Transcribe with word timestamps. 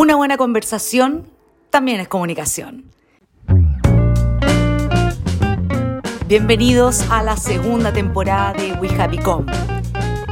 Una 0.00 0.16
buena 0.16 0.38
conversación 0.38 1.26
también 1.68 2.00
es 2.00 2.08
comunicación. 2.08 2.86
Bienvenidos 6.26 7.04
a 7.10 7.22
la 7.22 7.36
segunda 7.36 7.92
temporada 7.92 8.54
de 8.54 8.72
We 8.80 8.88
Happy 8.98 9.18
Com. 9.18 9.44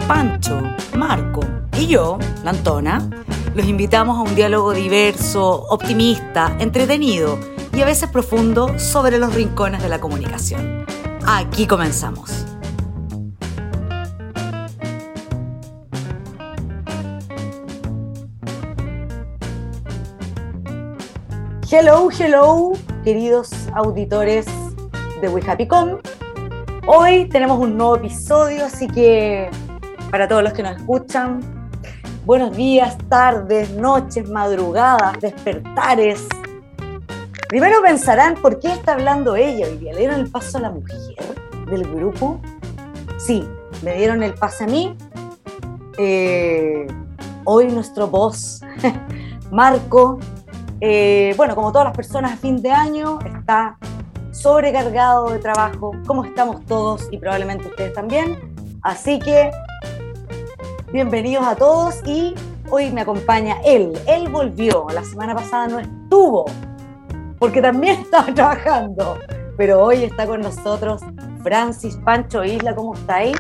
Pancho, 0.07 0.63
Marco 0.97 1.43
y 1.79 1.87
yo, 1.87 2.19
la 2.45 2.53
Antona, 2.53 3.11
los 3.55 3.67
invitamos 3.67 4.17
a 4.17 4.23
un 4.23 4.35
diálogo 4.35 4.73
diverso, 4.73 5.67
optimista, 5.69 6.57
entretenido 6.59 7.39
y 7.75 7.83
a 7.83 7.85
veces 7.85 8.09
profundo 8.09 8.79
sobre 8.79 9.19
los 9.19 9.35
rincones 9.35 9.83
de 9.83 9.91
la 9.91 10.01
comunicación. 10.01 10.87
Aquí 11.27 11.67
comenzamos. 11.67 12.48
Hello, 21.71 22.09
hello, 22.11 22.73
queridos 23.05 23.51
auditores 23.75 24.47
de 25.21 25.29
We 25.29 25.43
Happy 25.47 25.69
Com. 25.69 25.99
Hoy 26.87 27.29
tenemos 27.29 27.59
un 27.59 27.77
nuevo 27.77 27.97
episodio, 27.97 28.65
así 28.65 28.89
que 28.89 29.51
para 30.11 30.27
todos 30.27 30.43
los 30.43 30.55
que 30.55 30.63
nos 30.63 30.79
escuchan, 30.79 31.41
buenos 32.25 32.57
días, 32.57 32.97
tardes, 33.11 33.71
noches, 33.73 34.31
madrugadas, 34.31 35.21
despertares. 35.21 36.27
Primero 37.51 37.83
pensarán 37.83 38.37
por 38.37 38.61
qué 38.61 38.73
está 38.73 38.95
hablando 38.95 39.37
ella 39.37 39.67
hoy 39.67 39.77
día. 39.77 39.93
¿Le 39.93 39.99
dieron 39.99 40.21
el 40.21 40.31
paso 40.31 40.57
a 40.57 40.63
la 40.63 40.71
mujer 40.71 40.97
del 41.67 41.83
grupo? 41.83 42.41
Sí, 43.19 43.47
me 43.83 43.95
dieron 43.95 44.23
el 44.23 44.33
paso 44.33 44.65
a 44.65 44.69
mí. 44.69 44.97
Eh, 45.99 46.87
hoy 47.45 47.67
nuestro 47.67 48.09
boss, 48.09 48.63
Marco, 49.51 50.19
eh, 50.81 51.35
bueno, 51.37 51.55
como 51.55 51.73
todas 51.73 51.87
las 51.87 51.97
personas 51.97 52.33
a 52.33 52.37
fin 52.37 52.63
de 52.63 52.71
año, 52.71 53.19
está 53.25 53.77
sobrecargado 54.31 55.31
de 55.31 55.39
trabajo, 55.41 55.93
como 56.07 56.25
estamos 56.25 56.65
todos 56.67 57.09
y 57.11 57.19
probablemente 57.19 57.67
ustedes 57.67 57.93
también. 57.93 58.39
Así 58.83 59.19
que, 59.19 59.51
bienvenidos 60.93 61.45
a 61.45 61.57
todos 61.57 61.97
y 62.07 62.35
hoy 62.71 62.91
me 62.93 63.01
acompaña 63.01 63.57
él. 63.65 63.99
Él 64.07 64.29
volvió, 64.29 64.87
la 64.93 65.03
semana 65.03 65.35
pasada 65.35 65.67
no 65.67 65.81
estuvo, 65.81 66.45
porque 67.41 67.61
también 67.61 68.01
estaba 68.03 68.33
trabajando, 68.33 69.19
pero 69.57 69.83
hoy 69.83 70.05
está 70.05 70.27
con 70.27 70.43
nosotros 70.43 71.03
Francis 71.43 71.97
Pancho 72.05 72.45
Isla, 72.45 72.75
¿cómo 72.77 72.95
está 72.95 73.17
ahí? 73.17 73.33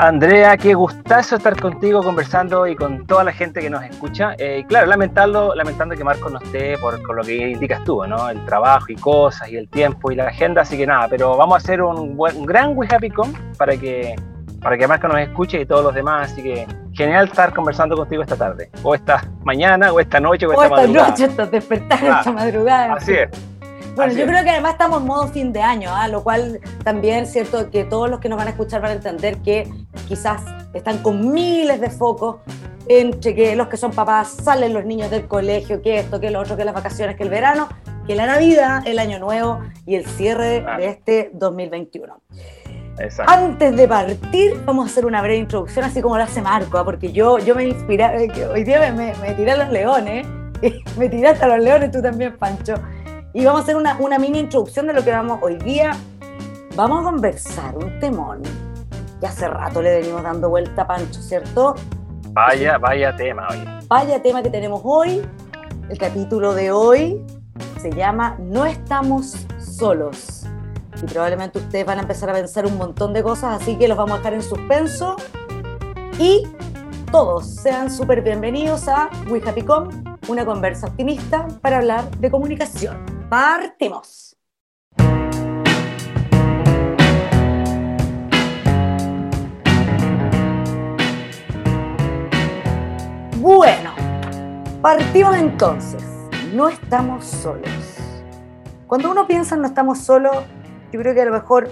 Andrea, 0.00 0.56
qué 0.56 0.74
gustazo 0.74 1.34
estar 1.34 1.60
contigo 1.60 2.04
conversando 2.04 2.68
y 2.68 2.76
con 2.76 3.04
toda 3.04 3.24
la 3.24 3.32
gente 3.32 3.60
que 3.60 3.68
nos 3.68 3.82
escucha. 3.82 4.36
Eh, 4.38 4.64
claro, 4.68 4.86
lamentando, 4.86 5.56
lamentando 5.56 5.96
que 5.96 6.04
Marco 6.04 6.30
no 6.30 6.38
esté 6.38 6.78
por, 6.78 7.00
lo 7.00 7.24
que 7.24 7.48
indicas 7.48 7.82
tú, 7.82 8.06
¿no? 8.06 8.28
El 8.30 8.44
trabajo 8.44 8.86
y 8.90 8.94
cosas 8.94 9.50
y 9.50 9.56
el 9.56 9.68
tiempo 9.68 10.12
y 10.12 10.14
la 10.14 10.28
agenda, 10.28 10.62
así 10.62 10.76
que 10.76 10.86
nada, 10.86 11.08
pero 11.08 11.36
vamos 11.36 11.54
a 11.54 11.56
hacer 11.56 11.82
un, 11.82 12.16
buen, 12.16 12.46
gran 12.46 12.78
We 12.78 12.86
Happy 12.88 13.10
Con 13.10 13.32
para 13.58 13.76
que, 13.76 14.14
para 14.62 14.78
que 14.78 14.86
Marco 14.86 15.08
nos 15.08 15.18
escuche 15.18 15.60
y 15.60 15.66
todos 15.66 15.82
los 15.82 15.92
demás, 15.92 16.30
así 16.30 16.44
que 16.44 16.64
genial 16.92 17.26
estar 17.26 17.52
conversando 17.52 17.96
contigo 17.96 18.22
esta 18.22 18.36
tarde, 18.36 18.70
o 18.84 18.94
esta 18.94 19.24
mañana, 19.42 19.92
o 19.92 19.98
esta 19.98 20.20
noche, 20.20 20.46
o, 20.46 20.52
esta, 20.52 20.68
madrugada. 20.68 21.08
noche, 21.08 21.24
esta 21.24 21.44
despertar, 21.44 22.04
esta 22.04 22.30
madrugada. 22.30 22.94
Así 22.94 23.14
es. 23.14 23.47
Bueno, 23.98 24.12
yo 24.12 24.26
creo 24.26 24.44
que 24.44 24.50
además 24.50 24.72
estamos 24.74 25.00
en 25.00 25.08
modo 25.08 25.26
fin 25.26 25.52
de 25.52 25.60
año, 25.60 25.90
¿ah? 25.92 26.06
lo 26.06 26.22
cual 26.22 26.60
también 26.84 27.24
es 27.24 27.32
cierto 27.32 27.68
que 27.68 27.82
todos 27.82 28.08
los 28.08 28.20
que 28.20 28.28
nos 28.28 28.38
van 28.38 28.46
a 28.46 28.50
escuchar 28.50 28.80
van 28.80 28.92
a 28.92 28.94
entender 28.94 29.38
que 29.38 29.68
quizás 30.06 30.40
están 30.72 30.98
con 30.98 31.32
miles 31.32 31.80
de 31.80 31.90
focos 31.90 32.36
entre 32.86 33.34
que 33.34 33.56
los 33.56 33.66
que 33.66 33.76
son 33.76 33.90
papás 33.90 34.28
salen 34.28 34.72
los 34.72 34.84
niños 34.84 35.10
del 35.10 35.26
colegio, 35.26 35.82
que 35.82 35.98
esto, 35.98 36.20
que 36.20 36.30
lo 36.30 36.38
otro, 36.38 36.56
que 36.56 36.64
las 36.64 36.74
vacaciones, 36.74 37.16
que 37.16 37.24
el 37.24 37.28
verano, 37.28 37.68
que 38.06 38.14
la 38.14 38.26
Navidad, 38.26 38.86
el 38.86 39.00
Año 39.00 39.18
Nuevo 39.18 39.62
y 39.84 39.96
el 39.96 40.06
cierre 40.06 40.64
de 40.78 40.86
este 40.86 41.30
2021. 41.34 42.20
Exacto. 43.00 43.32
Antes 43.32 43.74
de 43.74 43.88
partir, 43.88 44.62
vamos 44.64 44.86
a 44.86 44.92
hacer 44.92 45.06
una 45.06 45.20
breve 45.22 45.38
introducción, 45.38 45.84
así 45.84 46.00
como 46.00 46.16
lo 46.16 46.22
hace 46.22 46.40
Marco, 46.40 46.78
¿ah? 46.78 46.84
porque 46.84 47.10
yo, 47.10 47.40
yo 47.40 47.56
me 47.56 47.64
inspiré, 47.64 48.26
eh, 48.26 48.46
hoy 48.46 48.62
día 48.62 48.92
me, 48.92 49.12
me, 49.14 49.34
tiré 49.34 49.50
a 49.50 49.56
los 49.56 49.70
leones, 49.70 50.24
me 50.96 51.08
tiraste 51.08 51.44
a 51.44 51.48
los 51.48 51.64
leones 51.64 51.90
tú 51.90 52.00
también, 52.00 52.36
Pancho. 52.36 52.74
Y 53.34 53.44
vamos 53.44 53.60
a 53.60 53.62
hacer 53.64 53.76
una, 53.76 53.96
una 53.98 54.18
mini 54.18 54.38
introducción 54.38 54.86
de 54.86 54.94
lo 54.94 55.04
que 55.04 55.10
vamos 55.10 55.38
hoy 55.42 55.56
día. 55.58 55.92
Vamos 56.74 57.00
a 57.00 57.10
conversar 57.10 57.76
un 57.76 58.00
temón 58.00 58.40
que 59.20 59.26
hace 59.26 59.46
rato 59.48 59.82
le 59.82 59.98
venimos 59.98 60.22
dando 60.22 60.48
vuelta 60.48 60.82
a 60.82 60.86
Pancho, 60.86 61.20
¿cierto? 61.20 61.74
Vaya, 62.30 62.78
vaya 62.78 63.14
tema 63.16 63.46
hoy. 63.50 63.58
Vaya 63.86 64.22
tema 64.22 64.42
que 64.42 64.48
tenemos 64.48 64.80
hoy. 64.82 65.22
El 65.90 65.98
capítulo 65.98 66.54
de 66.54 66.70
hoy 66.70 67.22
se 67.80 67.90
llama 67.90 68.36
No 68.38 68.64
estamos 68.64 69.36
solos. 69.58 70.44
Y 71.02 71.06
probablemente 71.06 71.58
ustedes 71.58 71.84
van 71.84 71.98
a 71.98 72.02
empezar 72.02 72.30
a 72.30 72.32
pensar 72.32 72.64
un 72.64 72.78
montón 72.78 73.12
de 73.12 73.22
cosas, 73.22 73.60
así 73.60 73.76
que 73.76 73.88
los 73.88 73.98
vamos 73.98 74.14
a 74.14 74.18
dejar 74.18 74.34
en 74.34 74.42
suspenso. 74.42 75.16
Y 76.18 76.44
todos 77.12 77.46
sean 77.46 77.90
súper 77.90 78.22
bienvenidos 78.22 78.88
a 78.88 79.10
We 79.28 79.42
Happy 79.46 79.62
Com, 79.62 79.88
una 80.28 80.46
conversa 80.46 80.86
optimista 80.86 81.46
para 81.60 81.78
hablar 81.78 82.10
de 82.18 82.30
comunicación. 82.30 83.17
Partimos. 83.28 84.34
Bueno, 93.36 93.94
partimos 94.80 95.36
entonces. 95.36 96.02
No 96.54 96.70
estamos 96.70 97.26
solos. 97.26 97.68
Cuando 98.86 99.10
uno 99.10 99.26
piensa 99.26 99.56
en 99.56 99.60
no 99.60 99.68
estamos 99.68 99.98
solos, 99.98 100.34
yo 100.90 100.98
creo 100.98 101.12
que 101.14 101.20
a 101.20 101.26
lo 101.26 101.32
mejor, 101.32 101.68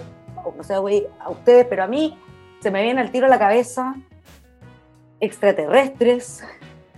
no 0.55 0.63
sé 0.63 0.75
a 0.75 1.29
ustedes, 1.29 1.65
pero 1.67 1.83
a 1.83 1.87
mí 1.87 2.19
se 2.59 2.69
me 2.69 2.83
viene 2.83 3.01
al 3.01 3.09
tiro 3.09 3.25
a 3.25 3.29
la 3.29 3.39
cabeza 3.39 3.95
extraterrestres, 5.19 6.43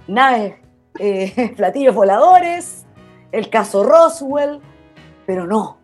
naves, 0.08 0.56
eh, 1.00 1.53
platillos 1.56 1.96
voladores, 1.96 2.78
el 3.31 3.50
caso 3.50 3.84
Roswell, 3.84 4.59
pero 5.25 5.45
no, 5.45 5.78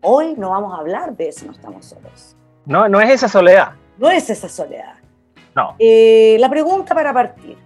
hoy 0.00 0.34
no 0.36 0.50
vamos 0.50 0.74
a 0.74 0.78
hablar 0.78 1.16
de 1.16 1.28
eso, 1.28 1.46
no 1.46 1.52
estamos 1.52 1.86
solos. 1.86 2.36
No, 2.66 2.88
no 2.88 3.00
es 3.00 3.10
esa 3.10 3.28
soledad. 3.28 3.72
No 3.98 4.10
es 4.10 4.30
esa 4.30 4.48
soledad. 4.48 4.94
No. 5.54 5.74
Eh, 5.78 6.36
la 6.38 6.48
pregunta 6.48 6.94
para 6.94 7.12
partir, 7.12 7.56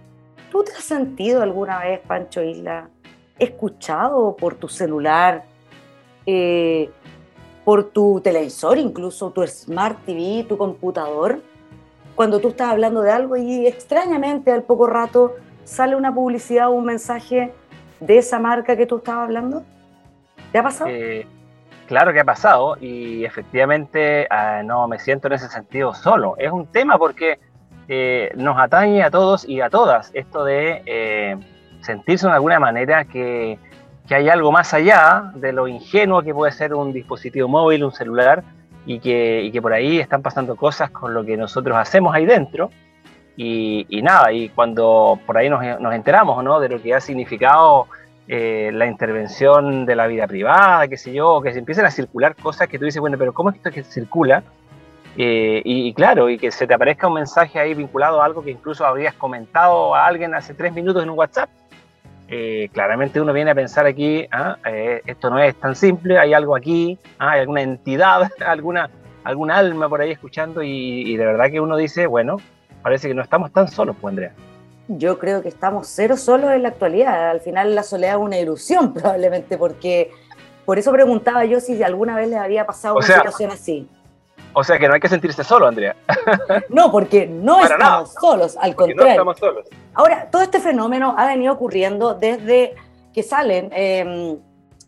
¿tú 0.51 0.63
te 0.63 0.71
has 0.71 0.83
sentido 0.83 1.41
alguna 1.41 1.79
vez, 1.79 1.99
Pancho 2.01 2.41
Isla, 2.41 2.89
escuchado 3.39 4.35
por 4.35 4.55
tu 4.55 4.67
celular, 4.67 5.43
eh, 6.25 6.89
por 7.63 7.91
tu 7.91 8.21
televisor, 8.21 8.77
incluso 8.77 9.31
tu 9.31 9.45
Smart 9.45 9.97
TV, 10.05 10.45
tu 10.47 10.57
computador, 10.57 11.41
cuando 12.15 12.39
tú 12.39 12.49
estás 12.49 12.71
hablando 12.71 13.01
de 13.01 13.11
algo 13.11 13.35
y 13.35 13.67
extrañamente 13.67 14.51
al 14.51 14.63
poco 14.63 14.87
rato 14.87 15.35
sale 15.65 15.95
una 15.95 16.13
publicidad 16.13 16.69
o 16.69 16.71
un 16.71 16.85
mensaje 16.85 17.53
de 17.99 18.17
esa 18.17 18.39
marca 18.39 18.75
que 18.75 18.85
tú 18.85 18.97
estabas 18.97 19.25
hablando? 19.25 19.63
¿Te 20.51 20.59
ha 20.59 20.63
pasado? 20.63 20.89
Eh, 20.89 21.25
claro 21.87 22.13
que 22.13 22.19
ha 22.19 22.25
pasado 22.25 22.77
y 22.79 23.25
efectivamente 23.25 24.27
ah, 24.29 24.61
no 24.63 24.87
me 24.87 24.99
siento 24.99 25.27
en 25.27 25.33
ese 25.33 25.49
sentido 25.49 25.93
solo. 25.93 26.35
Es 26.37 26.51
un 26.51 26.67
tema 26.67 26.97
porque 26.97 27.39
eh, 27.87 28.31
nos 28.35 28.57
atañe 28.57 29.03
a 29.03 29.11
todos 29.11 29.47
y 29.47 29.61
a 29.61 29.69
todas 29.69 30.11
esto 30.13 30.43
de 30.43 30.83
eh, 30.85 31.37
sentirse 31.81 32.27
de 32.27 32.33
alguna 32.33 32.59
manera 32.59 33.05
que, 33.05 33.57
que, 34.07 34.15
hay 34.15 34.29
algo 34.29 34.51
más 34.51 34.73
allá 34.73 35.31
de 35.35 35.53
lo 35.53 35.67
ingenuo 35.67 36.21
que 36.21 36.33
puede 36.33 36.51
ser 36.51 36.73
un 36.73 36.91
dispositivo 36.91 37.47
móvil, 37.47 37.83
un 37.83 37.93
celular, 37.93 38.43
y 38.85 38.99
que, 38.99 39.41
y 39.43 39.51
que 39.51 39.61
por 39.61 39.73
ahí 39.73 39.99
están 39.99 40.21
pasando 40.21 40.55
cosas 40.55 40.89
con 40.91 41.13
lo 41.13 41.23
que 41.25 41.35
nosotros 41.35 41.77
hacemos 41.77 42.15
ahí 42.15 42.25
dentro 42.25 42.71
y, 43.39 44.01
nada, 44.01 44.31
y 44.31 44.49
cuando 44.49 45.19
por 45.25 45.37
ahí 45.37 45.47
nos, 45.47 45.63
enteramos 45.93 46.43
¿no? 46.43 46.59
de 46.59 46.69
lo 46.69 46.81
que 46.81 46.95
ha 46.95 46.99
significado 46.99 47.85
eh, 48.27 48.71
la 48.73 48.87
intervención 48.87 49.85
de 49.85 49.95
la 49.95 50.07
vida 50.07 50.25
privada, 50.25 50.87
qué 50.87 50.97
sé 50.97 51.13
yo, 51.13 51.39
que 51.41 51.53
se 51.53 51.59
empiezan 51.59 51.85
a 51.85 51.91
circular 51.91 52.35
cosas 52.35 52.67
que 52.67 52.79
tú 52.79 52.85
dices, 52.85 52.99
bueno, 52.99 53.15
pero 53.17 53.33
¿cómo 53.33 53.51
es 53.51 53.57
esto 53.57 53.69
que 53.69 53.83
circula? 53.83 54.41
Eh, 55.15 55.61
y, 55.63 55.93
claro, 55.93 56.31
y 56.31 56.39
que 56.39 56.49
se 56.49 56.65
te 56.65 56.73
aparezca 56.73 57.07
un 57.07 57.13
mensaje 57.13 57.59
ahí 57.59 57.75
vinculado 57.75 58.21
a 58.21 58.25
algo 58.25 58.43
que 58.43 58.51
incluso 58.51 58.85
habrías 58.85 59.13
comentado 59.13 59.93
a 59.93 60.07
alguien 60.07 60.33
hace 60.33 60.55
tres 60.55 60.73
minutos 60.73 61.03
en 61.03 61.09
un 61.11 61.17
WhatsApp. 61.17 61.49
Eh, 62.29 62.69
claramente 62.73 63.21
uno 63.21 63.33
viene 63.33 63.51
a 63.51 63.55
pensar 63.55 63.85
aquí, 63.85 64.27
ah, 64.31 64.57
esto 65.05 65.29
no 65.29 65.39
es 65.39 65.55
tan 65.55 65.75
simple, 65.75 66.17
hay 66.17 66.33
algo 66.33 66.55
aquí, 66.55 66.97
ah, 67.19 67.31
hay 67.31 67.41
alguna 67.41 67.61
entidad, 67.61 68.31
alguna, 68.45 68.89
algún 69.23 69.51
alma 69.51 69.87
por 69.87 70.01
ahí 70.01 70.11
escuchando 70.11 70.63
y, 70.63 71.03
y 71.03 71.17
de 71.17 71.25
verdad 71.25 71.51
que 71.51 71.61
uno 71.61 71.77
dice, 71.77 72.07
bueno, 72.07 72.37
parece 72.81 73.07
que 73.07 73.13
no 73.13 73.21
estamos 73.21 73.51
tan 73.51 73.67
solos, 73.67 73.95
pues 73.99 74.11
Andrea. 74.11 74.33
Yo 74.87 75.19
creo 75.19 75.41
que 75.41 75.49
estamos 75.49 75.87
cero 75.87 76.15
solos 76.15 76.51
en 76.51 76.63
la 76.63 76.69
actualidad. 76.69 77.29
Al 77.29 77.41
final 77.41 77.75
la 77.75 77.83
soledad 77.83 78.15
es 78.15 78.21
una 78.21 78.39
ilusión 78.39 78.93
probablemente, 78.95 79.57
porque 79.57 80.11
por 80.65 80.79
eso 80.79 80.91
preguntaba 80.91 81.45
yo 81.45 81.59
si 81.59 81.81
alguna 81.83 82.15
vez 82.15 82.29
les 82.29 82.39
había 82.39 82.65
pasado 82.65 82.95
una 82.97 83.05
situación 83.05 83.51
así. 83.51 83.89
O 84.53 84.63
sea 84.63 84.79
que 84.79 84.87
no 84.87 84.95
hay 84.95 84.99
que 84.99 85.09
sentirse 85.09 85.43
solo, 85.43 85.67
Andrea. 85.67 85.95
No, 86.69 86.91
porque 86.91 87.27
no 87.27 87.61
estamos 87.61 88.13
solos, 88.19 88.57
al 88.57 88.75
contrario. 88.75 89.03
No 89.03 89.09
estamos 89.11 89.37
solos. 89.37 89.65
Ahora, 89.93 90.29
todo 90.31 90.41
este 90.41 90.59
fenómeno 90.59 91.13
ha 91.17 91.27
venido 91.27 91.53
ocurriendo 91.53 92.15
desde 92.15 92.75
que 93.13 93.23
salen 93.23 93.69
em, 93.71 94.37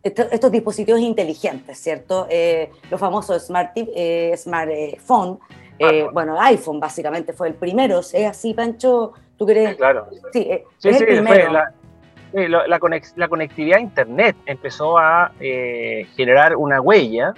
estos, 0.04 0.52
dispositivos 0.52 1.02
inteligentes, 1.02 1.78
¿cierto? 1.80 2.28
Eh, 2.30 2.72
los 2.90 3.00
famosos 3.00 3.46
smart, 3.46 3.72
eh, 3.76 4.34
smartphone, 4.38 5.40
eh, 5.80 6.08
bueno, 6.12 6.40
iPhone 6.40 6.80
básicamente 6.80 7.34
fue 7.34 7.48
el 7.48 7.56
primero, 7.56 8.00
¿es 8.00 8.14
así, 8.26 8.54
Pancho? 8.54 9.14
¿Tú 9.38 9.46
crees? 9.46 9.76
claro. 9.76 10.08
Sí, 10.34 10.50
sí, 10.78 10.94
sí, 10.94 11.06
Fue 11.26 12.48
la, 12.48 12.68
la, 12.68 13.28
conectividad 13.30 13.80
a 13.80 13.82
Internet 13.82 14.36
empezó 14.46 14.98
a 15.00 15.32
generar 15.40 16.56
una 16.56 16.82
huella 16.82 17.34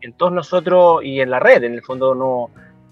en 0.00 0.12
todos 0.14 0.32
nosotros 0.32 1.04
y 1.04 1.20
en 1.20 1.30
la 1.30 1.40
red, 1.40 1.64
en 1.64 1.74
el 1.74 1.82
fondo 1.82 2.14
no 2.14 2.50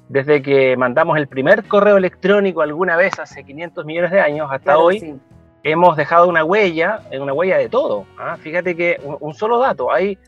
desde 0.08 0.42
que 0.42 0.76
mandamos 0.76 1.16
el 1.16 1.28
primer 1.28 1.64
correo 1.64 1.96
electrónico 1.96 2.62
alguna 2.62 2.96
vez 2.96 3.18
hace 3.18 3.44
500 3.44 3.84
millones 3.84 4.10
de 4.10 4.20
años 4.20 4.48
hasta 4.50 4.78
hoy, 4.78 5.18
hemos 5.62 5.96
dejado 5.96 6.28
una 6.28 6.44
huella, 6.44 7.00
una 7.18 7.32
huella 7.32 7.58
de 7.58 7.68
todo. 7.68 8.06
¿ah? 8.18 8.36
Fíjate 8.38 8.76
que 8.76 9.00
un, 9.02 9.34
solo 9.34 9.58
dato, 9.58 9.90
hay, 9.92 10.18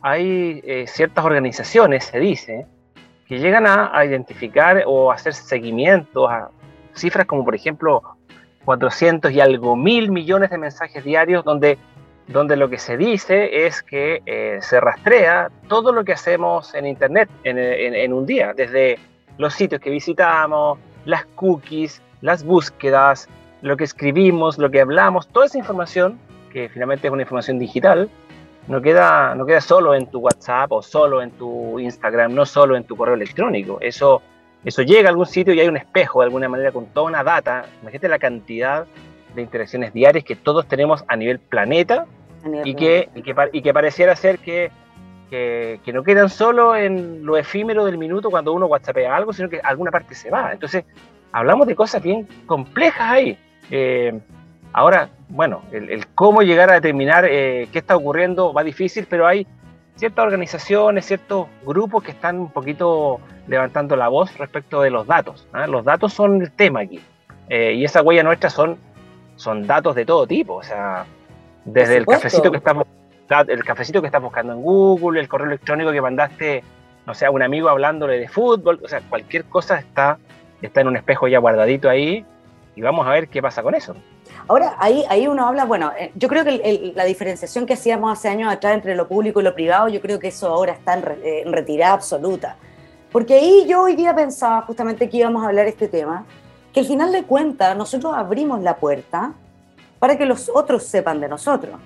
hay 0.00 0.62
eh, 0.64 0.86
ciertas 0.86 1.24
organizaciones, 1.24 2.04
se 2.04 2.18
dice, 2.18 2.66
que 3.28 3.38
llegan 3.38 3.66
a, 3.66 4.04
identificar 4.04 4.82
o 4.86 5.10
hacer 5.10 5.34
seguimientos 5.34 6.30
a 6.30 6.50
cifras 6.94 7.26
como 7.26 7.44
por 7.44 7.54
ejemplo 7.54 8.02
400 8.64 9.32
y 9.32 9.40
algo 9.40 9.76
mil 9.76 10.10
millones 10.10 10.50
de 10.50 10.58
mensajes 10.58 11.04
diarios 11.04 11.44
donde, 11.44 11.78
donde 12.28 12.56
lo 12.56 12.70
que 12.70 12.78
se 12.78 12.96
dice 12.96 13.66
es 13.66 13.82
que 13.82 14.22
eh, 14.26 14.58
se 14.60 14.80
rastrea 14.80 15.50
todo 15.68 15.92
lo 15.92 16.04
que 16.04 16.12
hacemos 16.12 16.74
en 16.74 16.86
Internet 16.86 17.28
en, 17.44 17.58
en 17.58 18.12
un 18.12 18.26
día, 18.26 18.52
desde 18.54 18.98
los 19.38 19.54
sitios 19.54 19.80
que 19.80 19.90
visitamos, 19.90 20.78
las 21.04 21.26
cookies, 21.34 22.02
las 22.20 22.44
búsquedas, 22.44 23.28
lo 23.62 23.76
que 23.76 23.84
escribimos, 23.84 24.58
lo 24.58 24.70
que 24.70 24.80
hablamos, 24.80 25.28
toda 25.28 25.46
esa 25.46 25.58
información, 25.58 26.18
que 26.52 26.68
finalmente 26.68 27.06
es 27.06 27.12
una 27.12 27.22
información 27.22 27.58
digital, 27.58 28.08
no 28.68 28.82
queda, 28.82 29.34
no 29.34 29.46
queda 29.46 29.60
solo 29.60 29.94
en 29.94 30.06
tu 30.06 30.18
WhatsApp 30.18 30.72
o 30.72 30.82
solo 30.82 31.22
en 31.22 31.30
tu 31.32 31.78
Instagram, 31.78 32.34
no 32.34 32.44
solo 32.46 32.76
en 32.76 32.84
tu 32.84 32.96
correo 32.96 33.14
electrónico. 33.14 33.78
Eso, 33.80 34.22
eso 34.64 34.82
llega 34.82 35.08
a 35.08 35.10
algún 35.10 35.26
sitio 35.26 35.54
y 35.54 35.60
hay 35.60 35.68
un 35.68 35.76
espejo 35.76 36.20
de 36.20 36.26
alguna 36.26 36.48
manera 36.48 36.72
con 36.72 36.86
toda 36.86 37.06
una 37.06 37.22
data. 37.22 37.66
Imagínate 37.82 38.08
la 38.08 38.18
cantidad 38.18 38.86
de 39.34 39.42
interacciones 39.42 39.92
diarias 39.92 40.24
que 40.24 40.36
todos 40.36 40.66
tenemos 40.66 41.04
a 41.08 41.16
nivel 41.16 41.38
planeta 41.38 42.06
y, 42.64 42.74
que, 42.74 43.08
y, 43.14 43.22
que, 43.22 43.34
y 43.52 43.62
que 43.62 43.72
pareciera 43.74 44.16
ser 44.16 44.38
que 44.38 44.70
que, 45.30 45.92
no 45.92 46.02
quedan 46.02 46.28
solo 46.28 46.76
en 46.76 47.24
lo 47.24 47.36
efímero 47.36 47.84
del 47.84 47.98
minuto 47.98 48.30
cuando 48.30 48.52
uno 48.52 48.66
whatsappea 48.66 49.14
algo, 49.14 49.32
sino 49.32 49.48
que 49.48 49.60
alguna 49.60 49.90
parte 49.90 50.14
se 50.14 50.30
va. 50.30 50.52
Entonces, 50.52 50.84
hablamos 51.32 51.66
de 51.66 51.74
cosas 51.74 52.02
bien 52.02 52.28
complejas 52.46 53.10
ahí. 53.10 53.38
Eh, 53.70 54.18
ahora, 54.72 55.08
bueno, 55.28 55.62
el, 55.72 56.06
cómo 56.08 56.42
llegar 56.42 56.70
a 56.70 56.74
determinar 56.74 57.24
eh, 57.28 57.68
qué 57.72 57.78
está 57.78 57.96
ocurriendo 57.96 58.52
va 58.52 58.62
difícil, 58.62 59.06
pero 59.08 59.26
hay 59.26 59.46
ciertas 59.96 60.24
organizaciones, 60.24 61.06
ciertos 61.06 61.46
grupos 61.64 62.04
que 62.04 62.12
están 62.12 62.38
un 62.38 62.50
poquito 62.50 63.20
levantando 63.48 63.96
la 63.96 64.08
voz 64.08 64.36
respecto 64.38 64.82
de 64.82 64.90
los 64.90 65.06
datos. 65.06 65.46
¿ah? 65.52 65.66
Los 65.66 65.84
datos 65.84 66.12
son 66.12 66.42
el 66.42 66.52
tema 66.52 66.80
aquí. 66.80 67.00
Eh, 67.48 67.74
y 67.74 67.84
esa 67.84 68.02
huella 68.02 68.22
nuestra 68.22 68.50
son, 68.50 68.76
son 69.36 69.66
datos 69.66 69.94
de 69.94 70.04
todo 70.04 70.26
tipo. 70.26 70.54
O 70.54 70.62
sea, 70.62 71.06
desde 71.64 71.96
el 71.96 72.06
cafecito 72.06 72.50
que 72.50 72.58
estamos 72.58 72.86
el 73.48 73.64
cafecito 73.64 74.00
que 74.00 74.06
estás 74.06 74.22
buscando 74.22 74.52
en 74.52 74.62
Google, 74.62 75.20
el 75.20 75.28
correo 75.28 75.48
electrónico 75.48 75.90
que 75.90 76.00
mandaste, 76.00 76.62
no 77.06 77.14
sé, 77.14 77.26
a 77.26 77.30
un 77.30 77.42
amigo 77.42 77.68
hablándole 77.68 78.18
de 78.18 78.28
fútbol, 78.28 78.80
o 78.84 78.88
sea, 78.88 79.00
cualquier 79.00 79.44
cosa 79.44 79.78
está, 79.78 80.18
está 80.62 80.80
en 80.80 80.88
un 80.88 80.96
espejo 80.96 81.26
ya 81.26 81.38
guardadito 81.38 81.88
ahí 81.88 82.24
y 82.76 82.82
vamos 82.82 83.06
a 83.06 83.10
ver 83.10 83.28
qué 83.28 83.42
pasa 83.42 83.64
con 83.64 83.74
eso. 83.74 83.96
Ahora, 84.48 84.76
ahí, 84.78 85.04
ahí 85.08 85.26
uno 85.26 85.46
habla, 85.46 85.64
bueno, 85.64 85.90
eh, 85.98 86.12
yo 86.14 86.28
creo 86.28 86.44
que 86.44 86.92
la 86.94 87.04
diferenciación 87.04 87.66
que 87.66 87.74
hacíamos 87.74 88.12
hace 88.12 88.28
años 88.28 88.52
atrás 88.52 88.74
entre 88.74 88.94
lo 88.94 89.08
público 89.08 89.40
y 89.40 89.44
lo 89.44 89.54
privado, 89.54 89.88
yo 89.88 90.00
creo 90.00 90.20
que 90.20 90.28
eso 90.28 90.48
ahora 90.48 90.72
está 90.72 90.94
en, 90.94 91.04
eh, 91.24 91.42
en 91.44 91.52
retirada 91.52 91.94
absoluta. 91.94 92.56
Porque 93.10 93.34
ahí 93.34 93.66
yo 93.66 93.82
hoy 93.82 93.96
día 93.96 94.14
pensaba 94.14 94.62
justamente 94.62 95.08
que 95.08 95.16
íbamos 95.16 95.42
a 95.42 95.48
hablar 95.48 95.66
este 95.66 95.88
tema, 95.88 96.24
que 96.72 96.80
al 96.80 96.86
final 96.86 97.10
de 97.10 97.24
cuentas 97.24 97.76
nosotros 97.76 98.12
abrimos 98.14 98.62
la 98.62 98.76
puerta 98.76 99.32
para 99.98 100.16
que 100.16 100.26
los 100.26 100.48
otros 100.54 100.84
sepan 100.84 101.20
de 101.20 101.28
nosotros. 101.28 101.80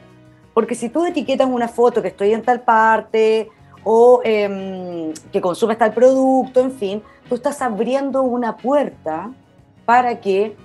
Porque 0.52 0.74
si 0.74 0.88
tú 0.88 1.06
etiquetas 1.06 1.48
una 1.48 1.68
foto 1.68 2.02
que 2.02 2.08
estoy 2.08 2.32
en 2.32 2.42
tal 2.42 2.60
parte 2.60 3.48
o 3.84 4.20
em, 4.24 5.14
que 5.32 5.40
consumes 5.40 5.78
tal 5.78 5.92
producto, 5.92 6.60
en 6.60 6.72
fin, 6.72 7.02
tú 7.28 7.36
estás 7.36 7.62
abriendo 7.62 8.22
una 8.22 8.56
puerta 8.56 9.30
para 9.86 10.20
que 10.20 10.56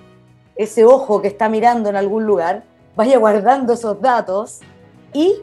ese 0.56 0.84
ojo 0.84 1.22
que 1.22 1.28
está 1.28 1.48
mirando 1.48 1.88
en 1.88 1.96
algún 1.96 2.24
lugar 2.24 2.64
vaya 2.94 3.18
guardando 3.18 3.74
esos 3.74 4.00
datos 4.00 4.60
y 5.12 5.36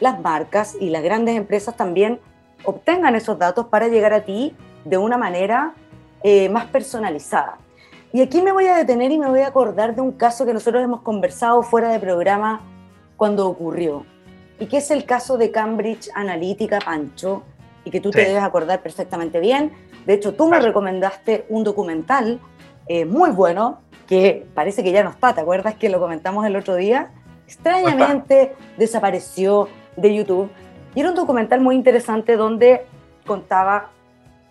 las 0.00 0.20
marcas 0.20 0.76
y 0.80 0.90
las 0.90 1.02
grandes 1.02 1.36
empresas 1.36 1.76
también 1.76 2.20
obtengan 2.64 3.14
esos 3.14 3.38
datos 3.38 3.66
para 3.66 3.88
llegar 3.88 4.12
a 4.12 4.24
ti 4.24 4.54
de 4.84 4.96
una 4.96 5.16
manera 5.16 5.74
eh, 6.22 6.48
más 6.48 6.66
personalizada. 6.66 7.58
Y 8.12 8.22
aquí 8.22 8.42
me 8.42 8.52
voy 8.52 8.66
a 8.66 8.76
detener 8.76 9.10
y 9.10 9.18
me 9.18 9.28
voy 9.28 9.40
a 9.40 9.48
acordar 9.48 9.94
de 9.94 10.00
un 10.00 10.12
caso 10.12 10.46
que 10.46 10.54
nosotros 10.54 10.82
hemos 10.82 11.02
conversado 11.02 11.62
fuera 11.62 11.88
de 11.90 11.98
programa 11.98 12.60
cuando 13.16 13.48
ocurrió. 13.48 14.06
Y 14.60 14.66
que 14.66 14.76
es 14.76 14.90
el 14.92 15.04
caso 15.04 15.36
de 15.36 15.50
Cambridge 15.50 16.08
Analytica, 16.14 16.78
Pancho, 16.78 17.42
y 17.84 17.90
que 17.90 18.00
tú 18.00 18.10
te 18.10 18.24
debes 18.24 18.42
acordar 18.42 18.82
perfectamente 18.82 19.40
bien. 19.40 19.72
De 20.06 20.14
hecho, 20.14 20.34
tú 20.34 20.48
me 20.48 20.60
recomendaste 20.60 21.44
un 21.48 21.64
documental 21.64 22.40
eh, 22.86 23.04
muy 23.04 23.30
bueno, 23.30 23.80
que 24.06 24.46
parece 24.54 24.82
que 24.82 24.92
ya 24.92 25.02
no 25.02 25.10
está, 25.10 25.34
¿te 25.34 25.40
acuerdas 25.40 25.74
que 25.74 25.88
lo 25.88 26.00
comentamos 26.00 26.46
el 26.46 26.56
otro 26.56 26.76
día? 26.76 27.10
Extrañamente 27.46 28.54
desapareció 28.76 29.68
de 29.96 30.14
YouTube. 30.14 30.50
Y 30.94 31.00
era 31.00 31.10
un 31.10 31.14
documental 31.14 31.60
muy 31.60 31.74
interesante 31.74 32.36
donde 32.36 32.86
contaba 33.26 33.90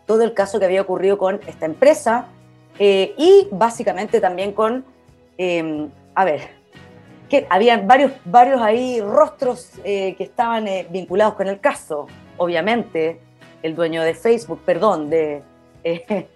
todo 0.06 0.24
el 0.24 0.34
caso 0.34 0.60
que 0.60 0.66
había 0.66 0.82
ocurrido 0.82 1.18
con 1.18 1.40
esta 1.48 1.66
empresa 1.66 2.28
eh, 2.80 3.14
y 3.18 3.48
básicamente 3.52 4.20
también 4.20 4.52
con, 4.52 4.84
eh, 5.38 5.88
a 6.16 6.26
ver, 6.26 6.42
que 7.30 7.48
habían 7.50 7.88
varios, 7.88 8.12
varios 8.26 8.62
ahí 8.62 9.02
rostros 9.02 9.72
eh, 9.84 10.16
que 10.16 10.24
estaban 10.24 10.68
eh, 10.68 10.86
vinculados 10.90 11.36
con 11.36 11.48
el 11.48 11.60
caso. 11.60 12.08
Obviamente, 12.38 13.20
el 13.62 13.76
dueño 13.76 14.04
de 14.04 14.14
Facebook, 14.14 14.62
perdón, 14.66 15.10
de... 15.10 15.42
Eh, 15.84 16.28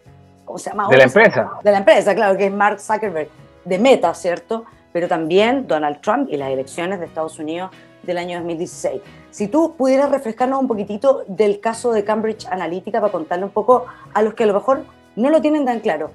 De 0.90 0.98
la 0.98 1.04
empresa. 1.04 1.52
De 1.64 1.72
la 1.72 1.78
empresa, 1.80 2.16
claro, 2.16 2.38
que 2.38 2.46
es 2.46 2.52
Mark 2.52 2.80
Zuckerberg, 2.80 3.30
de 3.66 3.80
Meta, 3.80 4.14
¿cierto? 4.14 4.66
Pero 4.94 5.08
también 5.08 5.68
Donald 5.68 6.02
Trump 6.02 6.30
y 6.32 6.38
las 6.38 6.50
elecciones 6.50 7.00
de 7.00 7.06
Estados 7.06 7.38
Unidos 7.38 7.72
del 8.04 8.18
año 8.18 8.38
2016. 8.38 9.02
Si 9.30 9.48
tú 9.48 9.76
pudieras 9.78 10.10
refrescarnos 10.10 10.60
un 10.60 10.68
poquitito 10.68 11.24
del 11.28 11.60
caso 11.60 11.92
de 11.92 12.04
Cambridge 12.04 12.48
Analytica 12.48 13.00
para 13.02 13.12
contarle 13.12 13.46
un 13.46 13.52
poco 13.52 13.86
a 14.14 14.22
los 14.22 14.34
que 14.34 14.44
a 14.44 14.48
lo 14.48 14.54
mejor 14.54 14.84
no 15.16 15.30
lo 15.30 15.42
tienen 15.42 15.66
tan 15.66 15.80
claro. 15.82 16.12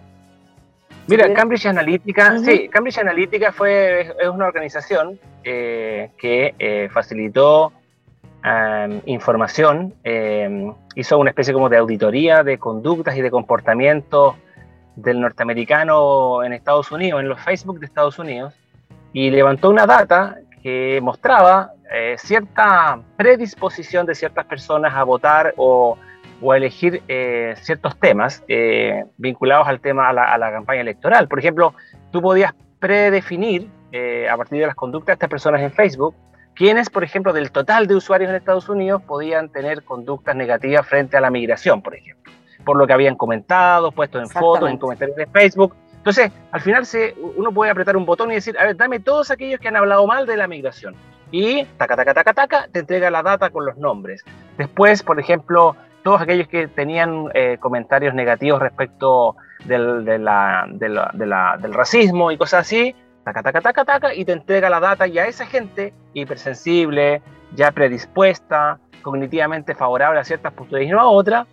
Mira, 1.06 1.32
Cambridge 1.34 1.66
Analytica, 1.66 2.38
sí, 2.38 2.68
Cambridge 2.68 2.98
Analytica 2.98 3.52
fue, 3.52 4.00
es 4.00 4.28
una 4.28 4.46
organización 4.46 5.18
eh, 5.44 6.10
que 6.16 6.54
eh, 6.58 6.88
facilitó 6.92 7.72
em, 8.44 9.00
información, 9.06 9.94
em, 10.04 10.72
hizo 10.94 11.18
una 11.18 11.30
especie 11.30 11.52
como 11.52 11.68
de 11.68 11.78
auditoría 11.78 12.42
de 12.42 12.58
conductas 12.58 13.16
y 13.16 13.22
de 13.22 13.30
comportamientos 13.30 14.34
del 14.96 15.20
norteamericano 15.20 16.44
en 16.44 16.52
Estados 16.52 16.90
Unidos, 16.92 17.20
en 17.20 17.28
los 17.28 17.40
Facebook 17.40 17.80
de 17.80 17.86
Estados 17.86 18.18
Unidos, 18.18 18.54
y 19.12 19.30
levantó 19.30 19.70
una 19.70 19.86
data 19.86 20.36
que 20.62 21.00
mostraba 21.02 21.72
eh, 21.92 22.16
cierta 22.18 23.00
predisposición 23.16 24.06
de 24.06 24.14
ciertas 24.14 24.46
personas 24.46 24.94
a 24.94 25.02
votar 25.04 25.54
o 25.56 25.96
o 26.42 26.52
a 26.52 26.56
elegir 26.56 27.02
eh, 27.08 27.54
ciertos 27.62 27.96
temas 27.96 28.42
eh, 28.48 29.04
vinculados 29.16 29.68
al 29.68 29.80
tema, 29.80 30.08
a 30.08 30.12
la, 30.12 30.50
campaña 30.50 30.80
electoral. 30.80 31.28
Por 31.28 31.38
ejemplo, 31.38 31.74
tú 32.10 32.20
podías 32.20 32.52
predefinir 32.80 33.68
eh, 33.92 34.28
a 34.28 34.36
partir 34.36 34.58
de 34.58 34.66
las 34.66 34.74
conductas 34.74 35.06
de 35.06 35.12
estas 35.14 35.30
personas 35.30 35.62
en 35.62 35.70
Facebook, 35.70 36.14
quienes, 36.62 36.90
por 36.90 37.02
ejemplo, 37.02 37.32
del 37.32 37.50
total 37.50 37.88
de 37.88 37.96
usuarios 37.96 38.30
en 38.30 38.36
Estados 38.36 38.68
Unidos 38.68 39.02
podían 39.02 39.48
tener 39.48 39.82
conductas 39.82 40.36
negativas 40.36 40.86
frente 40.86 41.16
a 41.16 41.20
la 41.20 41.28
migración, 41.28 41.82
por 41.82 41.96
ejemplo, 41.96 42.32
por 42.64 42.76
lo 42.76 42.86
que 42.86 42.92
habían 42.92 43.16
comentado, 43.16 43.90
puesto 43.90 44.20
en 44.20 44.28
fotos, 44.28 44.70
en 44.70 44.78
comentarios 44.78 45.16
de 45.16 45.26
Facebook. 45.26 45.74
Entonces, 45.96 46.30
al 46.52 46.60
final 46.60 46.86
se, 46.86 47.16
uno 47.36 47.50
puede 47.50 47.72
apretar 47.72 47.96
un 47.96 48.06
botón 48.06 48.30
y 48.30 48.34
decir, 48.34 48.56
a 48.60 48.66
ver, 48.66 48.76
dame 48.76 49.00
todos 49.00 49.32
aquellos 49.32 49.58
que 49.58 49.66
han 49.66 49.74
hablado 49.74 50.06
mal 50.06 50.24
de 50.24 50.36
la 50.36 50.46
migración. 50.46 50.94
Y, 51.32 51.64
taca, 51.78 51.96
taca, 51.96 52.14
taca, 52.14 52.32
taca, 52.32 52.68
te 52.70 52.78
entrega 52.78 53.10
la 53.10 53.24
data 53.24 53.50
con 53.50 53.66
los 53.66 53.76
nombres. 53.76 54.22
Después, 54.56 55.02
por 55.02 55.18
ejemplo, 55.18 55.74
todos 56.04 56.20
aquellos 56.20 56.46
que 56.46 56.68
tenían 56.68 57.24
eh, 57.34 57.56
comentarios 57.58 58.14
negativos 58.14 58.62
respecto 58.62 59.34
del, 59.64 60.04
de 60.04 60.20
la, 60.20 60.68
del 60.68 61.74
racismo 61.74 62.30
y 62.30 62.36
cosas 62.36 62.60
así, 62.60 62.94
taca, 63.24 63.42
taca, 63.42 63.60
taca, 63.60 63.84
taca, 63.84 64.14
y 64.14 64.24
te 64.24 64.32
entrega 64.32 64.70
la 64.70 64.80
data 64.80 65.06
y 65.06 65.18
a 65.18 65.26
esa 65.26 65.46
gente 65.46 65.92
hipersensible, 66.14 67.22
ya 67.54 67.70
predispuesta, 67.70 68.78
cognitivamente 69.02 69.74
favorable 69.74 70.20
a 70.20 70.24
ciertas 70.24 70.52
posturas 70.52 70.84
y 70.84 70.88
no 70.88 71.00
a 71.00 71.08
otras, 71.08 71.46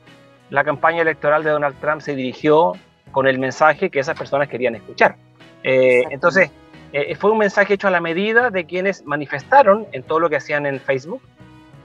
la 0.49 0.63
campaña 0.63 1.01
electoral 1.01 1.43
de 1.43 1.51
Donald 1.51 1.75
Trump 1.79 2.01
se 2.01 2.15
dirigió 2.15 2.73
con 3.11 3.27
el 3.27 3.39
mensaje 3.39 3.89
que 3.89 3.99
esas 3.99 4.17
personas 4.17 4.47
querían 4.47 4.75
escuchar. 4.75 5.15
Eh, 5.63 6.03
entonces, 6.09 6.51
eh, 6.93 7.15
fue 7.15 7.31
un 7.31 7.37
mensaje 7.37 7.75
hecho 7.75 7.87
a 7.87 7.91
la 7.91 8.01
medida 8.01 8.49
de 8.49 8.65
quienes 8.65 9.05
manifestaron 9.05 9.87
en 9.91 10.03
todo 10.03 10.19
lo 10.19 10.29
que 10.29 10.37
hacían 10.37 10.65
en 10.65 10.79
Facebook 10.79 11.21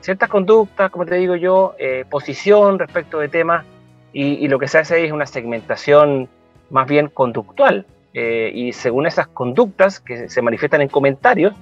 ciertas 0.04 0.28
conductas, 0.28 0.90
como 0.90 1.06
te 1.06 1.14
digo 1.14 1.34
yo, 1.34 1.74
eh, 1.78 2.04
posición 2.10 2.78
respecto 2.78 3.18
de 3.20 3.28
temas, 3.28 3.64
y, 4.12 4.46
lo 4.46 4.60
que 4.60 4.68
se 4.68 4.78
hace 4.78 4.94
ahí 4.94 5.06
es 5.06 5.12
una 5.12 5.26
segmentación 5.26 6.28
más 6.70 6.86
bien 6.86 7.08
conductual. 7.08 7.84
Y 8.14 8.72
según 8.72 9.06
esas 9.06 9.26
conductas 9.26 9.98
que 9.98 10.28
se 10.28 10.40
manifiestan 10.40 10.80
en 10.80 10.88
comentarios, 10.88 11.52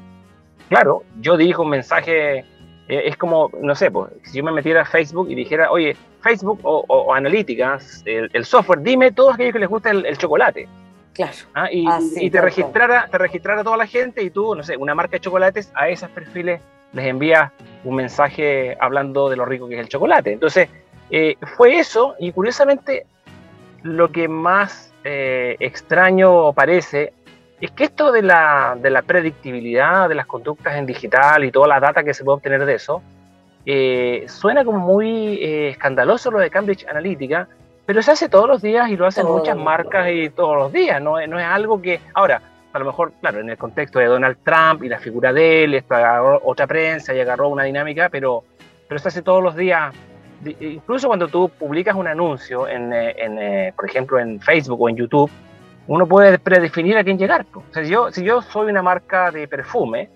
claro, 0.69 1.03
yo 1.21 1.37
dirijo 1.37 1.63
un 1.63 1.71
mensaje, 1.71 2.45
es 2.89 3.17
como, 3.17 3.51
no 3.61 3.75
sé, 3.75 3.91
pues, 3.91 4.11
si 4.25 4.39
yo 4.39 4.45
me 4.45 4.53
metiera 4.53 4.83
a 4.83 4.85
Facebook 4.85 5.31
y 5.31 5.35
dijera, 5.35 5.71
oye, 5.71 5.97
Facebook 6.21 6.61
o, 6.63 7.15
analíticas, 7.15 8.03
el, 8.05 8.45
software, 8.45 8.83
dime 8.83 9.13
todos 9.13 9.35
aquellos 9.35 9.55
que 9.55 9.59
les 9.61 9.69
gusta 9.69 9.91
el 9.91 10.19
chocolate. 10.19 10.69
Claro. 11.15 11.33
Ah, 11.55 11.69
y, 11.71 12.31
te, 12.31 12.41
registrara, 12.41 13.07
te 13.11 13.19
registrara 13.19 13.63
toda 13.63 13.77
la 13.77 13.87
gente 13.87 14.23
y 14.23 14.31
tú, 14.31 14.55
no 14.55 14.63
sé, 14.63 14.77
una 14.77 14.95
marca 14.95 15.13
de 15.13 15.21
chocolates, 15.21 15.71
a 15.75 15.89
esos 15.89 16.09
perfiles 16.11 16.61
les 16.93 17.07
envías 17.07 17.51
un 17.85 17.97
mensaje 17.97 18.77
hablando 18.81 19.29
de 19.29 19.37
lo 19.37 19.45
rico 19.45 19.69
que 19.69 19.75
es 19.75 19.81
el 19.81 19.89
chocolate. 19.89 20.33
Entonces, 20.33 20.69
eh, 21.11 21.37
fue 21.57 21.79
eso 21.79 22.15
y 22.19 22.33
curiosamente 22.33 23.07
lo 23.83 24.11
que 24.11 24.29
más 24.29 24.92
eh, 25.05 25.57
extraño 25.61 26.53
parece 26.53 27.13
es 27.61 27.71
que 27.71 27.85
esto 27.85 28.11
de 28.11 28.23
la, 28.23 28.77
de 28.81 28.91
la, 28.91 29.03
predictibilidad 29.03 30.09
de 30.09 30.17
las 30.17 30.27
conductas 30.27 30.75
en 30.75 30.85
digital 30.85 31.45
y 31.45 31.53
toda 31.53 31.69
la 31.69 31.79
data 31.79 32.03
que 32.03 32.13
se 32.13 32.25
puede 32.25 32.37
obtener 32.37 32.65
de 32.65 32.75
eso, 32.75 33.03
eh, 33.65 34.25
suena 34.27 34.65
como 34.65 34.81
muy 34.81 35.39
escandaloso 35.41 36.33
lo 36.33 36.41
de 36.41 36.51
Cambridge 36.51 36.87
Analytica, 36.89 37.47
pero 37.87 38.03
se 38.03 38.11
hace 38.11 38.29
todos 38.29 38.49
los 38.49 38.63
días 38.63 38.91
y 38.91 38.97
lo 38.97 39.07
hacen 39.07 39.27
muchas 39.27 39.57
marcas 39.57 40.09
y 40.11 40.31
todos 40.31 40.57
los 40.57 40.73
días, 40.73 41.01
no, 41.01 41.25
no 41.27 41.39
es 41.39 41.47
algo 41.47 41.81
que... 41.81 42.01
Ahora, 42.15 42.43
a 42.73 42.79
lo 42.79 42.87
mejor, 42.87 43.13
claro, 43.21 43.41
en 43.41 43.51
el 43.51 43.59
contexto 43.59 43.99
de 43.99 44.07
Donald 44.07 44.39
Trump 44.43 44.83
y 44.83 44.89
la 44.89 44.99
figura 44.99 45.33
de 45.33 45.65
él, 45.65 45.75
esto 45.75 45.95
agarró 45.95 46.41
otra 46.45 46.67
prensa 46.67 47.15
y 47.15 47.21
agarró 47.21 47.49
una 47.49 47.65
dinámica, 47.65 48.09
pero, 48.09 48.45
pero 48.89 48.99
se 48.99 49.09
hace 49.09 49.23
todos 49.23 49.43
los 49.43 49.55
días. 49.55 49.95
Incluso 50.61 51.07
cuando 51.07 51.29
tú 51.29 51.49
publicas 51.49 51.95
un 51.95 52.09
anuncio, 52.09 52.67
en, 52.67 52.93
eh, 52.93 53.15
en 53.17 53.39
eh, 53.39 53.73
por 53.77 53.89
ejemplo, 53.89 54.19
en 54.19 54.41
Facebook 54.41 54.81
o 54.81 54.89
en 54.89 54.97
YouTube, 54.97 55.31
uno 55.87 56.07
puede 56.07 56.39
predefinir 56.39 56.97
a 56.97 57.05
quién 57.05 57.19
llegar. 57.19 57.47
O 57.55 57.63
sea, 57.73 57.85
si, 57.85 57.91
yo, 57.91 58.11
si 58.11 58.25
yo 58.25 58.43
soy 58.43 58.71
una 58.71 58.83
marca 58.83 59.31
de 59.31 59.47
perfume, 59.47 60.11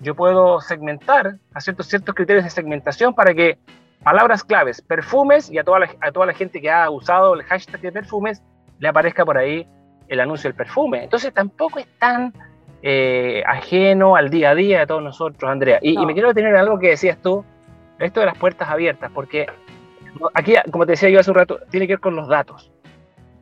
yo 0.00 0.14
puedo 0.14 0.60
segmentar 0.60 1.36
a 1.52 1.60
ciertos, 1.60 1.86
ciertos 1.86 2.14
criterios 2.14 2.44
de 2.44 2.50
segmentación 2.50 3.14
para 3.14 3.34
que 3.34 3.58
palabras 4.02 4.44
claves, 4.44 4.80
perfumes, 4.80 5.50
y 5.50 5.58
a 5.58 5.64
toda, 5.64 5.80
la, 5.80 5.90
a 6.00 6.12
toda 6.12 6.26
la 6.26 6.34
gente 6.34 6.60
que 6.60 6.70
ha 6.70 6.88
usado 6.90 7.34
el 7.34 7.42
hashtag 7.42 7.80
de 7.80 7.92
perfumes, 7.92 8.42
le 8.78 8.88
aparezca 8.88 9.24
por 9.24 9.36
ahí 9.36 9.66
el 10.08 10.20
anuncio 10.20 10.48
del 10.48 10.56
perfume. 10.56 11.04
Entonces 11.04 11.32
tampoco 11.32 11.78
es 11.78 11.86
tan 11.98 12.32
eh, 12.82 13.42
ajeno 13.46 14.16
al 14.16 14.30
día 14.30 14.50
a 14.50 14.54
día 14.54 14.80
de 14.80 14.86
todos 14.86 15.02
nosotros, 15.02 15.50
Andrea. 15.50 15.78
Y, 15.82 15.96
me 16.06 16.14
quiero 16.14 16.28
detener 16.28 16.54
en 16.54 16.60
algo 16.60 16.78
que 16.78 16.88
decías 16.88 17.18
tú, 17.22 17.44
esto 18.00 18.20
de 18.20 18.26
las 18.26 18.38
puertas 18.38 18.68
abiertas, 18.68 19.10
porque 19.14 19.46
aquí, 20.34 20.54
como 20.70 20.86
te 20.86 20.92
decía 20.92 21.08
yo 21.10 21.20
hace 21.20 21.30
un 21.30 21.36
rato, 21.36 21.60
tiene 21.70 21.86
que 21.86 21.94
ver 21.94 22.00
con 22.00 22.16
los 22.16 22.28
datos. 22.28 22.70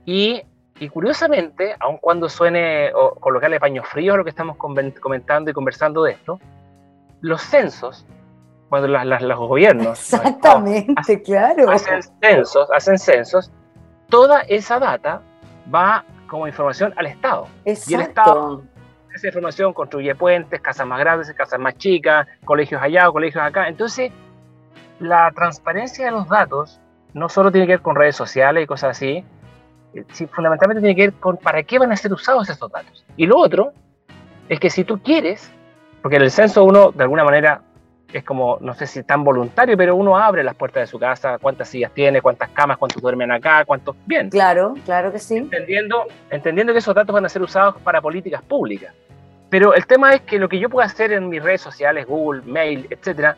Y, 0.04 0.42
y 0.78 0.88
curiosamente, 0.88 1.76
aun 1.80 1.98
cuando 1.98 2.28
suene 2.28 2.92
o 2.94 3.14
colocarle 3.14 3.60
paños 3.60 3.86
fríos 3.86 4.14
a 4.14 4.18
lo 4.18 4.24
que 4.24 4.30
estamos 4.30 4.56
comentando 4.56 5.50
y 5.50 5.54
conversando 5.54 6.02
de 6.02 6.12
esto, 6.12 6.40
los 7.20 7.42
censos 7.42 8.06
cuando 8.68 8.88
los 8.88 9.38
gobiernos 9.38 9.98
Exactamente, 9.98 11.22
claro. 11.22 11.70
hacen 11.70 12.02
censos, 12.20 12.70
hacen 12.70 12.98
censos, 12.98 13.50
toda 14.08 14.40
esa 14.42 14.78
data 14.78 15.22
va 15.74 16.04
como 16.26 16.46
información 16.46 16.92
al 16.96 17.06
Estado. 17.06 17.48
Exacto. 17.64 17.90
Y 17.90 17.94
el 17.94 18.00
Estado, 18.02 18.62
esa 19.14 19.26
información 19.26 19.72
construye 19.72 20.14
puentes, 20.14 20.60
casas 20.60 20.86
más 20.86 21.00
grandes, 21.00 21.32
casas 21.32 21.58
más 21.58 21.76
chicas, 21.78 22.26
colegios 22.44 22.80
allá 22.82 23.08
o 23.08 23.12
colegios 23.12 23.42
acá. 23.42 23.68
Entonces, 23.68 24.12
la 25.00 25.30
transparencia 25.32 26.06
de 26.06 26.10
los 26.10 26.28
datos 26.28 26.80
no 27.14 27.28
solo 27.28 27.50
tiene 27.50 27.66
que 27.66 27.74
ver 27.74 27.82
con 27.82 27.96
redes 27.96 28.16
sociales 28.16 28.64
y 28.64 28.66
cosas 28.66 28.90
así, 28.90 29.24
eh, 29.94 30.04
fundamentalmente 30.30 30.80
tiene 30.80 30.94
que 30.94 31.02
ver 31.08 31.12
con 31.14 31.36
para 31.36 31.62
qué 31.62 31.78
van 31.78 31.92
a 31.92 31.96
ser 31.96 32.12
usados 32.12 32.48
estos 32.48 32.70
datos. 32.70 33.04
Y 33.16 33.26
lo 33.26 33.38
otro 33.38 33.72
es 34.48 34.60
que 34.60 34.70
si 34.70 34.84
tú 34.84 35.00
quieres, 35.02 35.50
porque 36.02 36.16
en 36.16 36.22
el 36.22 36.30
censo 36.30 36.64
uno 36.64 36.92
de 36.92 37.02
alguna 37.02 37.24
manera 37.24 37.62
es 38.12 38.24
como, 38.24 38.58
no 38.60 38.74
sé 38.74 38.86
si 38.86 39.02
tan 39.02 39.22
voluntario, 39.22 39.76
pero 39.76 39.94
uno 39.94 40.16
abre 40.16 40.42
las 40.42 40.54
puertas 40.54 40.82
de 40.82 40.86
su 40.86 40.98
casa, 40.98 41.38
cuántas 41.38 41.68
sillas 41.68 41.92
tiene, 41.92 42.22
cuántas 42.22 42.48
camas, 42.50 42.78
cuántos 42.78 43.02
duermen 43.02 43.30
acá, 43.30 43.64
cuántos... 43.66 43.96
Bien. 44.06 44.30
Claro, 44.30 44.74
claro 44.86 45.12
que 45.12 45.18
sí. 45.18 45.36
Entendiendo, 45.36 46.06
entendiendo 46.30 46.72
que 46.72 46.78
esos 46.78 46.94
datos 46.94 47.12
van 47.12 47.26
a 47.26 47.28
ser 47.28 47.42
usados 47.42 47.76
para 47.82 48.00
políticas 48.00 48.42
públicas. 48.42 48.94
Pero 49.50 49.74
el 49.74 49.86
tema 49.86 50.14
es 50.14 50.22
que 50.22 50.38
lo 50.38 50.48
que 50.48 50.58
yo 50.58 50.70
puedo 50.70 50.86
hacer 50.86 51.12
en 51.12 51.28
mis 51.28 51.42
redes 51.42 51.60
sociales, 51.60 52.06
Google, 52.06 52.42
Mail, 52.46 52.86
etcétera, 52.90 53.36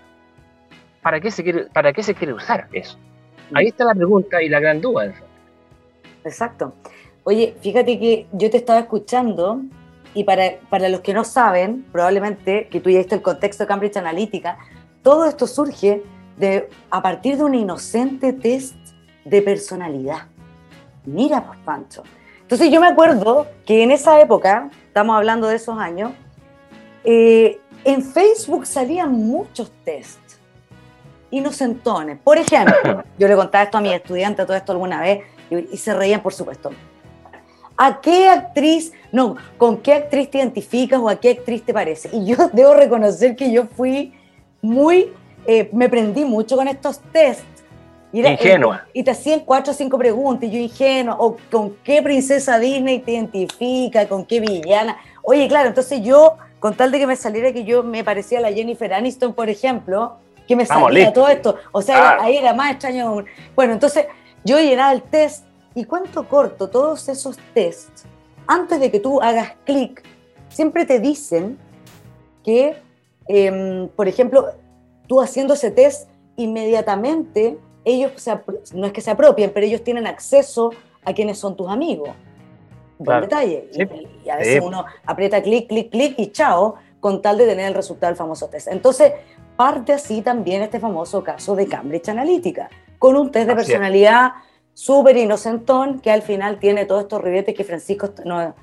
¿para 1.03 1.21
qué 1.21 1.31
se 1.31 1.43
quiere, 1.43 1.67
para 1.67 1.93
qué 1.93 2.03
se 2.03 2.15
quiere 2.15 2.33
usar 2.33 2.69
eso? 2.73 2.99
Ahí 3.53 3.67
está 3.67 3.85
la 3.85 3.95
pregunta 3.95 4.43
y 4.43 4.49
la 4.49 4.61
gran 4.61 4.81
duda. 4.81 5.13
Exacto. 6.25 6.75
Oye, 7.25 7.55
fíjate 7.61 7.99
que 7.99 8.27
yo 8.33 8.51
te 8.51 8.59
estaba 8.59 8.81
escuchando 8.81 9.63
y 10.15 10.25
para, 10.25 10.59
para 10.69 10.89
los 10.89 11.01
que 11.01 11.15
no 11.15 11.25
saben, 11.25 11.85
probablemente 11.93 12.69
que 12.69 12.81
tú 12.81 12.91
ya 12.91 12.99
viste 12.99 13.15
el 13.15 13.23
contexto 13.23 13.65
de 13.65 13.69
Cambridge 13.69 13.97
Analytica, 13.97 14.59
todo 15.03 15.27
esto 15.27 15.47
surge 15.47 16.03
de, 16.37 16.69
a 16.91 17.03
partir 17.03 17.37
de 17.37 17.45
un 17.45 17.55
inocente 17.55 18.33
test 18.33 18.77
de 19.25 19.43
personalidad. 19.43 20.27
Mira, 21.05 21.45
pues, 21.45 21.59
Pancho. 21.65 22.03
Entonces 22.43 22.71
yo 22.71 22.81
me 22.81 22.89
acuerdo 22.89 23.47
que 23.65 23.83
en 23.83 23.91
esa 23.91 24.21
época, 24.21 24.71
estamos 24.87 25.17
hablando 25.17 25.47
de 25.47 25.57
esos 25.57 25.79
años, 25.79 26.13
eh, 27.05 27.59
en 27.85 28.03
Facebook 28.03 28.67
salían 28.67 29.13
muchos 29.13 29.71
tests 29.85 30.20
inocentones. 31.31 32.19
Por 32.19 32.39
ejemplo, 32.39 33.05
yo 33.19 33.29
le 33.29 33.37
contaba 33.37 33.65
esto 33.65 33.79
a 33.79 33.81
mis 33.81 33.93
estudiantes, 33.93 34.47
todo 34.47 34.57
esto 34.57 34.73
alguna 34.73 35.01
vez, 35.01 35.23
y 35.51 35.77
se 35.77 35.95
reían, 35.95 36.23
por 36.23 36.33
supuesto. 36.33 36.71
¿A 37.83 38.01
qué 38.03 38.29
actriz, 38.29 38.93
no, 39.11 39.37
con 39.57 39.79
qué 39.79 39.95
actriz 39.95 40.31
te 40.31 40.37
identificas 40.37 41.01
o 41.01 41.09
a 41.09 41.17
qué 41.17 41.31
actriz 41.31 41.65
te 41.65 41.73
parece? 41.73 42.11
Y 42.13 42.27
yo 42.27 42.37
debo 42.53 42.75
reconocer 42.75 43.35
que 43.35 43.51
yo 43.51 43.65
fui 43.65 44.13
muy, 44.61 45.13
eh, 45.47 45.71
me 45.73 45.89
prendí 45.89 46.25
mucho 46.25 46.57
con 46.57 46.69
estos 46.69 46.99
tests. 47.13 47.45
Y 48.13 48.27
ingenua. 48.27 48.87
y 48.93 49.05
te 49.05 49.13
hacían 49.13 49.41
cuatro 49.41 49.73
o 49.73 49.75
cinco 49.75 49.97
preguntas, 49.97 50.49
y 50.49 50.53
yo 50.53 50.59
ingenua, 50.59 51.17
o 51.19 51.37
con 51.51 51.77
qué 51.83 52.03
princesa 52.03 52.59
Disney 52.59 52.99
te 52.99 53.13
identifica, 53.13 54.07
con 54.09 54.27
qué 54.27 54.41
villana. 54.41 54.99
Oye, 55.23 55.49
claro, 55.49 55.69
entonces 55.69 56.03
yo, 56.03 56.37
con 56.59 56.75
tal 56.75 56.91
de 56.91 56.99
que 56.99 57.07
me 57.07 57.17
saliera 57.17 57.53
que 57.53 57.65
yo 57.65 57.83
me 57.83 58.05
parecía 58.05 58.41
a 58.41 58.43
la 58.43 58.53
Jennifer 58.53 58.93
Aniston, 58.93 59.33
por 59.33 59.49
ejemplo, 59.49 60.17
que 60.51 60.57
me 60.57 60.67
salía 60.67 61.13
todo 61.13 61.29
esto. 61.29 61.55
O 61.71 61.81
sea, 61.81 62.21
ahí 62.21 62.37
era 62.37 62.53
más 62.53 62.73
extraño. 62.73 63.25
Bueno, 63.55 63.73
entonces 63.73 64.07
yo 64.43 64.59
llenaba 64.59 64.93
el 64.93 65.01
test 65.01 65.45
y 65.77 65.85
cuento 65.85 66.29
corto, 66.29 66.69
todos 66.69 67.09
esos 67.09 67.39
tests, 67.55 68.05
antes 68.49 68.81
de 68.81 68.91
que 68.91 68.99
tú 68.99 69.23
hagas 69.23 69.53
clic, 69.65 70.03
siempre 70.49 70.87
te 70.87 70.99
dicen 70.99 71.57
que, 72.43 72.77
em, 73.29 73.87
por 73.91 74.09
ejemplo, 74.09 74.49
tú 75.07 75.21
haciendo 75.21 75.55
ese 75.55 75.71
test, 75.71 76.11
inmediatamente 76.35 77.57
ellos, 77.85 78.11
no 78.75 78.89
es 78.89 78.93
que 78.93 79.03
se 79.03 79.13
apropien, 79.13 79.53
pero 79.55 79.67
ellos 79.67 79.85
tienen 79.85 80.09
acceso 80.09 80.73
a 81.05 81.13
quienes 81.13 81.39
son 81.39 81.57
tus 81.57 81.69
amigos. 81.69 82.11
Buen 82.99 83.21
detalle. 83.21 83.71
Y, 84.25 84.29
a 84.29 84.35
veces 84.35 84.61
uno 84.65 84.85
aprieta 85.07 85.41
clic, 85.41 85.69
clic, 85.69 85.93
clic 85.93 86.15
y 86.19 86.33
chao, 86.33 86.75
con 86.99 87.23
tal 87.23 87.39
de 87.39 87.47
tener 87.47 87.67
el 87.67 87.75
resultado 87.75 88.11
del 88.11 88.17
famoso 88.17 88.49
test. 88.49 88.67
Entonces, 88.67 89.13
parte 89.61 89.93
así 89.93 90.23
también 90.23 90.63
este 90.63 90.81
famoso 90.81 91.23
caso 91.23 91.55
de 91.55 91.67
Cambridge 91.67 92.09
Analytica, 92.09 92.71
con 92.99 93.15
un 93.15 93.31
test 93.31 93.47
de 93.47 93.55
personalidad 93.55 94.31
súper 94.73 95.19
inocentón 95.19 96.01
que 96.01 96.11
al 96.11 96.23
final 96.23 96.59
tiene 96.59 96.87
todos 96.87 97.03
estos 97.03 97.21
ribetes 97.21 97.55
que 97.55 97.63
Francisco 97.63 98.09
nos, 98.25 98.55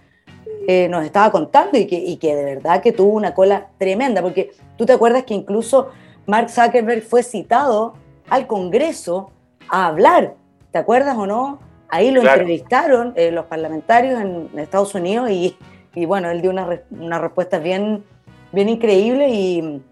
eh, 0.68 0.88
nos 0.89 1.06
estaba 1.06 1.32
contando 1.32 1.77
y 1.77 1.86
que, 1.86 1.98
y 1.98 2.18
que 2.18 2.36
de 2.36 2.44
verdad 2.44 2.82
que 2.82 2.94
tuvo 2.94 3.13
una 3.13 3.36
cola 3.36 3.68
tremenda, 3.77 4.24
porque 4.24 4.54
tú 4.75 4.88
te 4.88 4.94
acuerdas 4.94 5.25
que 5.25 5.36
incluso 5.36 5.92
Mark 6.25 6.50
Zuckerberg 6.50 7.04
fue 7.04 7.22
citado 7.22 7.94
al 8.27 8.48
Congreso 8.48 9.30
a 9.70 9.86
hablar, 9.86 10.34
¿te 10.72 10.80
acuerdas 10.80 11.16
o 11.16 11.27
no? 11.27 11.60
Ahí 11.89 12.10
lo 12.10 12.22
entrevistaron 12.22 13.13
eh, 13.16 13.30
los 13.30 13.46
parlamentarios 13.46 14.20
en 14.20 14.50
Estados 14.58 14.96
Unidos 14.96 15.30
y, 15.30 15.56
y 15.94 16.08
bueno, 16.08 16.32
él 16.32 16.42
dio 16.42 16.50
una, 16.50 16.82
una 16.89 17.20
respuesta 17.20 17.60
bien, 17.60 18.04
bien 18.51 18.68
increíble 18.68 19.30
y, 19.30 19.84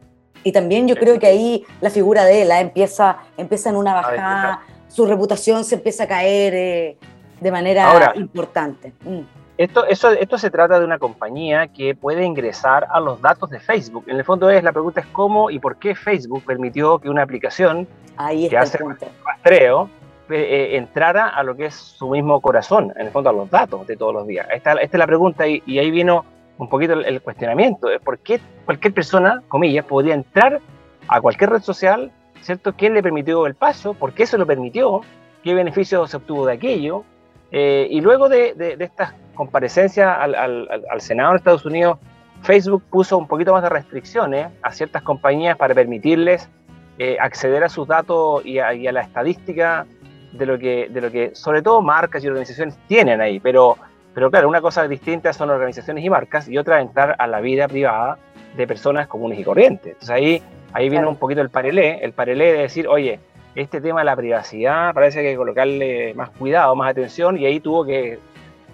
y, 0.45 0.51
también 0.51 0.87
yo 0.87 0.95
creo 0.95 1.19
que 1.19 1.27
ahí 1.27 1.65
la 1.81 1.89
figura 1.89 2.23
de 2.23 2.43
él 2.43 2.51
¿eh? 2.51 2.59
empieza, 2.59 3.17
empieza 3.35 3.69
en 3.69 3.75
una 3.75 3.93
bajada 3.93 4.61
su 4.95 5.05
reputación 5.05 5.65
se 5.65 5.75
empieza 5.75 6.05
a 6.05 6.07
caer 6.07 6.53
eh, 6.55 6.97
de 7.41 7.51
manera 7.51 8.13
importante. 8.15 8.93
Mm. 9.03 9.19
Esto, 9.57 9.85
eso, 9.85 10.11
esto 10.11 10.37
se 10.37 10.49
trata 10.49 10.79
de 10.79 10.85
una 10.85 10.99
compañía 10.99 11.67
que 11.67 11.95
puede 11.95 12.23
ingresar 12.23 12.87
a 12.89 12.99
los 13.01 13.21
datos 13.21 13.49
de 13.49 13.59
Facebook. 13.59 14.05
En 14.07 14.17
el 14.17 14.23
fondo 14.23 14.49
es 14.49 14.63
la 14.63 14.71
pregunta 14.71 15.01
es 15.01 15.07
cómo 15.07 15.49
y 15.49 15.59
por 15.59 15.77
qué 15.77 15.95
Facebook 15.95 16.43
permitió 16.45 16.99
que 16.99 17.09
una 17.09 17.23
aplicación 17.23 17.87
Ahí 18.17 18.47
que 18.47 18.57
hace 18.57 18.77
rastreo 19.25 19.89
eh, 20.29 20.77
entrara 20.77 21.27
a 21.27 21.43
lo 21.43 21.55
que 21.55 21.65
es 21.65 21.75
su 21.75 22.09
mismo 22.09 22.39
corazón, 22.41 22.93
en 22.97 23.07
el 23.07 23.11
fondo 23.11 23.29
a 23.29 23.33
los 23.33 23.49
datos 23.49 23.85
de 23.87 23.97
todos 23.97 24.13
los 24.13 24.27
días. 24.27 24.47
Esta, 24.53 24.73
esta 24.73 24.97
es 24.97 24.99
la 24.99 25.07
pregunta 25.07 25.45
y, 25.45 25.61
ahí 25.77 25.91
vino 25.91 26.25
un 26.57 26.69
poquito 26.69 26.93
el, 26.93 27.21
cuestionamiento. 27.21 27.87
¿Por 28.03 28.19
qué 28.19 28.39
cualquier 28.65 28.93
persona, 28.93 29.41
comillas, 29.47 29.85
podría 29.85 30.13
entrar 30.13 30.59
a 31.07 31.21
cualquier 31.21 31.51
red 31.51 31.61
social? 31.61 32.11
¿Cierto? 32.41 32.73
¿Quién 32.73 32.93
le 32.93 33.01
permitió 33.01 33.47
el 33.47 33.55
paso? 33.55 33.93
¿Por 33.93 34.13
qué 34.13 34.25
se 34.25 34.37
lo 34.37 34.45
permitió? 34.45 35.01
¿Qué 35.43 35.53
beneficio 35.53 36.05
se 36.07 36.17
obtuvo 36.17 36.45
de 36.45 36.53
aquello? 36.53 37.03
Eh, 37.51 37.87
y 37.89 38.01
luego 38.01 38.29
de, 38.29 38.53
de, 38.53 38.75
estas 38.79 39.13
comparecencias 39.33 40.17
al, 40.19 40.35
al, 40.35 40.69
al 40.89 41.01
Senado 41.01 41.31
de 41.31 41.37
Estados 41.37 41.65
Unidos, 41.65 41.97
Facebook 42.41 42.83
puso 42.89 43.17
un 43.17 43.27
poquito 43.27 43.53
más 43.53 43.63
de 43.63 43.69
restricciones 43.69 44.47
a 44.61 44.71
ciertas 44.71 45.01
compañías 45.01 45.57
para 45.57 45.73
permitirles 45.73 46.49
eh, 46.97 47.17
acceder 47.19 47.61
a 47.61 47.67
sus 47.67 47.87
datos 47.87 48.45
y 48.45 48.59
a, 48.59 48.71
la 48.73 49.01
estadística 49.01 49.85
de 50.31 50.45
lo, 50.45 50.57
que, 50.57 50.87
de 50.89 51.01
lo 51.01 51.11
que, 51.11 51.35
sobre 51.35 51.61
todo, 51.61 51.81
marcas 51.81 52.23
y 52.23 52.27
organizaciones 52.27 52.77
tienen 52.87 53.19
ahí. 53.19 53.39
Pero, 53.41 53.77
pero 54.15 54.31
claro, 54.31 54.47
una 54.47 54.61
cosa 54.61 54.87
distinta 54.87 55.33
son 55.33 55.49
organizaciones 55.49 56.03
y 56.03 56.09
marcas 56.09 56.47
y 56.47 56.57
otra 56.57 56.79
entrar 56.79 57.17
a 57.19 57.27
la 57.27 57.41
vida 57.41 57.67
privada 57.67 58.17
de 58.55 58.65
personas 58.65 59.07
comunes 59.07 59.37
y 59.37 59.43
corrientes. 59.43 59.91
Entonces 59.91 60.09
ahí, 60.09 60.43
ahí 60.71 60.87
viene 60.87 61.05
un 61.05 61.17
poquito 61.17 61.41
el 61.41 61.49
parelé, 61.49 61.99
el 62.01 62.13
parelé 62.13 62.53
de 62.53 62.59
decir, 62.59 62.87
oye, 62.87 63.19
este 63.55 63.81
tema 63.81 63.99
de 63.99 64.05
la 64.05 64.15
privacidad 64.15 64.93
parece 64.93 65.21
que 65.21 65.27
hay 65.27 65.33
que 65.33 65.37
colocarle 65.37 66.13
más 66.13 66.29
cuidado, 66.29 66.73
más 66.77 66.91
atención 66.91 67.37
y 67.37 67.45
ahí 67.45 67.59
tuvo 67.59 67.83
que, 67.83 68.17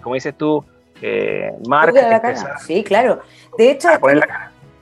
como 0.00 0.14
dices 0.14 0.32
tú, 0.38 0.64
eh, 1.02 1.50
marcas... 1.66 2.62
Sí, 2.64 2.84
claro. 2.84 3.18
De 3.58 3.72
hecho, 3.72 3.88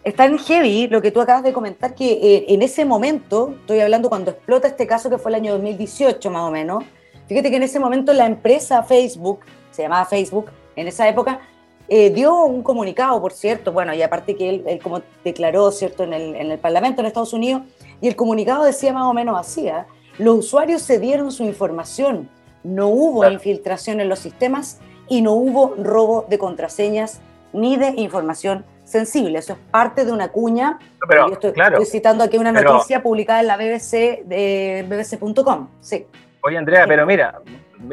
está 0.04 0.26
en 0.26 0.36
heavy 0.36 0.88
lo 0.88 1.00
que 1.00 1.10
tú 1.10 1.22
acabas 1.22 1.42
de 1.42 1.54
comentar, 1.54 1.94
que 1.94 2.12
eh, 2.12 2.44
en 2.48 2.60
ese 2.60 2.84
momento, 2.84 3.54
estoy 3.60 3.80
hablando 3.80 4.10
cuando 4.10 4.32
explota 4.32 4.68
este 4.68 4.86
caso 4.86 5.08
que 5.08 5.16
fue 5.16 5.30
el 5.30 5.36
año 5.36 5.52
2018 5.52 6.30
más 6.30 6.42
o 6.42 6.50
menos, 6.50 6.84
fíjate 7.28 7.48
que 7.48 7.56
en 7.56 7.62
ese 7.62 7.80
momento 7.80 8.12
la 8.12 8.26
empresa 8.26 8.82
Facebook, 8.82 9.40
se 9.80 9.84
llamaba 9.84 10.04
Facebook, 10.04 10.50
en 10.76 10.88
esa 10.88 11.08
época, 11.08 11.40
eh, 11.88 12.10
dio 12.10 12.44
un 12.44 12.62
comunicado, 12.62 13.20
por 13.20 13.32
cierto, 13.32 13.72
bueno, 13.72 13.94
y 13.94 14.02
aparte 14.02 14.37
que 14.37 14.50
él, 14.50 14.80
como 14.82 15.00
declaró, 15.25 15.70
¿cierto?, 15.70 16.04
en 16.04 16.12
el, 16.12 16.37
en 16.37 16.50
el, 16.50 16.58
Parlamento 16.58 17.00
en 17.00 17.06
Estados 17.06 17.32
Unidos, 17.32 17.62
y 18.02 18.08
el 18.08 18.14
comunicado 18.14 18.64
decía 18.64 18.92
más 18.92 19.04
o 19.04 19.14
menos 19.14 19.38
así, 19.40 19.68
¿eh? 19.68 19.84
los 20.18 20.38
usuarios 20.40 20.82
se 20.82 20.99
dieron 20.99 21.32
su 21.32 21.44
información, 21.44 22.28
no 22.62 22.88
hubo 22.88 23.26
infiltración 23.26 24.00
en 24.00 24.10
los 24.10 24.18
sistemas 24.18 24.80
y 25.08 25.22
no 25.22 25.32
hubo 25.32 25.75
robo 25.78 26.26
de 26.28 26.38
contraseñas 26.38 27.20
ni 27.54 27.78
de 27.78 27.94
información 27.96 28.66
sensible. 28.84 29.38
Eso 29.38 29.54
es 29.54 29.58
parte 29.70 30.04
de 30.04 30.12
una 30.12 30.28
cuña. 30.28 30.78
Pero, 31.08 31.32
estoy, 31.32 31.54
citando 31.87 32.22
aquí 32.22 32.37
una 32.37 32.52
noticia 32.52 33.02
publicada 33.02 33.40
en 33.40 33.46
la 33.46 33.56
BBC 33.56 34.25
de 34.26 34.84
bbc.com. 34.87 35.68
Sí. 35.80 36.06
Oye, 36.42 36.56
Andrea, 36.56 36.87
pero 36.87 37.06
mira, 37.06 37.40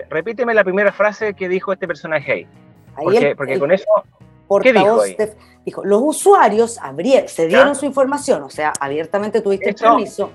repíteme 0.10 0.54
la 0.54 0.64
primera 0.64 0.92
frase 0.92 1.34
que 1.34 1.50
dijo 1.50 1.74
este 1.74 1.88
personaje 1.88 2.32
ahí. 2.32 2.48
Porque, 2.96 3.36
porque 3.36 3.60
con 3.60 3.72
eso. 3.72 3.86
¿Qué 4.62 4.74
dijo 4.74 5.02
ahí? 5.02 5.18
dijo, 5.66 5.84
los 5.84 6.02
usuarios 6.02 6.80
se 7.28 7.48
dieron 7.48 7.76
su 7.76 7.86
información, 7.86 8.44
o 8.44 8.50
sea, 8.50 8.72
abiertamente 8.80 9.42
tuviste 9.42 9.70
el 9.70 9.76
permiso 9.76 10.32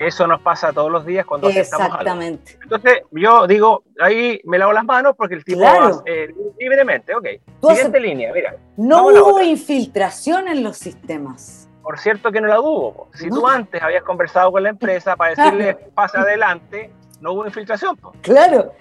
eso 0.00 0.26
nos 0.26 0.40
pasa 0.40 0.72
todos 0.72 0.90
los 0.90 1.04
días 1.04 1.26
cuando 1.26 1.50
Exactamente. 1.50 2.58
Entonces, 2.62 3.02
yo 3.10 3.46
digo, 3.46 3.84
ahí 4.00 4.40
me 4.44 4.58
lavo 4.58 4.72
las 4.72 4.84
manos 4.84 5.14
porque 5.14 5.34
el 5.34 5.44
tipo 5.44 5.60
va, 5.60 6.02
eh, 6.06 6.34
libremente, 6.58 7.14
ok. 7.14 7.26
Siguiente 7.60 8.00
línea, 8.00 8.32
mira. 8.32 8.56
No 8.78 9.08
hubo 9.08 9.42
infiltración 9.42 10.48
en 10.48 10.62
los 10.62 10.78
sistemas. 10.78 11.68
Por 11.82 11.98
cierto 11.98 12.32
que 12.32 12.40
no 12.40 12.48
la 12.48 12.60
hubo. 12.60 13.10
Si 13.12 13.28
tú 13.28 13.46
antes 13.46 13.82
habías 13.82 14.02
conversado 14.02 14.50
con 14.50 14.62
la 14.62 14.70
empresa 14.70 15.16
para 15.16 15.34
decirle 15.36 15.74
pase 15.94 16.16
adelante, 16.16 16.90
no 17.20 17.32
hubo 17.32 17.46
infiltración. 17.46 17.98
Claro. 18.22 18.72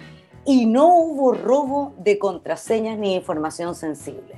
Y 0.46 0.66
no 0.66 0.88
hubo 0.88 1.34
robo 1.34 1.94
de 1.98 2.18
contraseñas 2.18 2.98
ni 2.98 3.16
información 3.16 3.76
sensible. 3.76 4.36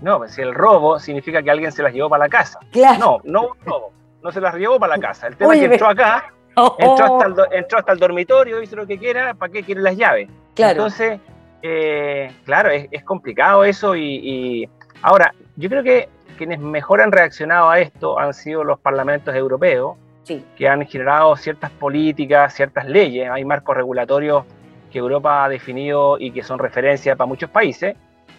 No, 0.00 0.18
pues 0.18 0.32
si 0.32 0.42
el 0.42 0.54
robo 0.54 0.98
significa 0.98 1.42
que 1.42 1.50
alguien 1.50 1.72
se 1.72 1.82
las 1.82 1.92
llevó 1.92 2.08
para 2.08 2.24
la 2.24 2.28
casa. 2.28 2.58
Claro. 2.70 2.98
No, 2.98 3.20
no 3.24 3.42
hubo 3.42 3.56
robo 3.64 3.94
no 4.24 4.32
se 4.32 4.40
las 4.40 4.54
llevó 4.54 4.80
para 4.80 4.96
la 4.96 5.00
casa. 5.00 5.26
El 5.28 5.36
tema 5.36 5.54
es 5.54 5.60
que 5.60 5.66
entró 5.66 5.88
acá, 5.88 6.32
oh. 6.56 6.76
entró, 6.78 7.78
hasta 7.78 7.92
el, 7.92 7.98
dormitorio, 7.98 8.62
hizo 8.62 8.74
lo 8.74 8.86
que 8.86 8.98
quiera, 8.98 9.34
¿para 9.34 9.52
qué 9.52 9.62
quiere 9.62 9.82
las 9.82 9.96
llaves? 9.96 10.30
Claro. 10.54 10.72
Entonces, 10.72 11.20
eh, 11.62 12.32
claro, 12.44 12.70
es, 12.70 13.04
complicado 13.04 13.64
eso 13.64 13.94
y, 13.94 14.68
ahora, 15.02 15.34
yo 15.56 15.68
creo 15.68 15.82
que 15.82 16.08
quienes 16.38 16.58
mejor 16.58 17.02
han 17.02 17.12
reaccionado 17.12 17.68
a 17.68 17.78
esto 17.78 18.18
han 18.18 18.32
sido 18.32 18.64
los 18.64 18.80
parlamentos 18.80 19.34
europeos, 19.34 19.96
que 20.24 20.68
han 20.68 20.86
generado 20.86 21.36
ciertas 21.36 21.70
políticas, 21.70 22.54
ciertas 22.54 22.86
leyes, 22.86 23.30
hay 23.30 23.44
marcos 23.44 23.76
regulatorios 23.76 24.44
que 24.90 24.98
Europa 24.98 25.44
ha 25.44 25.48
definido 25.48 26.18
y 26.18 26.30
que 26.30 26.42
son 26.42 26.58
referencia 26.58 27.16
para 27.16 27.26
muchos 27.26 27.50
países, 27.50 27.96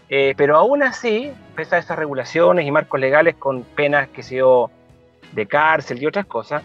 eh, 0.09 0.33
pero 0.37 0.55
aún 0.57 0.83
así, 0.83 1.31
pese 1.55 1.75
a 1.75 1.79
esas 1.79 1.97
regulaciones 1.97 2.65
y 2.65 2.71
marcos 2.71 2.99
legales 2.99 3.35
con 3.35 3.63
penas 3.63 4.07
que 4.09 4.23
se 4.23 4.35
dio 4.35 4.69
de 5.33 5.45
cárcel 5.47 6.01
y 6.01 6.05
otras 6.05 6.25
cosas, 6.25 6.63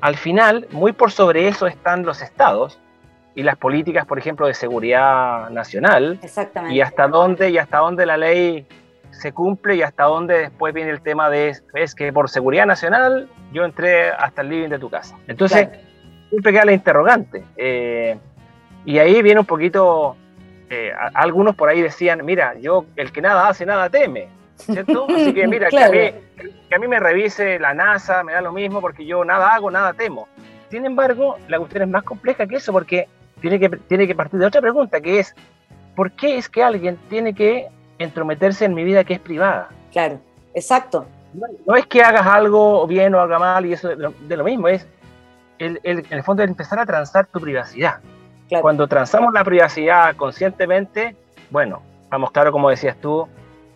al 0.00 0.16
final, 0.16 0.66
muy 0.70 0.92
por 0.92 1.10
sobre 1.10 1.48
eso 1.48 1.66
están 1.66 2.04
los 2.04 2.22
estados 2.22 2.78
y 3.34 3.42
las 3.42 3.56
políticas, 3.56 4.06
por 4.06 4.18
ejemplo, 4.18 4.46
de 4.46 4.54
seguridad 4.54 5.50
nacional. 5.50 6.18
Exactamente. 6.22 6.74
Y 6.74 6.80
hasta 6.80 7.08
dónde, 7.08 7.50
y 7.50 7.58
hasta 7.58 7.78
dónde 7.78 8.06
la 8.06 8.16
ley 8.16 8.66
se 9.18 9.32
cumple 9.32 9.76
y 9.76 9.82
hasta 9.82 10.04
dónde 10.04 10.38
después 10.38 10.74
viene 10.74 10.90
el 10.90 11.00
tema 11.00 11.30
de, 11.30 11.56
es 11.74 11.94
que 11.94 12.12
por 12.12 12.28
seguridad 12.28 12.66
nacional 12.66 13.28
yo 13.52 13.64
entré 13.64 14.10
hasta 14.10 14.42
el 14.42 14.50
living 14.50 14.68
de 14.68 14.78
tu 14.78 14.90
casa. 14.90 15.16
Entonces, 15.26 15.68
siempre 16.28 16.52
queda 16.52 16.64
la 16.64 16.72
interrogante. 16.72 17.44
Eh, 17.56 18.18
y 18.84 18.98
ahí 18.98 19.22
viene 19.22 19.40
un 19.40 19.46
poquito, 19.46 20.16
eh, 20.70 20.92
algunos 21.14 21.56
por 21.56 21.68
ahí 21.68 21.80
decían, 21.80 22.24
mira, 22.24 22.54
yo, 22.58 22.86
el 22.96 23.12
que 23.12 23.20
nada 23.20 23.48
hace, 23.48 23.66
nada 23.66 23.90
teme. 23.90 24.28
¿cierto? 24.56 25.06
Así 25.14 25.32
que 25.32 25.46
mira, 25.46 25.68
que, 25.68 26.14
a 26.74 26.78
mí, 26.78 26.88
me 26.88 27.00
revise 27.00 27.58
la 27.58 27.74
NASA, 27.74 28.22
me 28.22 28.32
da 28.32 28.40
lo 28.40 28.52
mismo 28.52 28.80
porque 28.80 29.04
yo 29.04 29.24
nada 29.24 29.54
hago, 29.54 29.70
nada 29.70 29.92
temo. 29.92 30.28
Sin 30.70 30.84
embargo, 30.84 31.36
la 31.48 31.58
cuestión 31.58 31.84
es 31.84 31.88
más 31.88 32.02
compleja 32.02 32.46
que 32.46 32.56
eso 32.56 32.72
porque 32.72 33.08
tiene 33.40 33.58
que, 33.58 33.68
tiene 33.68 34.06
que 34.06 34.14
partir 34.14 34.40
de 34.40 34.46
otra 34.46 34.60
pregunta, 34.60 35.00
que 35.00 35.20
es, 35.20 35.34
¿por 35.94 36.12
qué 36.12 36.38
es 36.38 36.48
que 36.48 36.62
alguien 36.62 36.98
tiene 37.08 37.34
que 37.34 37.68
entrometerse 37.98 38.64
en 38.64 38.74
mi 38.74 38.84
vida 38.84 39.04
que 39.04 39.14
es 39.14 39.20
privada? 39.20 39.68
Claro, 39.92 40.20
exacto. 40.54 41.06
No, 41.66 41.76
es 41.76 41.86
que 41.86 42.02
hagas 42.02 42.26
algo 42.26 42.86
bien 42.86 43.14
o 43.14 43.20
haga 43.20 43.38
mal 43.38 43.66
y 43.66 43.72
eso 43.72 43.88
de 43.88 44.36
lo, 44.36 44.44
mismo, 44.44 44.68
es 44.68 44.86
el, 45.58 45.80
el, 45.82 45.98
en 45.98 46.12
el 46.12 46.22
fondo 46.22 46.42
es 46.42 46.48
empezar 46.48 46.78
a 46.78 46.86
transar 46.86 47.26
tu 47.26 47.40
privacidad. 47.40 48.00
Cuando 48.60 48.86
transamos 48.86 49.32
la 49.34 49.44
privacidad 49.44 50.14
conscientemente, 50.16 51.16
bueno, 51.50 51.82
vamos 52.10 52.30
claro, 52.30 52.52
como 52.52 52.70
decías 52.70 52.96
tú, 53.00 53.26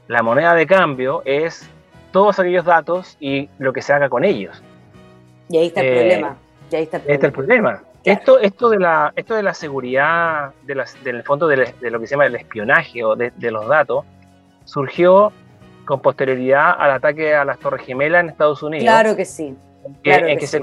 la 0.07 0.23
moneda 0.23 0.55
de 0.55 0.67
cambio 0.67 1.23
es 1.25 1.69
todos 2.13 2.39
aquellos 2.39 2.65
datos 2.65 3.17
y 3.21 3.49
lo 3.59 3.73
que 3.73 3.83
se 3.83 3.93
haga 3.93 4.09
con 4.09 4.25
ellos. 4.25 4.63
Y 5.49 5.59
ahí 5.59 5.67
está 5.67 5.81
el 5.81 5.87
eh, 5.87 5.99
problema. 5.99 6.37
Y 6.71 6.77
ahí 6.77 6.83
está 6.85 7.27
el 7.27 7.33
problema. 7.33 7.83
Esto, 8.05 8.39
esto, 8.39 8.71
de 8.71 8.79
la, 8.79 9.13
esto 9.15 9.35
de 9.35 9.43
la 9.43 9.53
seguridad, 9.53 10.53
de 10.63 10.75
las, 10.75 11.03
del 11.05 11.23
fondo 11.23 11.47
de, 11.47 11.75
lo 11.91 12.01
que 12.01 12.07
se 12.07 12.13
llama 12.13 12.27
el 12.27 12.35
espionaje 12.35 13.05
o 13.05 13.15
de, 13.15 13.33
los 13.51 13.69
datos, 13.69 14.05
surgió 14.65 15.33
con 15.85 16.01
posterioridad 16.01 16.75
al 16.79 16.93
ataque 16.93 17.35
a 17.35 17.45
las 17.45 17.59
Torres 17.59 17.85
Gemelas 17.85 18.23
en 18.23 18.31
Estados 18.31 18.63
Unidos. 18.63 18.85
Claro 18.85 19.17
que 19.17 19.25
sí. 19.25 19.55
en 20.05 20.39
que, 20.39 20.47
se, 20.47 20.61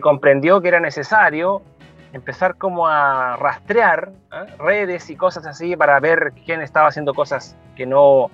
comprendió 0.00 0.60
que 0.60 0.68
era 0.68 0.80
necesario 0.80 1.62
empezar 2.12 2.56
como 2.56 2.86
a 2.86 3.36
rastrear 3.36 4.12
¿eh? 4.32 4.52
redes 4.58 5.10
y 5.10 5.16
cosas 5.16 5.46
así 5.46 5.76
para 5.76 5.98
ver 5.98 6.32
quién 6.44 6.60
estaba 6.62 6.88
haciendo 6.88 7.14
cosas 7.14 7.56
que 7.74 7.84
no 7.84 8.30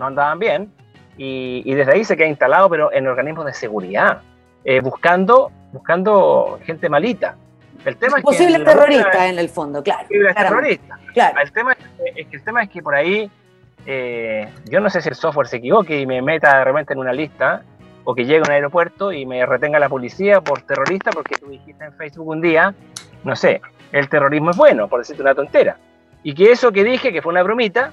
no 0.00 0.06
andaban 0.06 0.38
bien, 0.38 0.72
y, 1.16 1.74
desde 1.74 1.92
ahí 1.92 2.02
se 2.02 2.16
queda 2.16 2.26
instalado, 2.26 2.70
pero 2.70 2.90
en 2.92 3.06
organismos 3.06 3.44
de 3.44 3.52
seguridad, 3.52 4.22
eh, 4.64 4.80
buscando, 4.80 5.52
buscando 5.70 6.58
gente 6.64 6.88
malita. 6.88 7.36
El 7.84 7.96
tema 7.96 8.18
es 8.18 8.24
posible 8.24 8.58
terrorista 8.60 9.28
en 9.28 9.38
el 9.38 9.48
fondo, 9.48 9.82
claro. 9.82 10.06
terrorista. 10.08 10.98
Claro. 11.14 11.40
El 11.40 11.52
tema 11.52 11.72
es 11.72 11.78
que, 12.26 12.36
el 12.36 12.42
tema 12.42 12.62
es 12.62 12.70
que 12.70 12.82
por 12.82 12.94
ahí, 12.94 13.30
eh, 13.86 14.48
yo 14.66 14.80
no 14.80 14.90
sé 14.90 15.00
si 15.00 15.08
el 15.08 15.14
software 15.14 15.48
se 15.48 15.56
equivoque 15.56 15.98
y 15.98 16.06
me 16.06 16.20
meta 16.22 16.58
de 16.58 16.64
repente 16.64 16.92
en 16.92 16.98
una 16.98 17.12
lista, 17.12 17.62
o 18.04 18.14
que 18.14 18.24
llegue 18.24 18.38
a 18.38 18.42
un 18.42 18.50
aeropuerto 18.50 19.12
y 19.12 19.26
me 19.26 19.44
retenga 19.46 19.78
la 19.78 19.88
policía 19.88 20.40
por 20.40 20.62
terrorista, 20.62 21.10
porque 21.10 21.36
tú 21.36 21.48
dijiste 21.48 21.84
en 21.84 21.92
Facebook 21.94 22.28
un 22.28 22.40
día, 22.40 22.74
no 23.24 23.36
sé, 23.36 23.60
el 23.92 24.08
terrorismo 24.08 24.50
es 24.50 24.56
bueno, 24.56 24.88
por 24.88 25.00
decirte 25.00 25.22
una 25.22 25.34
tontera. 25.34 25.76
Y 26.22 26.34
que 26.34 26.52
eso 26.52 26.70
que 26.72 26.84
dije, 26.84 27.12
que 27.12 27.22
fue 27.22 27.32
una 27.32 27.42
bromita, 27.42 27.92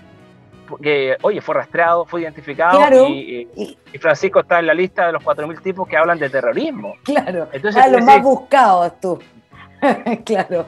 que, 0.81 1.15
oye, 1.21 1.39
fue 1.39 1.55
rastreado, 1.55 2.05
fue 2.05 2.21
identificado 2.21 3.07
y, 3.07 3.77
Francisco 3.99 4.41
está 4.41 4.59
en 4.59 4.67
la 4.67 4.73
lista 4.73 5.07
de 5.07 5.13
los 5.13 5.23
4.000 5.23 5.61
tipos 5.61 5.87
que 5.87 5.97
hablan 5.97 6.19
de 6.19 6.29
terrorismo. 6.29 6.95
Claro, 7.03 7.47
Entonces, 7.51 7.81
a 7.81 7.87
los 7.87 8.03
más 8.03 8.21
buscados 8.21 8.99
tú. 8.99 9.19
claro, 10.25 10.65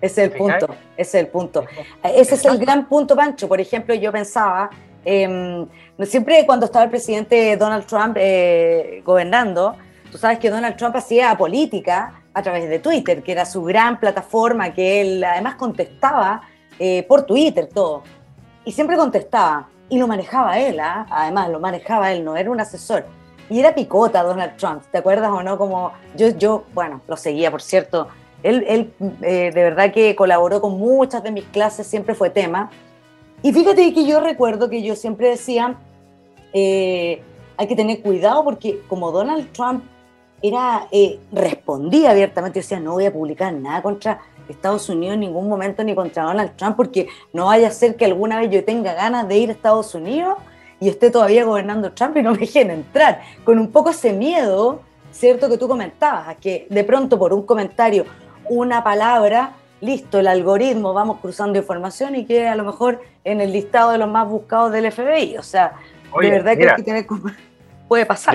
ese 0.00 0.24
es 0.24 0.30
el 0.30 0.36
punto, 0.36 0.66
ese 0.96 1.18
es 1.18 1.24
el 1.24 1.28
punto. 1.28 1.64
Ese 2.02 2.34
es 2.34 2.44
el 2.44 2.58
gran 2.58 2.88
punto, 2.88 3.14
Pancho. 3.14 3.48
Por 3.48 3.60
ejemplo, 3.60 3.94
yo 3.94 4.10
pensaba, 4.10 4.70
eh, 5.04 5.66
siempre 6.04 6.44
cuando 6.46 6.66
estaba 6.66 6.84
el 6.84 6.90
presidente 6.90 7.56
Donald 7.56 7.86
Trump 7.86 8.16
eh, 8.18 9.02
gobernando, 9.04 9.76
tú 10.10 10.18
sabes 10.18 10.38
que 10.38 10.50
Donald 10.50 10.76
Trump 10.76 10.96
hacía 10.96 11.36
política 11.36 12.22
a 12.34 12.42
través 12.42 12.68
de 12.68 12.78
Twitter, 12.78 13.22
que 13.22 13.32
era 13.32 13.44
su 13.44 13.62
gran 13.62 14.00
plataforma, 14.00 14.72
que 14.72 15.00
él 15.00 15.24
además 15.24 15.56
contestaba 15.56 16.42
eh, 16.78 17.04
por 17.04 17.22
Twitter 17.22 17.68
todo. 17.72 18.02
Y 18.64 18.72
siempre 18.72 18.96
contestaba. 18.96 19.68
Y 19.88 19.98
lo 19.98 20.06
manejaba 20.06 20.58
él, 20.58 20.80
¿ah? 20.80 21.06
además 21.10 21.50
lo 21.50 21.60
manejaba 21.60 22.12
él, 22.12 22.24
no 22.24 22.36
era 22.36 22.50
un 22.50 22.58
asesor. 22.58 23.04
Y 23.50 23.60
era 23.60 23.74
picota 23.74 24.22
Donald 24.22 24.56
Trump, 24.56 24.82
¿te 24.90 24.98
acuerdas 24.98 25.30
o 25.30 25.42
no? 25.42 25.58
Como 25.58 25.92
yo, 26.16 26.30
yo 26.30 26.64
bueno, 26.72 27.02
lo 27.06 27.16
seguía, 27.16 27.50
por 27.50 27.60
cierto. 27.60 28.08
Él, 28.42 28.64
él 28.68 28.92
eh, 29.22 29.50
de 29.54 29.62
verdad 29.62 29.92
que 29.92 30.14
colaboró 30.16 30.60
con 30.60 30.78
muchas 30.78 31.22
de 31.22 31.30
mis 31.30 31.44
clases, 31.44 31.86
siempre 31.86 32.14
fue 32.14 32.30
tema. 32.30 32.70
Y 33.42 33.52
fíjate 33.52 33.92
que 33.92 34.06
yo 34.06 34.20
recuerdo 34.20 34.68
que 34.70 34.82
yo 34.82 34.94
siempre 34.94 35.30
decía, 35.30 35.76
eh, 36.52 37.22
hay 37.56 37.66
que 37.66 37.76
tener 37.76 38.00
cuidado 38.02 38.44
porque 38.44 38.80
como 38.88 39.10
Donald 39.10 39.50
Trump 39.52 39.84
era, 40.42 40.88
eh, 40.90 41.18
respondía 41.32 42.10
abiertamente, 42.10 42.60
decía, 42.60 42.80
no 42.80 42.92
voy 42.92 43.06
a 43.06 43.12
publicar 43.12 43.52
nada 43.52 43.82
contra 43.82 44.20
Estados 44.48 44.88
Unidos 44.88 45.14
en 45.14 45.20
ningún 45.20 45.48
momento 45.48 45.84
ni 45.84 45.94
contra 45.94 46.24
Donald 46.24 46.56
Trump 46.56 46.76
porque 46.76 47.08
no 47.32 47.46
vaya 47.46 47.68
a 47.68 47.70
ser 47.70 47.96
que 47.96 48.04
alguna 48.04 48.38
vez 48.38 48.50
yo 48.50 48.64
tenga 48.64 48.94
ganas 48.94 49.28
de 49.28 49.38
ir 49.38 49.48
a 49.48 49.52
Estados 49.52 49.94
Unidos 49.94 50.36
y 50.80 50.88
esté 50.88 51.10
todavía 51.10 51.44
gobernando 51.44 51.92
Trump 51.92 52.16
y 52.16 52.22
no 52.22 52.32
me 52.32 52.38
dejen 52.38 52.70
entrar, 52.70 53.20
con 53.44 53.58
un 53.58 53.70
poco 53.70 53.90
ese 53.90 54.12
miedo, 54.12 54.80
¿cierto? 55.12 55.48
Que 55.48 55.56
tú 55.56 55.68
comentabas, 55.68 56.36
que 56.38 56.66
de 56.68 56.84
pronto 56.84 57.18
por 57.18 57.32
un 57.32 57.42
comentario, 57.42 58.04
una 58.48 58.84
palabra, 58.84 59.52
listo, 59.80 60.18
el 60.18 60.26
algoritmo, 60.26 60.94
vamos 60.94 61.18
cruzando 61.20 61.58
información 61.58 62.14
y 62.14 62.24
que 62.24 62.46
a 62.46 62.54
lo 62.54 62.64
mejor 62.64 63.00
en 63.24 63.40
el 63.40 63.52
listado 63.52 63.90
de 63.90 63.98
los 63.98 64.08
más 64.08 64.28
buscados 64.28 64.72
del 64.72 64.90
FBI. 64.90 65.36
O 65.38 65.42
sea, 65.42 65.72
de 66.20 66.30
verdad 66.30 66.56
que 66.56 66.68
hay 66.68 66.76
que 66.76 66.82
tener... 66.82 67.06
Puede 67.88 68.06
pasar. 68.06 68.34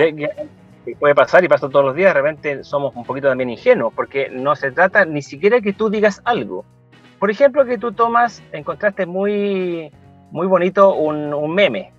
puede 1.00 1.14
pasar 1.16 1.42
y 1.42 1.48
pasa 1.48 1.68
todos 1.68 1.84
los 1.84 1.96
días, 1.96 2.14
de 2.14 2.20
repente 2.20 2.62
somos 2.62 2.94
un 2.94 3.04
poquito 3.04 3.28
también 3.28 3.50
ingenuos, 3.50 3.92
porque 3.92 4.28
no 4.30 4.54
se 4.54 4.70
trata 4.70 5.04
ni 5.04 5.20
siquiera 5.20 5.60
que 5.60 5.72
tú 5.72 5.90
digas 5.90 6.22
algo. 6.24 6.64
Por 7.18 7.28
ejemplo, 7.28 7.64
que 7.64 7.76
tú 7.76 7.90
tomas, 7.90 8.40
encontraste 8.52 9.04
muy, 9.04 9.90
muy 10.30 10.46
bonito 10.46 10.94
un, 10.94 11.34
un 11.34 11.52
meme, 11.52 11.90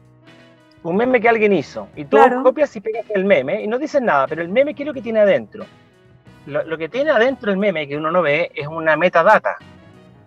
un 0.84 0.95
meme 0.95 1.19
que 1.19 1.28
alguien 1.28 1.52
hizo, 1.52 1.89
y 1.98 2.06
tú 2.06 2.17
copias 2.43 2.74
y 2.78 2.80
pegas 2.80 3.06
el 3.10 3.26
meme 3.26 3.62
y 3.62 3.67
no 3.67 3.78
dices 3.78 4.02
nada, 4.02 4.26
pero 4.28 4.41
el 4.41 4.48
meme, 4.48 4.74
¿qué 4.74 4.84
es 4.84 4.88
lo 4.88 4.93
que 4.93 5.02
tiene 5.02 5.19
adentro? 5.19 5.65
Lo, 6.49 6.77
que 6.77 6.89
tiene 6.89 7.12
adentro 7.12 7.51
el 7.51 7.57
meme 7.57 7.88
que 7.88 7.95
uno 7.95 8.12
no 8.12 8.21
ve 8.21 8.51
es 8.55 8.67
una 8.67 8.95
metadata, 8.97 9.57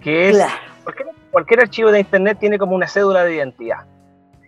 que 0.00 0.30
es 0.30 0.38
cualquier, 0.85 1.08
cualquier 1.30 1.61
archivo 1.61 1.90
de 1.90 2.00
internet 2.00 2.38
tiene 2.38 2.58
como 2.58 2.76
una 2.76 2.87
cédula 2.87 3.24
de 3.24 3.35
identidad 3.35 3.85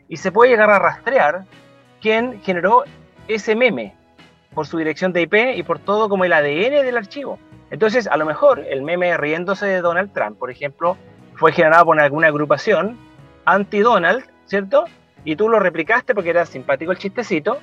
y 0.09 0.17
se 0.17 0.31
puede 0.31 0.51
llegar 0.51 0.71
a 0.71 0.79
rastrear 0.79 1.45
quién 2.01 2.41
generó 2.43 2.85
ese 3.29 3.57
meme 3.57 3.95
por 4.55 4.67
su 4.67 4.79
dirección 4.79 5.13
de 5.13 5.23
IP 5.23 5.35
y 5.57 5.63
por 5.63 5.79
todo 5.79 6.09
como 6.09 6.25
el 6.25 6.33
ADN 6.33 6.85
del 6.85 6.97
archivo. 6.97 7.39
Entonces, 7.71 8.07
a 8.07 8.17
lo 8.17 8.25
mejor 8.25 8.61
el 8.61 8.83
meme 8.83 9.17
riéndose 9.17 9.67
de 9.67 9.81
Donald 9.81 10.13
Trump, 10.13 10.39
por 10.39 10.51
ejemplo, 10.51 10.97
fue 11.35 11.53
generado 11.53 11.87
por 11.87 12.01
alguna 12.01 12.29
agrupación 12.29 12.97
anti-Donald, 13.47 14.25
¿cierto? 14.47 14.85
Y 15.25 15.37
tú 15.37 15.49
lo 15.49 15.59
replicaste 15.59 16.15
porque 16.15 16.31
era 16.31 16.47
simpático 16.47 16.93
el 16.93 16.99
chistecito, 16.99 17.59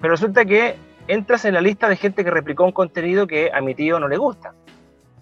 pero 0.00 0.12
resulta 0.12 0.44
que 0.44 0.76
entras 1.08 1.44
en 1.44 1.54
la 1.54 1.60
lista 1.60 1.88
de 1.88 1.96
gente 1.96 2.24
que 2.24 2.30
replicó 2.30 2.64
un 2.64 2.72
contenido 2.72 3.26
que 3.26 3.50
a 3.52 3.60
mi 3.60 3.74
tío 3.74 3.98
no 3.98 4.08
le 4.08 4.16
gusta. 4.16 4.54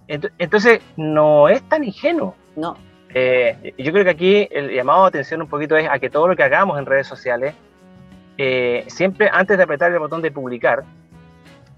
Entonces, 0.06 0.80
no 0.96 1.48
es 1.48 1.62
tan 1.68 1.84
ingenuo. 1.84 2.34
No. 2.56 2.76
Eh, 3.14 3.74
yo 3.78 3.92
creo 3.92 4.04
que 4.04 4.10
aquí 4.10 4.48
el 4.50 4.70
llamado 4.70 5.02
de 5.02 5.08
atención 5.08 5.40
un 5.40 5.48
poquito 5.48 5.76
es 5.76 5.88
a 5.88 5.98
que 5.98 6.10
todo 6.10 6.26
lo 6.28 6.36
que 6.36 6.42
hagamos 6.42 6.78
en 6.78 6.86
redes 6.86 7.06
sociales, 7.06 7.54
eh, 8.36 8.84
siempre 8.88 9.30
antes 9.32 9.56
de 9.56 9.62
apretar 9.62 9.92
el 9.92 10.00
botón 10.00 10.20
de 10.20 10.32
publicar, 10.32 10.84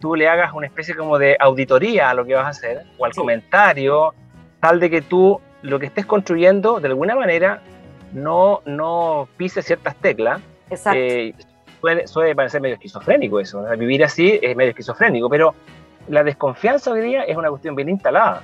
tú 0.01 0.15
le 0.17 0.29
hagas 0.29 0.53
una 0.55 0.67
especie 0.67 0.97
como 0.97 1.19
de 1.19 1.37
auditoría 1.39 2.11
a 2.11 2.15
lo 2.15 2.25
que 2.25 2.35
vas 2.35 2.47
a 2.47 2.49
hacer 2.49 2.87
o 2.99 3.05
al 3.05 3.13
comentario, 3.13 4.15
tal 4.61 4.81
de 4.81 4.91
que 4.91 5.03
tú 5.03 5.41
lo 5.63 5.79
que 5.79 5.87
estés 5.87 6.07
construyendo 6.07 6.81
de 6.81 6.89
alguna 6.89 7.15
manera 7.15 7.61
no, 8.13 8.63
no 8.65 9.29
pise 9.37 9.63
ciertas 9.63 9.95
teclas. 9.97 10.41
Exacto. 10.71 10.99
Eh, 10.99 11.35
suele, 12.07 12.35
parecer 12.35 12.61
medio 12.61 12.75
esquizofrénico 12.75 13.41
eso, 13.41 13.65
vivir 13.77 14.05
así 14.05 14.39
es 14.43 14.57
medio 14.57 14.71
esquizofrénico, 14.71 15.29
pero 15.29 15.55
la 16.09 16.23
desconfianza 16.23 16.93
hoy 16.93 17.01
día 17.01 17.23
es 17.25 17.37
una 17.37 17.51
cuestión 17.51 17.75
bien 17.75 17.89
instalada 17.89 18.43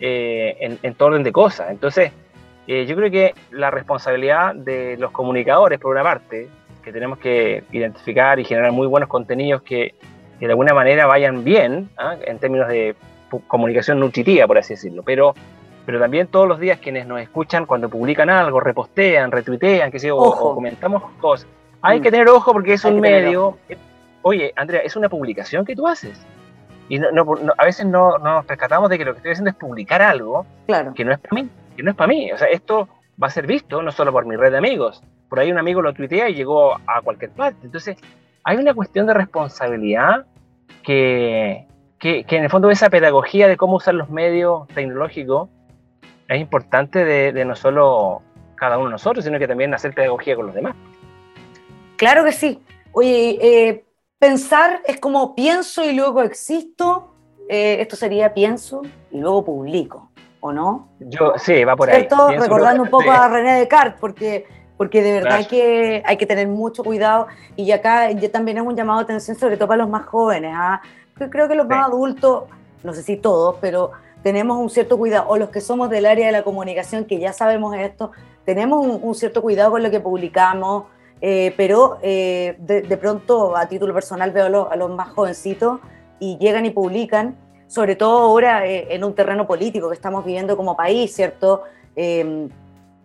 en, 0.00 0.78
en 0.82 0.94
todo 0.94 1.08
orden 1.08 1.22
de 1.22 1.32
cosas. 1.32 1.70
Entonces, 1.70 2.12
eh, 2.68 2.84
yo 2.84 2.94
creo 2.96 3.10
que 3.10 3.34
la 3.50 3.70
responsabilidad 3.70 4.54
de 4.54 4.98
los 4.98 5.10
comunicadores, 5.10 5.80
por 5.80 5.92
una 5.92 6.02
parte, 6.02 6.48
que 6.82 6.92
tenemos 6.92 7.18
que 7.18 7.64
identificar 7.72 8.38
y 8.38 8.44
generar 8.44 8.72
muy 8.72 8.86
buenos 8.86 9.08
contenidos 9.08 9.62
que, 9.62 9.94
de 10.38 10.46
alguna 10.46 10.74
manera 10.74 11.06
vayan 11.06 11.44
bien, 11.44 11.88
¿ah? 11.96 12.16
en 12.22 12.38
términos 12.38 12.68
de 12.68 12.94
comunicación 13.46 13.98
nutritiva, 13.98 14.46
por 14.46 14.58
así 14.58 14.74
decirlo, 14.74 15.02
pero, 15.02 15.34
pero 15.86 15.98
también 15.98 16.26
todos 16.26 16.46
los 16.46 16.60
días 16.60 16.78
quienes 16.78 17.06
nos 17.06 17.22
escuchan 17.22 17.64
cuando 17.64 17.88
publican 17.88 18.28
algo, 18.28 18.60
repostean, 18.60 19.32
retuitean, 19.32 19.90
que 19.90 19.98
sé, 19.98 20.10
o, 20.10 20.18
o, 20.18 20.54
comentamos 20.54 21.02
cosas, 21.20 21.48
hay 21.82 22.00
mm. 22.00 22.02
que 22.02 22.10
tener 22.10 22.28
ojo 22.28 22.52
porque 22.52 22.74
es 22.74 22.84
un 22.84 23.00
medio. 23.00 23.58
Oye, 24.22 24.52
Andrea, 24.56 24.80
es 24.80 24.96
una 24.96 25.08
publicación 25.08 25.64
que 25.64 25.76
tú 25.76 25.86
haces. 25.86 26.20
Y 26.88 26.98
no, 26.98 27.24
a 27.58 27.64
veces 27.64 27.86
no, 27.86 28.18
nos 28.18 28.44
percatamos 28.46 28.88
de 28.88 28.98
que 28.98 29.04
lo 29.04 29.12
que 29.12 29.18
estoy 29.18 29.32
haciendo 29.32 29.50
es 29.50 29.56
publicar 29.56 30.00
algo 30.00 30.46
claro. 30.66 30.94
que 30.94 31.04
no 31.04 31.12
es 31.12 31.18
para 31.18 31.42
mí 31.42 31.50
que 31.78 31.84
no 31.84 31.92
es 31.92 31.96
para 31.96 32.08
mí. 32.08 32.30
O 32.32 32.36
sea, 32.36 32.48
esto 32.48 32.88
va 33.22 33.28
a 33.28 33.30
ser 33.30 33.46
visto 33.46 33.80
no 33.80 33.92
solo 33.92 34.12
por 34.12 34.26
mi 34.26 34.36
red 34.36 34.50
de 34.50 34.58
amigos. 34.58 35.02
Por 35.28 35.38
ahí 35.38 35.50
un 35.50 35.58
amigo 35.58 35.80
lo 35.80 35.94
tuitea 35.94 36.28
y 36.28 36.34
llegó 36.34 36.74
a 36.74 37.00
cualquier 37.02 37.30
parte. 37.30 37.60
Entonces, 37.64 37.96
hay 38.42 38.56
una 38.56 38.74
cuestión 38.74 39.06
de 39.06 39.14
responsabilidad 39.14 40.26
que, 40.82 41.66
que, 42.00 42.24
en 42.28 42.44
el 42.44 42.50
fondo 42.50 42.68
esa 42.70 42.90
pedagogía 42.90 43.46
de 43.46 43.56
cómo 43.56 43.76
usar 43.76 43.94
los 43.94 44.10
medios 44.10 44.66
tecnológicos 44.68 45.48
es 46.26 46.40
importante 46.40 47.04
de, 47.04 47.44
no 47.44 47.54
solo 47.54 48.22
cada 48.56 48.76
uno 48.76 48.86
de 48.86 48.92
nosotros, 48.92 49.24
sino 49.24 49.38
que 49.38 49.46
también 49.46 49.72
hacer 49.72 49.94
pedagogía 49.94 50.34
con 50.34 50.46
los 50.46 50.54
demás. 50.54 50.74
Claro 51.98 52.24
que 52.24 52.32
sí. 52.32 52.62
Oye, 52.92 53.38
eh, 53.42 53.84
pensar 54.18 54.80
es 54.86 54.98
como 54.98 55.34
pienso 55.34 55.84
y 55.84 55.92
luego 55.92 56.22
existo. 56.22 57.14
Eh, 57.50 57.76
esto 57.80 57.96
sería 57.96 58.32
pienso 58.32 58.80
y 59.10 59.18
luego 59.18 59.44
publico. 59.44 60.08
¿o 60.40 60.52
no? 60.52 60.88
Yo, 61.00 61.34
sí, 61.36 61.64
va 61.64 61.76
por 61.76 61.90
ahí. 61.90 62.08
Recordando 62.38 62.82
un 62.82 62.90
poco 62.90 63.10
a 63.10 63.28
René 63.28 63.58
Descartes, 63.58 63.98
porque, 64.00 64.46
porque 64.76 65.02
de 65.02 65.12
verdad 65.12 65.46
que 65.46 66.02
hay 66.04 66.16
que 66.16 66.26
tener 66.26 66.48
mucho 66.48 66.84
cuidado 66.84 67.26
y 67.56 67.70
acá 67.72 68.10
ya 68.12 68.30
también 68.30 68.58
es 68.58 68.64
un 68.64 68.76
llamado 68.76 69.00
de 69.00 69.04
atención 69.04 69.36
sobre 69.36 69.56
todo 69.56 69.68
para 69.68 69.82
los 69.82 69.90
más 69.90 70.06
jóvenes. 70.06 70.52
¿ah? 70.54 70.80
Creo 71.14 71.48
que 71.48 71.54
los 71.54 71.66
más 71.66 71.86
adultos, 71.86 72.44
no 72.82 72.92
sé 72.92 73.02
si 73.02 73.16
todos, 73.16 73.56
pero 73.60 73.92
tenemos 74.22 74.58
un 74.58 74.70
cierto 74.70 74.98
cuidado, 74.98 75.28
o 75.28 75.36
los 75.36 75.50
que 75.50 75.60
somos 75.60 75.90
del 75.90 76.06
área 76.06 76.26
de 76.26 76.32
la 76.32 76.42
comunicación, 76.42 77.04
que 77.04 77.18
ya 77.18 77.32
sabemos 77.32 77.74
esto, 77.76 78.12
tenemos 78.44 78.86
un, 78.86 79.14
cierto 79.14 79.42
cuidado 79.42 79.72
con 79.72 79.82
lo 79.82 79.90
que 79.90 80.00
publicamos, 80.00 80.84
eh, 81.20 81.52
pero 81.56 81.98
eh, 82.02 82.56
de, 82.58 82.96
pronto 82.96 83.56
a 83.56 83.66
título 83.66 83.92
personal 83.94 84.30
veo 84.30 84.68
a 84.70 84.76
los 84.76 84.90
más 84.90 85.08
jovencitos 85.10 85.80
y 86.20 86.38
llegan 86.38 86.66
y 86.66 86.70
publican 86.70 87.36
sobre 87.68 87.96
todo 87.96 88.18
ahora 88.18 88.66
eh, 88.66 88.88
en 88.90 89.04
un 89.04 89.14
terreno 89.14 89.46
político 89.46 89.88
que 89.88 89.94
estamos 89.94 90.24
viviendo 90.24 90.56
como 90.56 90.76
país, 90.76 91.14
¿cierto? 91.14 91.62
Em, 91.94 92.48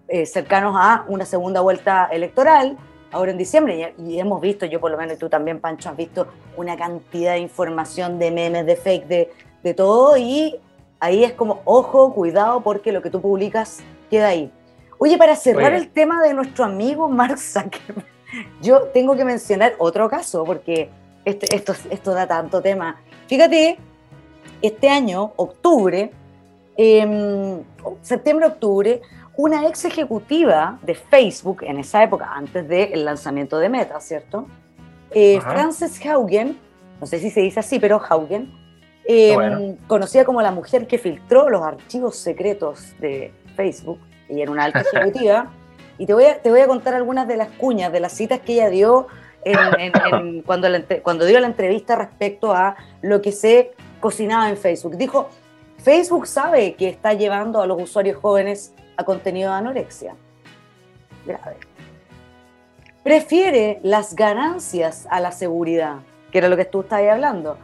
eh, 0.07 0.25
cercanos 0.25 0.75
a 0.77 1.05
una 1.07 1.25
segunda 1.25 1.61
vuelta 1.61 2.07
electoral, 2.11 2.77
ahora 3.11 3.31
en 3.31 3.37
diciembre, 3.37 3.93
y, 3.97 4.19
hemos 4.19 4.41
visto, 4.41 4.65
yo 4.65 4.79
por 4.79 4.89
lo 4.89 4.97
menos 4.97 5.15
y 5.17 5.19
tú 5.19 5.29
también, 5.29 5.59
Pancho, 5.59 5.89
has 5.89 5.97
visto 5.97 6.27
una 6.57 6.75
cantidad 6.77 7.33
de 7.33 7.39
información, 7.39 8.17
de 8.17 8.31
memes, 8.31 8.65
de 8.65 8.75
fake, 8.75 9.07
de, 9.07 9.31
de 9.61 9.73
todo, 9.73 10.17
y 10.17 10.55
ahí 10.99 11.23
es 11.23 11.33
como, 11.33 11.61
ojo, 11.65 12.13
cuidado, 12.13 12.61
porque 12.61 12.91
lo 12.91 13.01
que 13.01 13.09
tú 13.09 13.21
publicas 13.21 13.81
queda 14.09 14.29
ahí. 14.29 14.51
Oye, 15.05 15.17
para 15.17 15.35
cerrar 15.35 15.73
el 15.73 15.89
tema 15.89 16.21
de 16.21 16.33
nuestro 16.33 16.63
amigo 16.63 17.09
Mark 17.09 17.37
Zuckerberg, 17.37 18.07
yo 18.61 18.83
tengo 18.93 19.17
que 19.17 19.25
mencionar 19.25 19.73
otro 19.77 20.09
caso, 20.09 20.45
porque 20.45 20.89
este, 21.25 21.53
esto, 21.53 21.73
esto 21.89 22.13
da 22.13 22.25
tanto 22.25 22.61
tema. 22.61 23.01
Fíjate 23.27 23.77
este 24.61 24.87
año, 24.87 25.33
octubre, 25.35 26.09
eh, 26.77 27.61
septiembre-octubre, 28.01 29.01
una 29.35 29.67
ex 29.67 29.83
ejecutiva 29.83 30.79
de 30.83 30.95
Facebook, 30.95 31.63
en 31.63 31.79
esa 31.79 32.01
época, 32.01 32.31
antes 32.33 32.65
del 32.69 33.03
lanzamiento 33.03 33.59
de 33.59 33.67
Meta, 33.67 33.99
¿cierto? 33.99 34.47
Eh, 35.11 35.41
Frances 35.41 35.99
Haugen, 36.05 36.57
no 37.01 37.07
sé 37.07 37.19
si 37.19 37.29
se 37.29 37.41
dice 37.41 37.59
así, 37.59 37.77
pero 37.77 38.01
Haugen, 38.09 38.53
em, 39.03 39.75
conocida 39.85 40.23
como 40.23 40.41
la 40.41 40.51
mujer 40.51 40.87
que 40.87 40.97
filtró 40.97 41.49
los 41.49 41.61
archivos 41.61 42.15
secretos 42.15 42.97
de 43.01 43.33
Facebook, 43.57 43.99
ella 44.29 44.43
era 44.43 44.51
una 44.51 44.65
alta 44.65 44.81
ejecutiva, 44.81 45.51
y 45.97 46.05
te 46.05 46.13
voy, 46.13 46.25
a, 46.25 46.41
te 46.41 46.49
voy 46.49 46.61
a 46.61 46.67
contar 46.67 46.93
algunas 46.93 47.27
de 47.27 47.37
las 47.37 47.49
cuñas, 47.49 47.91
de 47.91 47.99
las 47.99 48.13
citas 48.13 48.39
que 48.41 48.53
ella 48.53 48.69
dio 48.69 49.07
cuando, 50.45 50.67
cuando 51.01 51.25
dio 51.25 51.39
la 51.39 51.47
entrevista 51.47 51.95
respecto 51.95 52.53
a 52.53 52.75
lo 53.01 53.21
que 53.21 53.31
se 53.31 53.71
cocinaba 53.99 54.49
en 54.49 54.57
Facebook. 54.57 54.95
Dijo, 54.97 55.29
Facebook 55.77 56.27
sabe 56.27 56.75
que 56.75 56.89
está 56.89 57.13
llevando 57.13 57.61
a 57.61 57.67
los 57.67 57.81
usuarios 57.81 58.17
jóvenes 58.17 58.73
a 58.95 59.03
contenido 59.03 59.51
de 59.51 59.57
anorexia. 59.57 60.15
Grave. 61.25 61.57
Prefiere 63.03 63.79
las 63.83 64.15
ganancias 64.15 65.07
a 65.09 65.19
la 65.19 65.31
seguridad, 65.31 65.97
que 66.31 66.37
era 66.37 66.47
lo 66.47 66.55
que 66.55 66.65
tú 66.65 66.81
estabas 66.81 67.11
hablando. 67.11 67.57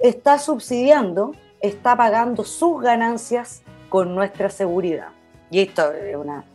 Está 0.00 0.38
subsidiando 0.38 1.32
está 1.62 1.96
pagando 1.96 2.44
sus 2.44 2.82
ganancias 2.82 3.62
con 3.88 4.14
nuestra 4.14 4.50
seguridad. 4.50 5.08
Y 5.52 5.60
esto 5.60 5.92
es 5.92 6.16
una 6.16 6.46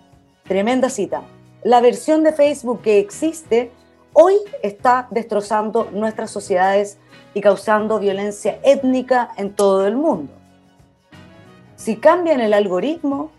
tremenda 0.47 0.89
cita. 0.89 1.21
La 1.63 1.81
versión 1.81 2.23
de 2.23 2.33
Facebook 2.33 2.81
que 2.81 2.97
existe 2.97 3.71
hoy 4.11 4.33
está 4.63 5.07
destrozando 5.11 5.91
nuestras 5.91 6.31
sociedades 6.31 6.97
y 7.35 7.41
causando 7.41 7.99
violencia 7.99 8.59
étnica 8.63 9.29
en 9.37 9.53
todo 9.53 9.85
el 9.85 9.95
mundo. 9.95 10.33
Si 11.75 11.97
cambian 11.97 12.41
el 12.41 12.55
algoritmo 12.55 13.29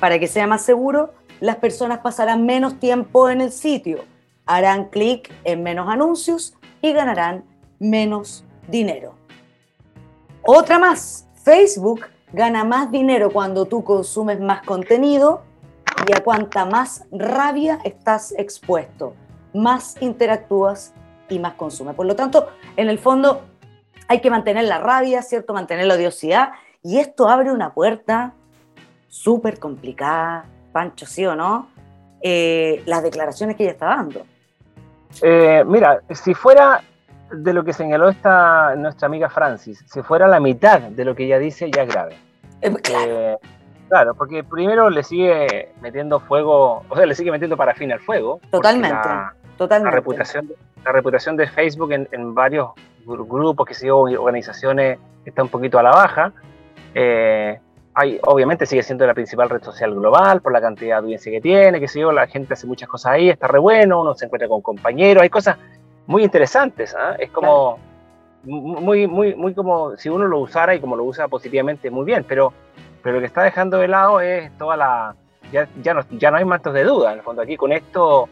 para 0.00 0.18
que 0.18 0.26
sea 0.26 0.48
más 0.48 0.62
seguro, 0.62 1.14
las 1.38 1.56
personas 1.56 2.00
pasarán 2.00 2.44
menos 2.44 2.80
tiempo 2.80 3.30
en 3.30 3.40
el 3.40 3.52
sitio, 3.52 4.04
harán 4.46 4.86
clic 4.86 5.32
en 5.44 5.62
menos 5.62 5.88
anuncios 5.88 6.54
y 6.82 6.92
ganarán 6.92 7.44
menos 7.78 8.44
dinero. 8.66 9.14
Otra 10.42 10.80
más, 10.80 11.28
Facebook 11.44 12.00
gana 12.34 12.64
más 12.64 12.90
dinero 12.90 13.30
cuando 13.30 13.66
tú 13.66 13.84
consumes 13.84 14.40
más 14.40 14.62
contenido 14.66 15.42
y 16.08 16.12
a 16.12 16.24
cuanta 16.24 16.64
más 16.64 17.06
rabia 17.12 17.78
estás 17.84 18.34
expuesto, 18.36 19.14
más 19.54 19.96
interactúas 20.02 20.92
y 21.28 21.38
más 21.38 21.54
consumes. 21.54 21.94
Por 21.94 22.06
lo 22.06 22.16
tanto, 22.16 22.48
en 22.76 22.88
el 22.88 22.98
fondo 22.98 23.42
hay 24.08 24.20
que 24.20 24.30
mantener 24.30 24.64
la 24.64 24.78
rabia, 24.78 25.22
¿cierto? 25.22 25.54
Mantener 25.54 25.86
la 25.86 25.94
odiosidad 25.94 26.50
y 26.82 26.98
esto 26.98 27.28
abre 27.28 27.52
una 27.52 27.72
puerta 27.72 28.34
súper 29.06 29.60
complicada, 29.60 30.46
Pancho, 30.72 31.06
¿sí 31.06 31.24
o 31.24 31.36
no? 31.36 31.68
Eh, 32.20 32.82
las 32.86 33.04
declaraciones 33.04 33.54
que 33.54 33.62
ella 33.62 33.72
está 33.72 33.86
dando. 33.86 34.26
Eh, 35.22 35.62
mira, 35.64 36.00
si 36.10 36.34
fuera 36.34 36.82
de 37.30 37.52
lo 37.52 37.64
que 37.64 37.72
señaló 37.72 38.08
esta 38.08 38.74
nuestra 38.76 39.06
amiga 39.06 39.28
Francis, 39.28 39.84
si 39.86 40.02
fuera 40.02 40.26
la 40.28 40.40
mitad 40.40 40.80
de 40.80 41.04
lo 41.04 41.14
que 41.14 41.24
ella 41.24 41.38
dice, 41.38 41.70
ya 41.70 41.82
es 41.82 41.88
grave. 41.88 42.16
claro. 42.82 43.40
claro, 43.88 44.14
porque 44.14 44.44
primero 44.44 44.90
le 44.90 45.02
sigue 45.02 45.72
metiendo 45.80 46.20
fuego, 46.20 46.82
o 46.88 46.96
sea, 46.96 47.06
le 47.06 47.14
sigue 47.14 47.30
metiendo 47.30 47.56
parafina 47.56 47.94
al 47.94 48.00
fuego. 48.00 48.40
Totalmente, 48.50 49.08
la, 49.08 49.34
totalmente. 49.56 49.90
La 49.90 49.96
reputación, 49.96 50.52
la 50.84 50.92
reputación 50.92 51.36
de 51.36 51.46
Facebook 51.46 51.92
en, 51.92 52.34
varios 52.34 52.70
grupos, 53.04 53.66
que 53.66 53.74
sigo, 53.74 54.02
organizaciones, 54.02 54.98
está 55.24 55.42
un 55.42 55.48
poquito 55.48 55.78
a 55.78 55.82
la 55.82 55.90
baja. 55.90 56.32
Eh, 56.94 57.58
hay, 57.96 58.18
obviamente 58.26 58.66
sigue 58.66 58.82
siendo 58.82 59.06
la 59.06 59.14
principal 59.14 59.48
red 59.48 59.62
social 59.62 59.94
global 59.94 60.40
por 60.40 60.52
la 60.52 60.60
cantidad 60.60 60.96
de 60.96 61.02
audiencia 61.02 61.30
que 61.30 61.40
tiene, 61.40 61.78
que 61.78 61.86
sé 61.86 62.00
yo, 62.00 62.10
la 62.10 62.26
gente 62.26 62.54
hace 62.54 62.66
muchas 62.66 62.88
cosas 62.88 63.12
ahí, 63.12 63.28
está 63.28 63.46
re 63.46 63.60
bueno, 63.60 64.00
uno 64.00 64.14
se 64.14 64.26
encuentra 64.26 64.48
con 64.48 64.62
compañeros, 64.62 65.22
hay 65.22 65.30
cosas 65.30 65.58
muy 66.06 66.22
interesantes, 66.22 66.94
¿ah? 66.94 67.16
es 67.18 67.30
como 67.30 67.78
muy, 68.44 69.06
muy, 69.06 69.34
muy 69.34 69.54
como 69.54 69.96
si 69.96 70.08
uno 70.08 70.26
lo 70.26 70.40
usara 70.40 70.74
y 70.74 70.80
como 70.80 70.96
lo 70.96 71.04
usa 71.04 71.28
positivamente, 71.28 71.90
muy 71.90 72.04
bien, 72.04 72.24
pero, 72.28 72.52
pero 73.02 73.16
lo 73.16 73.20
que 73.20 73.26
está 73.26 73.42
dejando 73.42 73.78
de 73.78 73.88
lado 73.88 74.20
es 74.20 74.50
toda 74.58 74.76
la, 74.76 75.16
ya, 75.50 75.66
ya, 75.82 75.94
no, 75.94 76.02
ya 76.10 76.30
no 76.30 76.36
hay 76.36 76.44
mantos 76.44 76.74
de 76.74 76.84
duda, 76.84 77.12
en 77.12 77.18
el 77.18 77.24
fondo 77.24 77.42
aquí 77.42 77.56
con 77.56 77.72
esto 77.72 78.28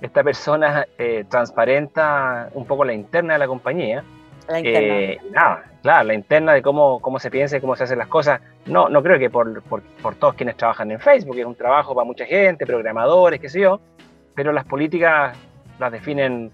esta 0.00 0.22
persona 0.22 0.86
eh, 0.98 1.24
transparenta 1.28 2.50
un 2.54 2.66
poco 2.66 2.84
la 2.84 2.92
interna 2.92 3.34
de 3.34 3.38
la 3.38 3.46
compañía, 3.46 4.04
la 4.48 4.58
interna. 4.58 4.94
Eh, 4.94 5.20
nada, 5.30 5.64
claro, 5.82 6.04
la 6.04 6.14
interna 6.14 6.52
de 6.52 6.62
cómo, 6.62 7.00
cómo 7.00 7.18
se 7.18 7.30
piensa 7.30 7.56
y 7.56 7.60
cómo 7.60 7.76
se 7.76 7.84
hacen 7.84 7.98
las 7.98 8.08
cosas. 8.08 8.40
No, 8.66 8.88
no 8.88 9.02
creo 9.02 9.18
que 9.18 9.30
por, 9.30 9.62
por, 9.62 9.82
por, 10.02 10.14
todos 10.16 10.34
quienes 10.34 10.56
trabajan 10.56 10.90
en 10.90 11.00
Facebook, 11.00 11.38
es 11.38 11.46
un 11.46 11.54
trabajo 11.54 11.94
para 11.94 12.04
mucha 12.04 12.26
gente, 12.26 12.66
programadores, 12.66 13.40
qué 13.40 13.48
sé 13.48 13.60
yo, 13.60 13.80
pero 14.34 14.52
las 14.52 14.64
políticas 14.64 15.36
las 15.78 15.92
definen 15.92 16.52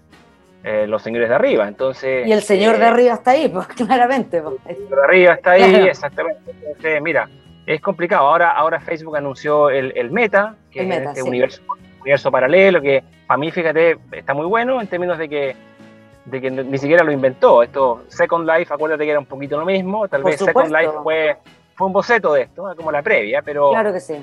eh, 0.63 0.87
los 0.87 1.01
señores 1.01 1.29
de 1.29 1.35
arriba. 1.35 1.67
Entonces, 1.67 2.27
y 2.27 2.31
el 2.31 2.41
señor 2.41 2.77
de 2.77 2.85
eh, 2.85 2.87
arriba 2.87 3.13
está 3.13 3.31
ahí, 3.31 3.49
pues 3.53 3.67
claramente. 3.67 4.41
Pues. 4.41 4.55
El 4.65 4.75
señor 4.75 4.95
de 4.99 5.03
arriba 5.03 5.33
está 5.33 5.51
ahí, 5.51 5.87
exactamente. 5.87 6.41
Entonces, 6.65 7.01
mira, 7.01 7.29
es 7.65 7.81
complicado. 7.81 8.27
Ahora, 8.27 8.51
ahora 8.51 8.79
Facebook 8.79 9.17
anunció 9.17 9.69
el, 9.69 9.91
el 9.95 10.11
Meta, 10.11 10.55
que 10.71 10.87
es 10.87 11.07
este 11.07 11.23
universo, 11.23 11.61
universo 12.01 12.31
paralelo, 12.31 12.81
que 12.81 13.03
para 13.27 13.37
mí, 13.37 13.51
fíjate, 13.51 13.97
está 14.11 14.33
muy 14.33 14.45
bueno 14.45 14.81
en 14.81 14.87
términos 14.87 15.17
de 15.17 15.29
que 15.29 15.55
de 16.25 16.39
que 16.39 16.49
ni 16.49 16.77
siquiera 16.77 17.03
lo 17.03 17.11
inventó. 17.11 17.63
Esto, 17.63 18.03
Second 18.07 18.49
Life, 18.49 18.73
acuérdate 18.73 19.03
que 19.03 19.09
era 19.09 19.19
un 19.19 19.25
poquito 19.25 19.57
lo 19.57 19.65
mismo. 19.65 20.07
Tal 20.07 20.23
vez 20.23 20.39
Second 20.39 20.71
Life 20.71 20.93
fue, 21.03 21.37
fue 21.75 21.87
un 21.87 21.93
boceto 21.93 22.33
de 22.33 22.43
esto, 22.43 22.73
como 22.77 22.91
la 22.91 23.01
previa, 23.01 23.41
pero. 23.41 23.71
Claro 23.71 23.91
que 23.91 23.99
sí. 23.99 24.15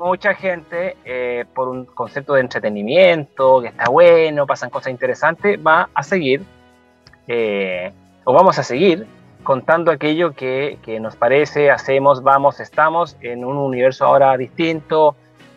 Mucha 0.00 0.34
gente, 0.34 0.96
eh, 1.04 1.44
por 1.54 1.68
un 1.68 1.84
concepto 1.84 2.32
de 2.32 2.40
entretenimiento, 2.40 3.60
que 3.60 3.68
está 3.68 3.90
bueno, 3.90 4.46
pasan 4.46 4.70
cosas 4.70 4.92
interesantes, 4.92 5.58
va 5.64 5.90
a 5.92 6.02
seguir, 6.02 6.42
eh, 7.28 7.92
o 8.24 8.32
vamos 8.32 8.58
a 8.58 8.62
seguir, 8.62 9.06
contando 9.42 9.90
aquello 9.90 10.32
que, 10.32 10.78
que 10.82 11.00
nos 11.00 11.16
parece, 11.16 11.70
hacemos, 11.70 12.22
vamos, 12.22 12.60
estamos 12.60 13.14
en 13.20 13.44
un 13.44 13.58
universo 13.58 14.06
ahora 14.06 14.34
distinto, 14.38 15.16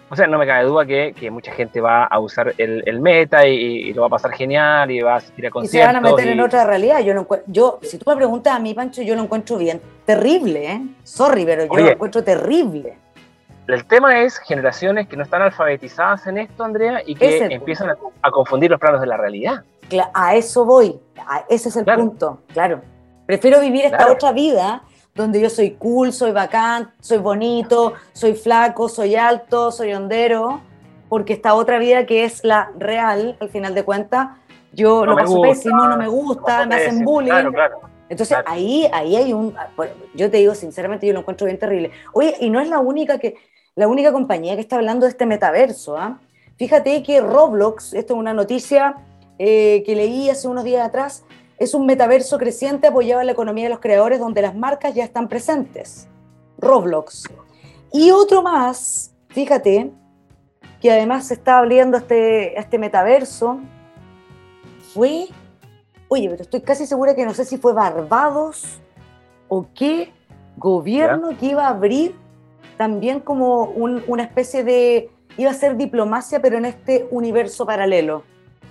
o 0.10 0.15
sea, 0.17 0.27
no 0.27 0.38
me 0.38 0.45
cabe 0.45 0.65
duda 0.65 0.86
que, 0.86 1.15
que 1.17 1.32
mucha 1.32 1.53
gente 1.53 1.79
va 1.79 2.03
a 2.03 2.19
usar 2.19 2.53
el, 2.58 2.84
el 2.86 2.99
meta 2.99 3.47
y, 3.47 3.93
lo 3.93 4.01
va 4.01 4.08
a 4.08 4.12
pasar 4.12 4.34
genial 4.34 4.91
y 4.91 4.99
va 4.99 5.13
a 5.13 5.17
asistir 5.17 5.47
a 5.47 5.51
conciertos. 5.51 5.73
Y 5.73 5.77
se 5.79 5.86
van 5.86 6.06
a 6.06 6.12
meter 6.12 6.27
en 6.27 6.41
otra 6.41 6.65
realidad. 6.65 6.99
Yo, 6.99 7.13
no, 7.13 7.25
yo, 7.47 7.79
si 7.82 7.97
tú 7.97 8.10
me 8.10 8.17
preguntas 8.17 8.53
a 8.53 8.60
mí, 8.60 8.73
Pancho, 8.73 9.01
yo 9.03 9.15
lo 9.15 9.23
encuentro 9.23 9.58
bien. 9.58 9.82
Terrible, 10.06 10.65
¿eh? 10.69 10.82
Sorry, 11.03 11.45
pero 11.45 11.63
yo 11.63 11.79
lo 11.82 11.91
encuentro 11.91 12.21
terrible. 12.23 12.97
El 13.67 13.86
tema 13.86 14.21
es 14.21 14.38
generaciones 14.39 15.08
que 15.08 15.15
no 15.15 15.23
están 15.23 15.41
alfabetizadas 15.41 16.28
en 16.28 16.38
esto, 16.38 16.63
Andrea, 16.63 17.02
y 17.06 17.15
que 17.15 17.45
empiezan 17.45 17.89
a, 18.21 18.32
confundir 18.32 18.69
los 18.69 18.80
planos 18.80 18.99
de 19.02 19.08
la 19.08 19.17
realidad. 19.17 19.63
A 20.13 20.36
eso 20.36 20.65
voy. 20.65 20.99
ese 21.49 21.69
es 21.69 21.76
el 21.76 21.86
punto, 21.86 22.39
claro. 22.52 22.82
Prefiero 23.26 23.62
vivir 23.62 23.86
esta 23.86 24.12
otra 24.12 24.32
vida 24.34 24.84
donde 25.15 25.39
yo 25.39 25.49
soy 25.49 25.71
cool, 25.71 26.12
soy 26.12 26.32
bacán, 26.32 26.91
soy 26.99 27.19
bonito, 27.19 27.93
soy 28.13 28.34
flaco, 28.34 28.89
soy 28.89 29.15
alto, 29.15 29.71
soy 29.71 29.93
hondero, 29.93 30.62
porque 31.08 31.34
esta 31.34 31.54
otra 31.54 31.78
vida 31.78 32.06
que 32.06 32.26
es 32.26 32.43
la 32.43 32.71
real, 32.78 33.38
al 33.39 33.49
final 33.49 33.76
de 33.76 33.84
cuentas, 33.84 34.30
yo 34.73 35.06
lo 35.06 35.15
paso 35.15 35.41
pésimo, 35.41 35.88
no 35.88 35.97
me 35.97 36.08
gusta, 36.08 36.65
me 36.65 36.76
hacen 36.76 37.06
bullying. 37.06 37.52
Entonces 38.13 38.38
ahí, 38.45 38.88
ahí 38.93 39.15
hay 39.15 39.34
un, 39.34 39.56
yo 40.13 40.30
te 40.30 40.38
digo 40.38 40.56
sinceramente, 40.56 41.08
yo 41.08 41.13
lo 41.13 41.19
encuentro 41.19 41.45
bien 41.45 41.58
terrible. 41.58 41.91
Oye, 42.13 42.36
y 42.39 42.49
no 42.49 42.60
es 42.60 42.69
la 42.69 42.80
única 42.80 43.17
que, 43.17 43.36
la 43.76 43.88
única 43.88 44.12
compañía 44.12 44.56
que 44.56 44.62
está 44.62 44.76
hablando 44.76 45.06
de 45.06 45.12
este 45.12 45.26
metaverso, 45.26 45.97
¿ah? 45.97 46.19
Fíjate 46.58 47.02
que 47.02 47.19
Roblox, 47.19 47.93
esto 47.95 48.13
es 48.13 48.19
una 48.19 48.34
noticia 48.34 48.97
eh, 49.39 49.82
que 49.86 49.95
leí 49.95 50.30
hace 50.30 50.47
unos 50.47 50.63
días 50.63 50.88
atrás, 50.88 51.26
es 51.58 51.73
un 51.73 51.88
metaverso 51.88 52.38
creciente 52.38 52.88
apoyado 52.88 53.21
en 53.21 53.26
la 53.26 53.34
economía 53.34 53.63
de 53.65 53.71
los 53.71 53.80
creadores 53.80 54.19
donde 54.19 54.43
las 54.43 54.56
marcas 54.56 54.93
ya 54.93 55.04
están 55.04 55.28
presentes. 55.28 56.08
Roblox. 56.60 57.23
Y 57.91 58.12
otro 58.12 58.43
más, 58.43 59.15
fíjate, 59.30 59.91
que 60.80 60.91
además 60.91 61.28
se 61.28 61.34
está 61.34 61.58
abriendo 61.58 61.97
este, 61.97 62.60
este 62.60 62.78
metaverso, 62.78 63.60
fue, 64.93 65.28
oye, 66.13 66.30
pero 66.30 66.43
estoy 66.43 66.62
casi 66.62 66.86
segura 66.86 67.15
que 67.15 67.26
no 67.26 67.34
sé 67.34 67.43
si 67.43 67.58
fue 67.58 67.73
Barbados 67.73 68.80
o 69.47 69.67
qué 69.76 70.12
gobierno 70.58 71.30
que 71.39 71.47
iba 71.47 71.65
a 71.65 71.69
abrir 71.69 72.15
también 72.78 73.19
como 73.19 73.63
una 73.63 74.23
especie 74.23 74.63
de, 74.63 75.10
iba 75.38 75.52
a 75.52 75.54
ser 75.54 75.76
diplomacia, 75.78 76.41
pero 76.41 76.58
en 76.58 76.65
este 76.65 77.08
universo 77.12 77.65
paralelo. 77.65 78.23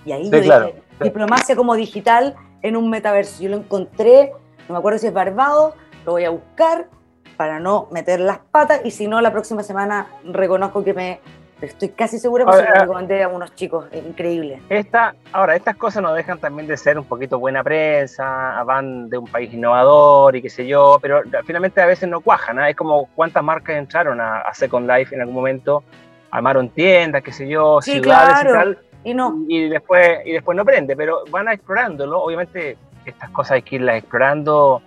Y 0.05 0.12
ahí 0.12 0.31
yo 0.31 0.40
dije, 0.40 0.83
diplomacia 1.00 1.57
como 1.57 1.74
digital 1.74 2.35
en 2.62 2.76
un 2.76 2.90
metaverso. 2.90 3.42
Yo 3.42 3.50
lo 3.50 3.57
encontré, 3.57 4.33
no 4.68 4.74
me 4.74 4.78
acuerdo 4.78 4.98
si 4.98 5.09
es 5.09 5.12
Barbados, 5.12 5.74
lo 6.05 6.12
voy 6.12 6.24
a 6.24 6.31
buscar 6.31 6.88
para 7.37 7.59
no 7.59 7.88
meter 7.90 8.20
las 8.20 8.38
patas 8.38 8.83
y 8.85 8.90
si 8.90 9.09
no, 9.09 9.20
la 9.20 9.33
próxima 9.33 9.62
semana 9.62 10.09
reconozco 10.24 10.85
que 10.85 10.94
me... 10.94 11.20
Estoy 11.62 11.90
casi 11.90 12.18
segura 12.18 12.44
que 12.44 12.53
se 12.53 12.62
lo 12.62 12.75
recomendé 12.75 13.22
a 13.22 13.29
unos 13.29 13.55
chicos 13.55 13.87
increíbles. 13.92 14.61
Esta, 14.68 15.14
ahora, 15.33 15.57
estas 15.57 15.77
cosas 15.77 16.03
nos 16.03 16.14
dejan 16.14 16.38
también 16.38 16.66
de 16.66 16.77
ser 16.77 16.98
un 16.98 17.05
poquito 17.05 17.38
buena 17.38 17.62
prensa, 17.62 18.62
van 18.64 19.09
de 19.09 19.18
un 19.18 19.27
país 19.27 19.53
innovador 19.55 20.35
y 20.37 20.42
qué 20.42 20.51
sé 20.51 20.66
yo, 20.66 20.98
pero 21.01 21.22
finalmente 21.44 21.81
a 21.81 21.87
veces 21.87 22.09
no 22.09 22.20
cuajan. 22.20 22.57
¿no? 22.57 22.64
Es 22.66 22.77
como 22.77 23.09
cuántas 23.14 23.42
marcas 23.42 23.77
entraron 23.77 24.20
a, 24.20 24.42
Second 24.53 24.90
Life 24.90 25.14
en 25.14 25.20
algún 25.20 25.35
momento, 25.35 25.83
armaron 26.31 26.68
tiendas, 26.68 27.22
qué 27.22 27.33
sé 27.33 27.48
yo, 27.48 27.81
ciudades 27.81 28.42
y 28.42 28.53
tal 28.53 28.79
y 29.05 29.14
no. 29.14 29.44
Y 29.48 29.68
después, 29.68 30.20
y 30.25 30.33
después 30.33 30.57
no 30.57 30.64
prende, 30.64 30.96
pero 30.96 31.25
van 31.31 31.48
a 31.48 31.55
explorándolo. 31.55 32.22
Obviamente, 32.22 32.77
estas 33.05 33.31
cosas 33.31 33.53
hay 33.53 33.62
que 33.62 33.77
irlas 33.77 33.96
explorando 33.98 34.83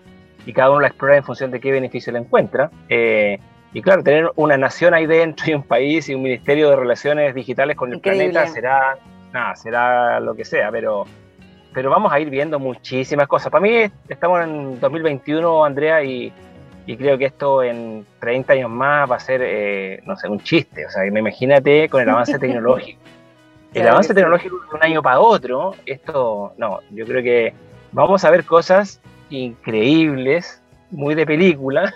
y 0.45 0.53
cada 0.53 0.71
uno 0.71 0.81
las 0.81 0.91
explora 0.91 1.17
en 1.17 1.23
función 1.23 1.51
de 1.51 1.59
qué 1.59 1.71
beneficio 1.71 2.13
le 2.13 2.19
encuentra. 2.19 2.69
Eh, 2.89 3.39
y 3.75 3.81
claro, 3.81 4.03
tener 4.03 4.31
una 4.37 4.57
nación 4.57 4.93
ahí 4.93 5.05
dentro 5.05 5.51
y 5.51 5.53
un 5.53 5.63
país 5.63 6.07
y 6.07 6.15
un 6.15 6.23
ministerio 6.23 6.69
de 6.69 6.77
relaciones 6.77 7.35
digitales 7.35 7.75
con 7.75 7.91
el 7.91 7.99
planeta 7.99 8.47
será, 8.47 8.97
nada, 9.33 9.53
será 9.57 10.21
lo 10.21 10.33
que 10.33 10.45
sea, 10.45 10.71
pero, 10.71 11.03
pero 11.73 11.89
vamos 11.89 12.13
a 12.13 12.21
ir 12.21 12.29
viendo 12.29 12.57
muchísimas 12.57 13.27
cosas. 13.27 13.51
Para 13.51 13.61
mí 13.61 13.91
estamos 14.07 14.45
en 14.45 14.79
2021, 14.79 15.65
Andrea, 15.65 16.01
y, 16.05 16.31
y 16.85 16.95
creo 16.95 17.17
que 17.17 17.25
esto 17.25 17.63
en 17.63 18.05
30 18.21 18.53
años 18.53 18.69
más 18.69 19.11
va 19.11 19.17
a 19.17 19.19
ser, 19.19 19.41
eh, 19.43 20.01
no 20.05 20.15
sé, 20.15 20.29
un 20.29 20.39
chiste. 20.39 20.85
O 20.85 20.89
sea, 20.89 21.05
imagínate 21.05 21.89
con 21.89 22.01
el 22.01 22.09
avance 22.09 22.39
tecnológico 22.39 23.01
el 23.75 23.87
avance 23.89 24.13
tecnológico 24.13 24.57
de 24.57 24.77
un 24.77 24.83
año 24.83 25.03
para 25.03 25.19
otro, 25.19 25.75
esto, 25.85 26.53
no, 26.57 26.79
yo 26.91 27.05
creo 27.05 27.21
que 27.21 27.53
vamos 27.91 28.23
a 28.23 28.31
ver 28.31 28.45
cosas 28.45 29.01
increíbles 29.29 30.61
muy 30.91 31.13
de 31.13 31.25
película. 31.25 31.93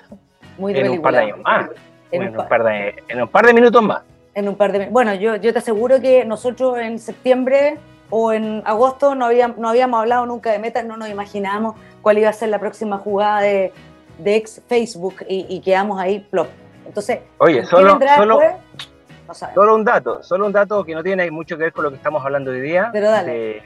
Muy 0.60 0.74
de 0.74 0.80
en 0.82 0.86
película. 0.88 0.98
un 0.98 1.02
par 1.02 1.13
de 1.13 1.19
años 1.32 1.39
más. 1.43 1.69
En 2.12 2.28
un 2.28 2.48
par- 2.48 2.63
de, 2.63 2.95
en 3.08 3.22
un 3.22 3.28
par 3.28 3.45
de 3.45 3.54
minutos 3.54 3.82
más. 3.82 4.02
En 4.36 4.48
un 4.50 4.56
par 4.56 4.72
de. 4.72 4.86
Bueno, 4.88 5.13
yo, 5.15 5.36
yo 5.38 5.52
te 5.54 5.60
aseguro 5.60 6.00
que 6.00 6.26
nosotros 6.26 6.78
en 6.78 7.00
septiembre 7.00 7.78
o 8.10 8.32
en 8.34 8.62
agosto 8.65 9.13
no 9.15 9.26
habíamos, 9.26 9.58
no 9.58 9.69
habíamos 9.69 10.00
hablado 10.00 10.26
nunca 10.26 10.52
de 10.52 10.60
metas, 10.60 10.86
no 10.86 10.98
nos 10.98 11.10
imaginábamos 11.10 11.76
cuál 12.02 12.17
iba 12.17 12.30
a 12.30 12.34
ser 12.34 12.50
la 12.50 12.60
próxima 12.60 12.98
jugada 12.98 13.41
de, 13.41 13.72
de 14.17 14.36
ex 14.36 14.62
Facebook 14.67 15.17
y, 15.28 15.45
y 15.50 15.62
quedamos 15.62 16.00
ahí 16.00 16.19
plop. 16.32 16.48
Entonces, 16.88 17.19
Oye, 17.38 17.60
¿qué 17.62 17.65
solo, 17.67 18.00
solo? 18.15 18.39
No 19.28 19.34
solo 19.36 19.76
un 19.76 19.84
dato, 19.86 20.24
solo 20.24 20.48
un 20.48 20.52
dato 20.52 20.84
que 20.84 20.95
no 20.95 21.04
tiene 21.04 21.30
mucho 21.30 21.56
que 21.56 21.65
ver 21.65 21.74
con 21.74 21.84
lo 21.84 21.91
que 21.91 21.98
estamos 21.98 22.26
hablando 22.26 22.50
hoy 22.50 22.62
día. 22.62 22.89
Pero 22.91 23.12
dale. 23.12 23.32
de- 23.32 23.63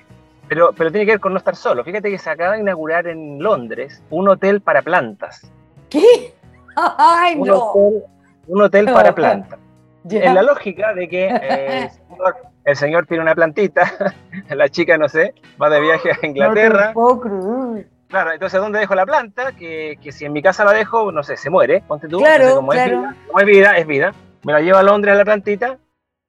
pero, 0.49 0.73
pero 0.77 0.91
tiene 0.91 1.06
que 1.06 1.12
ver 1.13 1.19
con 1.21 1.32
no 1.32 1.38
estar 1.38 1.56
solo. 1.56 1.86
Fíjate 1.86 2.10
que 2.10 2.17
se 2.17 2.29
acaba 2.29 2.56
de 2.56 2.60
inaugurar 2.60 3.08
en 3.08 3.41
Londres 3.41 4.03
un 4.10 4.27
hotel 4.27 4.60
para 4.60 4.82
plantas. 4.82 5.49
¿Qué? 5.89 6.34
¡Ay, 6.97 7.36
Un 7.38 7.47
no! 7.47 7.57
hotel, 7.71 8.03
un 8.47 8.62
hotel 8.62 8.86
No, 8.86 8.93
para 8.93 9.13
plantas. 9.15 9.59
Ya. 10.05 10.21
En 10.23 10.36
la 10.36 10.43
lógica 10.43 10.93
de 10.93 11.07
que 11.07 11.27
eh, 11.27 11.83
el, 11.83 11.89
señor, 11.89 12.36
el 12.65 12.75
señor 12.75 13.05
tiene 13.05 13.23
una 13.23 13.36
plantita, 13.36 13.89
la 14.49 14.67
chica, 14.69 14.97
no 14.97 15.07
sé, 15.07 15.33
va 15.62 15.69
de 15.69 15.79
viaje 15.79 16.12
a 16.12 16.15
No 16.15 16.19
te 16.21 16.27
Inglaterra. 16.27 16.91
puedo 16.93 17.19
creer. 17.21 17.88
Claro, 18.09 18.31
entonces 18.33 18.59
¿dónde 18.59 18.79
dejo 18.79 18.93
la 18.95 19.05
planta? 19.05 19.53
Que, 19.53 19.97
que 20.01 20.12
si 20.12 20.25
en 20.25 20.33
mi 20.33 20.41
casa 20.43 20.63
la 20.65 20.73
dejo, 20.73 21.12
no 21.12 21.23
sé, 21.23 21.36
se 21.38 21.49
muere, 21.49 21.81
ponte 21.88 22.07
tú. 22.07 22.19
Claro, 22.19 22.55
como, 22.57 22.71
claro. 22.71 22.91
Es 22.93 22.99
vida, 22.99 23.15
como 23.27 23.39
es 23.39 23.45
vida, 23.47 23.77
es 23.77 23.88
vida. 23.88 24.13
Me 24.43 24.53
la 24.53 24.59
llevo 24.59 24.77
a 24.77 24.83
Londres 24.83 25.13
a 25.15 25.17
la 25.17 25.25
plantita, 25.25 25.77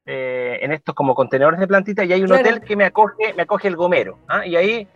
eh, 0.06 0.58
en 0.62 0.72
estos 0.72 0.94
como 0.94 1.14
contenedores 1.14 1.58
de 1.60 1.66
plantita, 1.66 2.04
y 2.04 2.12
hay 2.12 2.22
un 2.22 2.28
Claro. 2.28 2.42
hotel 2.42 2.60
que 2.62 2.76
me 2.76 2.84
acoge, 2.84 3.34
me 3.36 3.42
acoge 3.42 3.68
el 3.68 3.76
gomero. 3.76 4.18
¿ah? 4.28 4.46
Y 4.46 4.56
ahí 4.56 4.88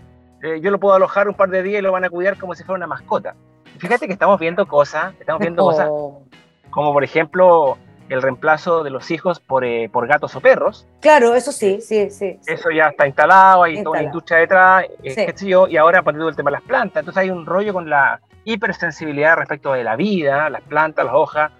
eh, 0.42 0.60
yo 0.62 0.70
lo 0.70 0.78
puedo 0.78 0.94
alojar 0.94 1.28
un 1.28 1.34
par 1.34 1.50
de 1.50 1.62
días 1.62 1.80
y 1.80 1.82
lo 1.82 1.92
van 1.92 2.04
a 2.04 2.10
cuidar 2.10 2.38
como 2.38 2.54
si 2.54 2.62
fuera 2.64 2.76
una 2.78 2.86
mascota. 2.86 3.34
Fíjate 3.78 4.06
que 4.06 4.12
estamos 4.12 4.40
viendo 4.40 4.66
cosas, 4.66 5.14
estamos 5.20 5.40
viendo 5.40 5.62
cosas 5.62 5.88
Oh. 5.90 6.22
como 6.70 6.92
por 6.92 7.04
ejemplo 7.04 7.78
el 8.08 8.22
reemplazo 8.22 8.82
de 8.84 8.90
los 8.90 9.10
hijos 9.10 9.38
por, 9.38 9.64
eh, 9.64 9.90
por 9.92 10.06
gatos 10.06 10.34
o 10.34 10.40
perros. 10.40 10.86
Claro, 11.00 11.34
eso 11.34 11.52
sí, 11.52 11.80
sí, 11.82 12.08
sí. 12.10 12.38
sí. 12.40 12.52
Eso 12.52 12.70
ya 12.70 12.86
está 12.88 13.06
instalado, 13.06 13.64
hay 13.64 13.82
toda 13.82 13.98
una 13.98 14.02
industria 14.02 14.38
detrás, 14.38 14.84
eh, 15.02 15.10
Sí. 15.10 15.26
qué 15.26 15.32
sé 15.36 15.46
yo, 15.46 15.68
y 15.68 15.76
ahora 15.76 16.00
por 16.02 16.14
el 16.14 16.34
tema 16.36 16.50
de 16.50 16.56
las 16.56 16.62
plantas. 16.62 17.00
Entonces 17.02 17.20
hay 17.22 17.30
un 17.30 17.44
rollo 17.44 17.74
con 17.74 17.90
la 17.90 18.20
hipersensibilidad 18.44 19.36
respecto 19.36 19.72
de 19.74 19.84
la 19.84 19.94
vida, 19.96 20.48
las 20.48 20.62
plantas, 20.62 21.04
las 21.04 21.14
hojas, 21.14 21.52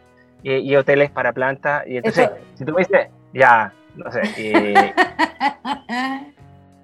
eh, 0.42 0.58
y 0.60 0.74
hoteles 0.74 1.10
para 1.10 1.32
plantas. 1.32 1.86
Y 1.86 1.98
entonces, 1.98 2.30
Eso- 2.30 2.36
si 2.54 2.64
tú 2.64 2.72
me 2.72 2.78
dices, 2.78 3.08
ya, 3.34 3.72
no 3.96 4.10
sé, 4.10 4.22
eh, 4.38 4.94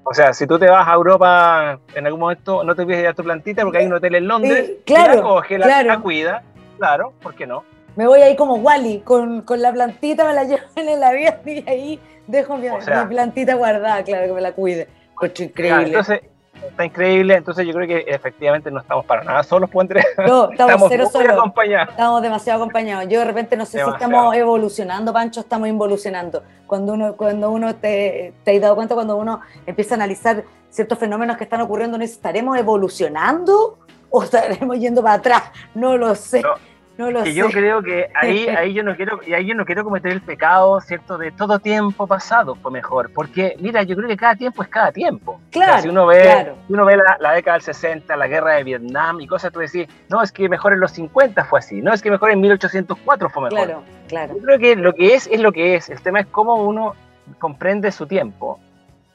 o 0.04 0.14
sea, 0.14 0.32
si 0.34 0.46
tú 0.46 0.58
te 0.58 0.68
vas 0.68 0.86
a 0.86 0.92
Europa 0.92 1.78
en 1.94 2.06
algún 2.06 2.20
momento, 2.20 2.62
no 2.62 2.74
te 2.74 2.82
olvides 2.82 2.98
de 2.98 3.02
llevar 3.02 3.16
tu 3.16 3.24
plantita 3.24 3.62
porque 3.62 3.78
hay 3.78 3.86
un 3.86 3.94
hotel 3.94 4.14
en 4.14 4.28
Londres, 4.28 4.72
claro, 4.84 5.14
la 5.14 5.22
coge, 5.22 5.58
la, 5.58 5.66
claro. 5.66 5.88
la 5.88 5.98
cuida, 6.00 6.42
claro, 6.78 7.12
¿por 7.22 7.34
qué 7.34 7.46
no? 7.46 7.64
Me 7.96 8.06
voy 8.06 8.20
ahí 8.22 8.36
como 8.36 8.56
Wally, 8.56 9.00
con, 9.00 9.42
con 9.42 9.62
la 9.62 9.72
plantita 9.72 10.24
me 10.26 10.34
la 10.34 10.44
llevo 10.44 10.62
en 10.76 10.88
el 10.88 11.02
avión 11.02 11.34
y 11.46 11.68
ahí 11.68 12.00
dejo 12.26 12.56
mi, 12.56 12.68
O 12.68 12.80
sea- 12.80 13.04
mi 13.04 13.14
plantita 13.14 13.54
guardada, 13.54 14.02
claro, 14.04 14.26
que 14.26 14.32
me 14.32 14.40
la 14.40 14.52
cuide. 14.52 14.88
Ya, 15.22 15.44
increíble. 15.44 15.86
entonces, 15.86 16.20
está 16.68 16.84
increíble, 16.84 17.34
entonces 17.34 17.66
yo 17.66 17.72
creo 17.72 17.86
que 17.86 18.04
efectivamente 18.08 18.70
no 18.70 18.80
estamos 18.80 19.04
para 19.04 19.24
nada 19.24 19.42
solos, 19.42 19.70
Andrea. 19.78 20.04
no, 20.26 20.50
estamos, 20.52 20.88
cero 20.88 21.04
muy 21.04 21.12
solos. 21.12 21.32
acompañados. 21.32 21.90
Estamos 21.90 22.22
demasiado 22.22 22.62
acompañados. 22.62 23.08
Yo 23.08 23.20
de 23.20 23.24
repente 23.24 23.56
no 23.56 23.64
sé 23.66 23.78
Demasiado. 23.78 23.98
si 23.98 24.04
estamos 24.04 24.36
evolucionando, 24.36 25.12
Pancho, 25.12 25.40
estamos 25.40 25.68
involucionando. 25.68 26.42
Cuando 26.66 26.92
uno, 26.94 27.16
cuando 27.16 27.50
uno 27.50 27.74
te, 27.76 28.34
te 28.44 28.54
has 28.56 28.60
dado 28.60 28.74
cuenta, 28.76 28.94
cuando 28.94 29.16
uno 29.16 29.40
empieza 29.66 29.94
a 29.94 29.96
analizar 29.96 30.44
ciertos 30.70 30.98
fenómenos 30.98 31.36
que 31.36 31.44
están 31.44 31.60
ocurriendo, 31.60 31.98
dice, 31.98 32.14
¿estaremos 32.14 32.56
evolucionando 32.58 33.78
o 34.10 34.22
estaremos 34.22 34.78
yendo 34.78 35.02
para 35.02 35.14
atrás? 35.14 35.42
No 35.74 35.96
lo 35.96 36.14
sé. 36.14 36.42
No, 36.42 36.54
No, 36.96 37.10
lo 37.10 37.24
que 37.24 37.30
sé. 37.30 37.34
yo 37.34 37.48
creo 37.48 37.82
que 37.82 38.08
ahí, 38.14 38.46
ahí 38.56 38.72
yo 38.72 38.82
no 38.82 38.94
quiero, 38.96 39.20
y 39.26 39.34
ahí 39.34 39.46
yo 39.46 39.54
no 39.54 39.64
quiero 39.64 39.82
cometer 39.84 40.12
el 40.12 40.20
pecado, 40.20 40.80
¿cierto? 40.80 41.18
De 41.18 41.32
todo 41.32 41.58
tiempo 41.58 42.06
pasado 42.06 42.54
fue 42.54 42.70
mejor. 42.70 43.10
Porque, 43.12 43.56
mira, 43.58 43.82
yo 43.82 43.96
creo 43.96 44.08
que 44.08 44.16
cada 44.16 44.36
tiempo 44.36 44.62
es 44.62 44.68
cada 44.68 44.92
tiempo. 44.92 45.32
O 45.32 45.52
sea, 45.52 45.64
Claro, 45.64 45.82
si 45.82 45.88
uno 45.88 46.06
ve, 46.06 46.22
claro. 46.22 46.54
si 46.66 46.72
uno 46.72 46.84
ve 46.84 46.96
la, 46.96 47.16
la 47.18 47.32
década 47.32 47.56
del 47.56 47.62
60, 47.62 48.16
la 48.16 48.26
guerra 48.28 48.54
de 48.54 48.64
Vietnam 48.64 49.20
y 49.20 49.26
cosas, 49.26 49.52
tú 49.52 49.60
decís, 49.60 49.88
no, 50.08 50.22
es 50.22 50.30
que 50.30 50.48
mejor 50.48 50.72
en 50.72 50.80
los 50.80 50.92
50 50.92 51.44
fue 51.44 51.58
así, 51.58 51.82
no, 51.82 51.92
es 51.92 52.00
que 52.02 52.10
mejor 52.10 52.30
en 52.30 52.40
1804 52.40 53.30
fue 53.30 53.42
mejor. 53.44 53.58
Claro, 53.66 53.82
claro. 54.08 54.34
Yo 54.36 54.42
creo 54.42 54.58
que 54.58 54.76
lo 54.76 54.92
que 54.94 55.14
es, 55.14 55.26
es 55.26 55.40
lo 55.40 55.52
que 55.52 55.74
es. 55.74 55.90
El 55.90 56.00
tema 56.00 56.20
es 56.20 56.26
cómo 56.26 56.54
uno 56.56 56.94
comprende 57.38 57.90
su 57.90 58.06
tiempo 58.06 58.60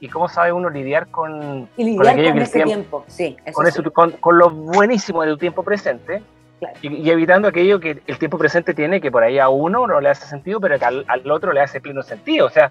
y 0.00 0.08
cómo 0.08 0.28
sabe 0.28 0.52
uno 0.52 0.68
lidiar 0.70 1.08
con, 1.08 1.68
Y 1.76 1.96
con 1.96 2.06
lidiar 2.06 2.16
con 2.16 2.36
el 2.36 2.42
ese 2.42 2.52
tiempo, 2.62 2.68
tiempo, 2.72 3.04
sí. 3.06 3.36
Eso 3.44 3.54
con, 3.54 3.66
sí. 3.66 3.80
eso, 3.80 3.92
con, 3.92 4.10
con 4.12 4.38
lo 4.38 4.50
buenísimo 4.50 5.22
del 5.22 5.38
tiempo 5.38 5.62
presente 5.62 6.22
Claro. 6.60 6.74
y, 6.82 6.94
y 6.94 7.10
evitando 7.10 7.48
aquello 7.48 7.80
que 7.80 8.00
el 8.06 8.18
tiempo 8.18 8.38
presente 8.38 8.74
tiene 8.74 9.00
que 9.00 9.10
por 9.10 9.22
ahí 9.24 9.38
a 9.38 9.48
uno 9.48 9.86
no 9.86 10.00
le 10.00 10.10
hace 10.10 10.26
sentido, 10.26 10.60
pero 10.60 10.78
que 10.78 10.84
al, 10.84 11.04
al 11.08 11.28
otro 11.30 11.52
le 11.52 11.60
hace 11.60 11.80
pleno 11.80 12.02
sentido. 12.02 12.46
O 12.46 12.50
sea, 12.50 12.70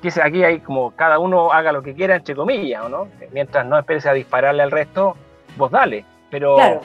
que 0.00 0.12
aquí 0.22 0.44
hay 0.44 0.60
como 0.60 0.90
cada 0.94 1.18
uno 1.18 1.52
haga 1.52 1.72
lo 1.72 1.82
que 1.82 1.94
quiera, 1.94 2.14
entre 2.16 2.34
comillas, 2.36 2.84
¿o 2.84 2.88
¿no? 2.88 3.08
Mientras 3.32 3.66
no 3.66 3.78
esperes 3.78 4.06
a 4.06 4.12
dispararle 4.12 4.62
al 4.62 4.70
resto, 4.70 5.16
vos 5.56 5.70
dale. 5.70 6.04
Pero, 6.30 6.54
Claro. 6.56 6.80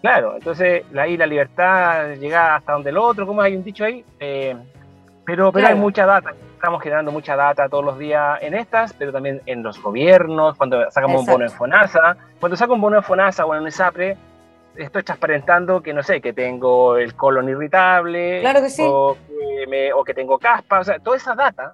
claro, 0.00 0.34
entonces 0.36 0.84
ahí 0.98 1.16
la 1.16 1.26
libertad 1.26 2.14
llega 2.14 2.54
hasta 2.56 2.72
donde 2.72 2.90
el 2.90 2.98
otro, 2.98 3.26
como 3.26 3.42
hay 3.42 3.56
un 3.56 3.64
dicho 3.64 3.84
ahí. 3.84 4.04
Eh, 4.18 4.56
pero, 5.26 5.52
pero 5.52 5.62
Claro. 5.64 5.74
hay 5.74 5.80
mucha 5.80 6.06
data, 6.06 6.30
estamos 6.54 6.82
generando 6.82 7.10
mucha 7.12 7.36
data 7.36 7.68
todos 7.68 7.84
los 7.84 7.98
días 7.98 8.38
en 8.42 8.54
estas, 8.54 8.92
pero 8.94 9.12
también 9.12 9.40
en 9.46 9.62
los 9.62 9.80
gobiernos, 9.82 10.56
cuando 10.56 10.90
sacamos 10.90 11.20
un 11.20 11.26
bono 11.26 11.44
en. 11.44 11.50
FONASA. 11.50 12.16
Cuando 12.38 12.56
saco 12.56 12.74
un 12.74 12.80
bono 12.80 12.96
en 12.98 13.02
FONASA 13.02 13.44
o 13.44 13.54
en 13.54 13.62
un 13.62 13.68
ISAPRE, 13.68 14.16
estoy 14.76 15.02
transparentando 15.02 15.82
que, 15.82 15.92
no 15.92 16.02
sé, 16.02 16.20
que 16.20 16.32
tengo 16.32 16.96
el 16.96 17.14
colon 17.14 17.48
irritable, 17.48 18.40
Claro 18.40 18.62
que 18.62 18.70
sí. 18.70 18.82
o, 18.86 19.16
que 19.28 19.66
me- 19.66 19.92
o 19.92 20.04
que 20.04 20.14
tengo 20.14 20.38
caspa, 20.38 20.80
o 20.80 20.84
sea, 20.84 20.98
toda 20.98 21.16
esa 21.16 21.34
data 21.34 21.72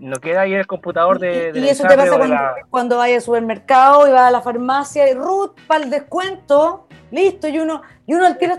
no 0.00 0.16
queda 0.20 0.42
ahí 0.42 0.52
en 0.52 0.58
el 0.60 0.66
computador 0.66 1.18
de, 1.18 1.48
Y- 1.48 1.52
del 1.52 1.64
y 1.64 1.68
eso 1.70 1.84
te 1.84 1.96
pasa 1.96 2.10
de 2.10 2.16
cuando, 2.18 2.34
la- 2.34 2.54
cuando 2.68 2.96
vas 2.98 3.08
al 3.10 3.20
supermercado 3.22 4.06
y 4.08 4.12
vas 4.12 4.22
a 4.28 4.30
la 4.30 4.40
farmacia 4.42 5.08
y 5.10 5.14
Ruth, 5.14 5.52
para 5.66 5.84
el 5.84 5.90
descuento, 5.90 6.86
listo, 7.10 7.48
y 7.48 7.58
uno, 7.60 7.80
y 8.06 8.12
uno 8.14 8.26
al 8.26 8.36
tiro, 8.36 8.56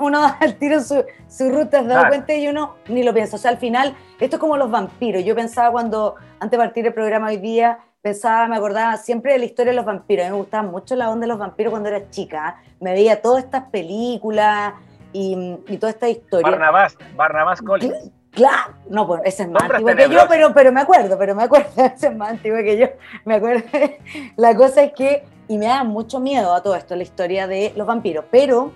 uno 0.00 0.20
al 0.40 0.54
tiro 0.56 0.80
su, 0.80 1.04
su 1.28 1.44
has 1.44 1.70
dado 1.70 1.84
Claro. 1.86 2.08
cuenta 2.08 2.34
y 2.34 2.48
uno 2.48 2.74
ni 2.88 3.02
lo 3.04 3.14
piensa. 3.14 3.36
O 3.36 3.38
sea, 3.38 3.50
al 3.52 3.58
final, 3.58 3.94
esto 4.18 4.36
es 4.36 4.40
como 4.40 4.56
los 4.56 4.70
vampiros. 4.70 5.22
Yo 5.24 5.34
pensaba 5.36 5.70
cuando, 5.70 6.16
antes 6.40 6.50
de 6.50 6.64
partir 6.64 6.86
el 6.86 6.94
programa 6.94 7.28
hoy 7.28 7.36
día, 7.36 7.78
pensaba, 8.08 8.48
me 8.48 8.56
acordaba 8.56 8.96
siempre 8.96 9.32
de 9.32 9.38
la 9.38 9.44
historia 9.44 9.72
de 9.72 9.76
los 9.76 9.84
vampiros. 9.84 10.24
A 10.24 10.28
mí 10.28 10.32
me 10.32 10.38
gustaba 10.38 10.68
mucho 10.68 10.96
la 10.96 11.10
onda 11.10 11.22
de 11.22 11.28
los 11.28 11.38
vampiros 11.38 11.70
cuando 11.70 11.88
era 11.88 12.08
chica. 12.10 12.56
Me 12.80 12.92
veía 12.92 13.20
todas 13.20 13.44
estas 13.44 13.64
películas 13.64 14.74
y, 15.12 15.56
y 15.68 15.76
toda 15.76 15.90
esta 15.90 16.08
historia. 16.08 16.50
Barnabás, 16.50 16.96
Barnabás 17.16 17.60
Collins. 17.60 18.10
Claro, 18.30 18.74
no, 18.88 19.06
pues 19.06 19.22
ese 19.24 19.42
es 19.42 19.50
más 19.50 19.62
Sombras 19.62 19.80
antiguo 19.80 19.96
que 19.96 20.14
yo, 20.14 20.20
pero, 20.28 20.54
pero 20.54 20.72
me 20.72 20.80
acuerdo, 20.80 21.18
pero 21.18 21.34
me 21.34 21.42
acuerdo, 21.42 21.68
ese 21.76 22.08
es 22.08 22.16
más 22.16 22.30
antiguo 22.30 22.58
que 22.58 22.78
yo, 22.78 22.86
me 23.24 23.34
acuerdo. 23.36 23.64
La 24.36 24.54
cosa 24.54 24.82
es 24.82 24.92
que, 24.92 25.24
y 25.48 25.58
me 25.58 25.66
da 25.66 25.82
mucho 25.82 26.20
miedo 26.20 26.54
a 26.54 26.62
todo 26.62 26.76
esto, 26.76 26.94
la 26.94 27.02
historia 27.02 27.46
de 27.46 27.72
los 27.74 27.86
vampiros, 27.86 28.26
pero 28.30 28.72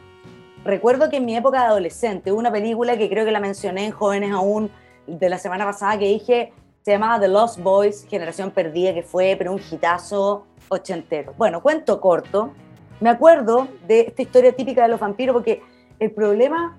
recuerdo 0.65 1.11
que 1.11 1.19
en 1.19 1.27
mi 1.27 1.37
época 1.37 1.61
de 1.61 1.67
adolescente 1.67 2.33
hubo 2.33 2.41
una 2.41 2.51
película 2.51 2.97
que 2.97 3.09
creo 3.09 3.25
que 3.25 3.31
la 3.31 3.41
mencioné 3.41 3.85
en 3.85 3.93
Jóvenes 3.93 4.33
Aún 4.33 4.71
de 5.07 5.29
la 5.29 5.39
semana 5.39 5.65
pasada 5.65 5.99
que 5.99 6.07
dije, 6.07 6.53
se 6.83 6.91
llamaba 6.91 7.21
The 7.21 7.29
Lost 7.29 7.61
Boys, 7.61 8.07
Generación 8.09 8.51
Perdida, 8.51 8.93
que 8.93 9.03
fue, 9.03 9.37
pero 9.39 9.53
un 9.53 9.61
hitazo 9.61 10.47
ochentero. 10.69 11.33
Bueno, 11.39 11.63
cuento 11.63 12.01
corto, 12.01 12.53
me 13.01 13.09
acuerdo 13.09 13.69
de 13.87 14.01
esta 14.01 14.23
historia 14.23 14.53
típica 14.53 14.83
de 14.83 14.89
los 14.89 14.99
vampiros 14.99 15.35
porque 15.35 15.63
el 16.01 16.11
problema 16.11 16.77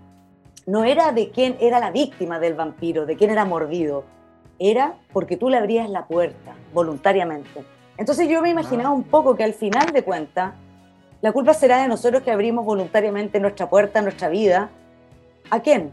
no 0.66 0.84
era 0.84 1.12
de 1.14 1.30
quién 1.30 1.56
era 1.60 1.80
la 1.80 1.92
víctima 1.92 2.40
del 2.40 2.54
vampiro, 2.54 3.06
de 3.06 3.16
quién 3.16 3.30
era 3.30 3.46
mordido, 3.46 4.04
era 4.60 4.96
porque 5.14 5.38
tú 5.38 5.50
le 5.50 5.58
abrías 5.58 5.90
la 5.90 6.06
puerta 6.06 6.54
voluntariamente. 6.74 7.66
Entonces 7.98 8.28
yo 8.28 8.42
me 8.42 8.50
imaginaba 8.50 8.90
un 8.90 9.04
poco 9.04 9.36
que 9.36 9.44
al 9.44 9.54
final 9.54 9.88
de 9.94 10.04
cuentas, 10.04 10.54
la 11.22 11.32
culpa 11.32 11.54
será 11.54 11.82
de 11.82 11.88
nosotros 11.88 12.24
que 12.24 12.32
abrimos 12.32 12.66
voluntariamente 12.66 13.40
nuestra 13.40 13.70
puerta, 13.70 14.02
nuestra 14.02 14.28
vida. 14.28 14.70
¿A 15.50 15.62
quién? 15.62 15.92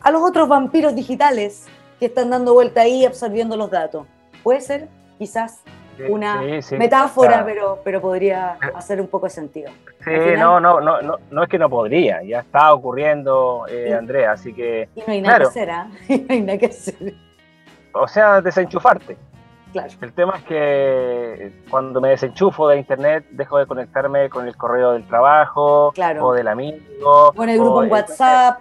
A 0.00 0.12
los 0.12 0.22
otros 0.22 0.48
vampiros 0.48 0.94
digitales 0.94 1.66
que 1.98 2.06
están 2.06 2.30
dando 2.30 2.54
vuelta 2.54 2.82
ahí 2.82 3.04
absorbiendo 3.04 3.56
los 3.56 3.70
datos. 3.70 4.06
Puede 4.42 4.60
ser, 4.60 4.88
quizás, 5.18 5.62
una 6.08 6.40
sí, 6.42 6.62
sí. 6.62 6.76
metáfora, 6.76 7.28
Claro. 7.28 7.46
pero, 7.46 7.78
pero 7.84 8.00
podría 8.00 8.52
hacer 8.74 9.00
un 9.00 9.08
poco 9.08 9.26
de 9.26 9.30
sentido. 9.30 9.70
Sí, 10.04 10.10
final- 10.10 10.38
no, 10.38 10.60
no, 10.60 10.80
no, 10.80 11.02
no, 11.02 11.16
no 11.30 11.42
es 11.42 11.48
que 11.48 11.58
no 11.58 11.68
podría, 11.68 12.22
ya 12.22 12.40
está 12.40 12.72
ocurriendo, 12.72 13.66
eh. 13.68 13.92
Andrea, 13.92 14.32
así 14.32 14.52
que, 14.54 14.88
Y 14.94 15.00
no 15.00 15.06
hay 15.12 15.20
nada 15.22 15.36
Claro. 15.38 15.50
que 15.52 15.60
hacer, 15.60 15.70
¿ah? 15.70 15.90
Y 16.08 16.18
no 16.18 16.26
hay 16.34 16.40
nada 16.42 16.58
que 16.58 16.66
hacer. 16.66 17.14
o 17.94 18.06
sea, 18.06 18.40
desenchufarte. 18.40 19.16
Claro. 19.72 19.88
El 20.00 20.12
tema 20.14 20.36
es 20.38 20.44
que 20.44 21.52
cuando 21.68 22.00
me 22.00 22.08
desenchufo 22.10 22.68
de 22.68 22.78
internet, 22.78 23.26
dejo 23.32 23.58
de 23.58 23.66
conectarme 23.66 24.30
con 24.30 24.46
el 24.48 24.56
correo 24.56 24.92
del 24.92 25.06
trabajo 25.06 25.92
Claro. 25.94 26.26
o 26.28 26.32
del 26.32 26.48
amigo. 26.48 27.32
Bueno, 27.34 27.52
el 27.52 27.58
grupo 27.58 27.82
en 27.82 27.90
WhatsApp. 27.90 28.60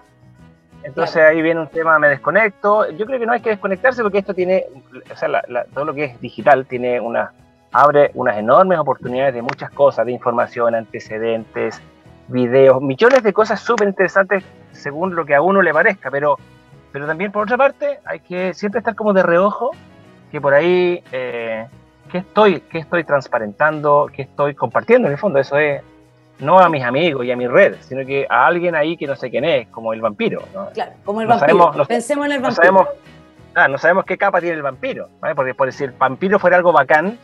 Entonces 0.84 1.18
ahí 1.18 1.42
viene 1.42 1.60
un 1.60 1.68
tema, 1.68 2.00
me 2.00 2.08
desconecto. 2.10 2.90
Yo 2.92 3.06
creo 3.06 3.20
que 3.20 3.26
no 3.26 3.34
hay 3.34 3.42
que 3.42 3.50
desconectarse 3.50 4.02
porque 4.04 4.20
esto 4.20 4.34
tiene, 4.34 4.66
o 5.12 5.16
sea, 5.16 5.28
la- 5.28 5.44
la- 5.48 5.66
todo 5.66 5.86
lo 5.86 5.94
que 5.94 6.06
es 6.06 6.22
digital 6.22 6.66
tiene 6.66 7.00
una, 7.00 7.32
abre 7.72 8.12
unas 8.14 8.38
enormes 8.38 8.80
oportunidades 8.80 9.34
de 9.34 9.42
muchas 9.42 9.70
cosas, 9.72 10.06
de 10.06 10.14
información, 10.14 10.76
antecedentes, 10.76 11.82
videos, 12.30 12.82
millones 12.82 13.24
de 13.24 13.34
cosas 13.34 13.60
súper 13.60 13.88
interesantes 13.88 14.44
según 14.72 15.16
lo 15.16 15.26
que 15.26 15.36
a 15.36 15.42
uno 15.42 15.62
le 15.62 15.74
parezca, 15.74 16.10
pero, 16.12 16.38
pero 16.92 17.06
también 17.08 17.32
por 17.32 17.44
otra 17.44 17.58
parte 17.58 18.00
hay 18.06 18.20
que 18.22 18.54
siempre 18.54 18.80
estar 18.80 18.96
como 18.96 19.14
de 19.14 19.24
reojo 19.24 19.72
que 20.32 20.40
por 20.42 20.54
ahí, 20.54 21.04
eh, 21.12 21.66
¿qué, 22.12 22.20
estoy, 22.20 22.62
¿qué 22.62 22.80
estoy 22.80 23.04
transparentando? 23.04 24.10
¿Qué 24.14 24.24
estoy 24.24 24.56
compartiendo? 24.56 25.08
En 25.08 25.14
el 25.14 25.18
fondo, 25.18 25.40
eso 25.40 25.58
es 25.58 25.82
no 26.40 26.60
a 26.60 26.70
mis 26.70 26.84
amigos 26.84 27.26
y 27.26 27.32
a 27.32 27.36
mi 27.36 27.48
red, 27.48 27.76
sino 27.82 28.06
que 28.06 28.28
a 28.30 28.46
alguien 28.48 28.76
ahí 28.76 28.98
que 28.98 29.08
no 29.08 29.16
sé 29.16 29.30
quién 29.30 29.46
es, 29.46 29.68
como 29.70 29.94
el 29.94 30.02
vampiro. 30.02 30.44
Claro, 30.74 30.92
como 31.04 31.22
el 31.22 31.28
vampiro. 31.28 31.86
Pensemos 31.88 32.26
en 32.26 32.34
el 32.34 32.42
vampiro. 32.42 32.64
sabemos, 32.64 32.88
ah, 33.56 33.68
no 33.68 33.78
sabemos 33.78 34.06
qué 34.06 34.18
capa 34.18 34.40
tiene 34.40 34.56
el 34.56 34.62
vampiro, 34.62 35.10
porque 35.36 35.54
por 35.54 35.72
si 35.72 35.84
el 35.84 35.92
vampiro 35.92 36.40
fuera 36.40 36.58
algo 36.58 36.72
bacán, 36.72 37.18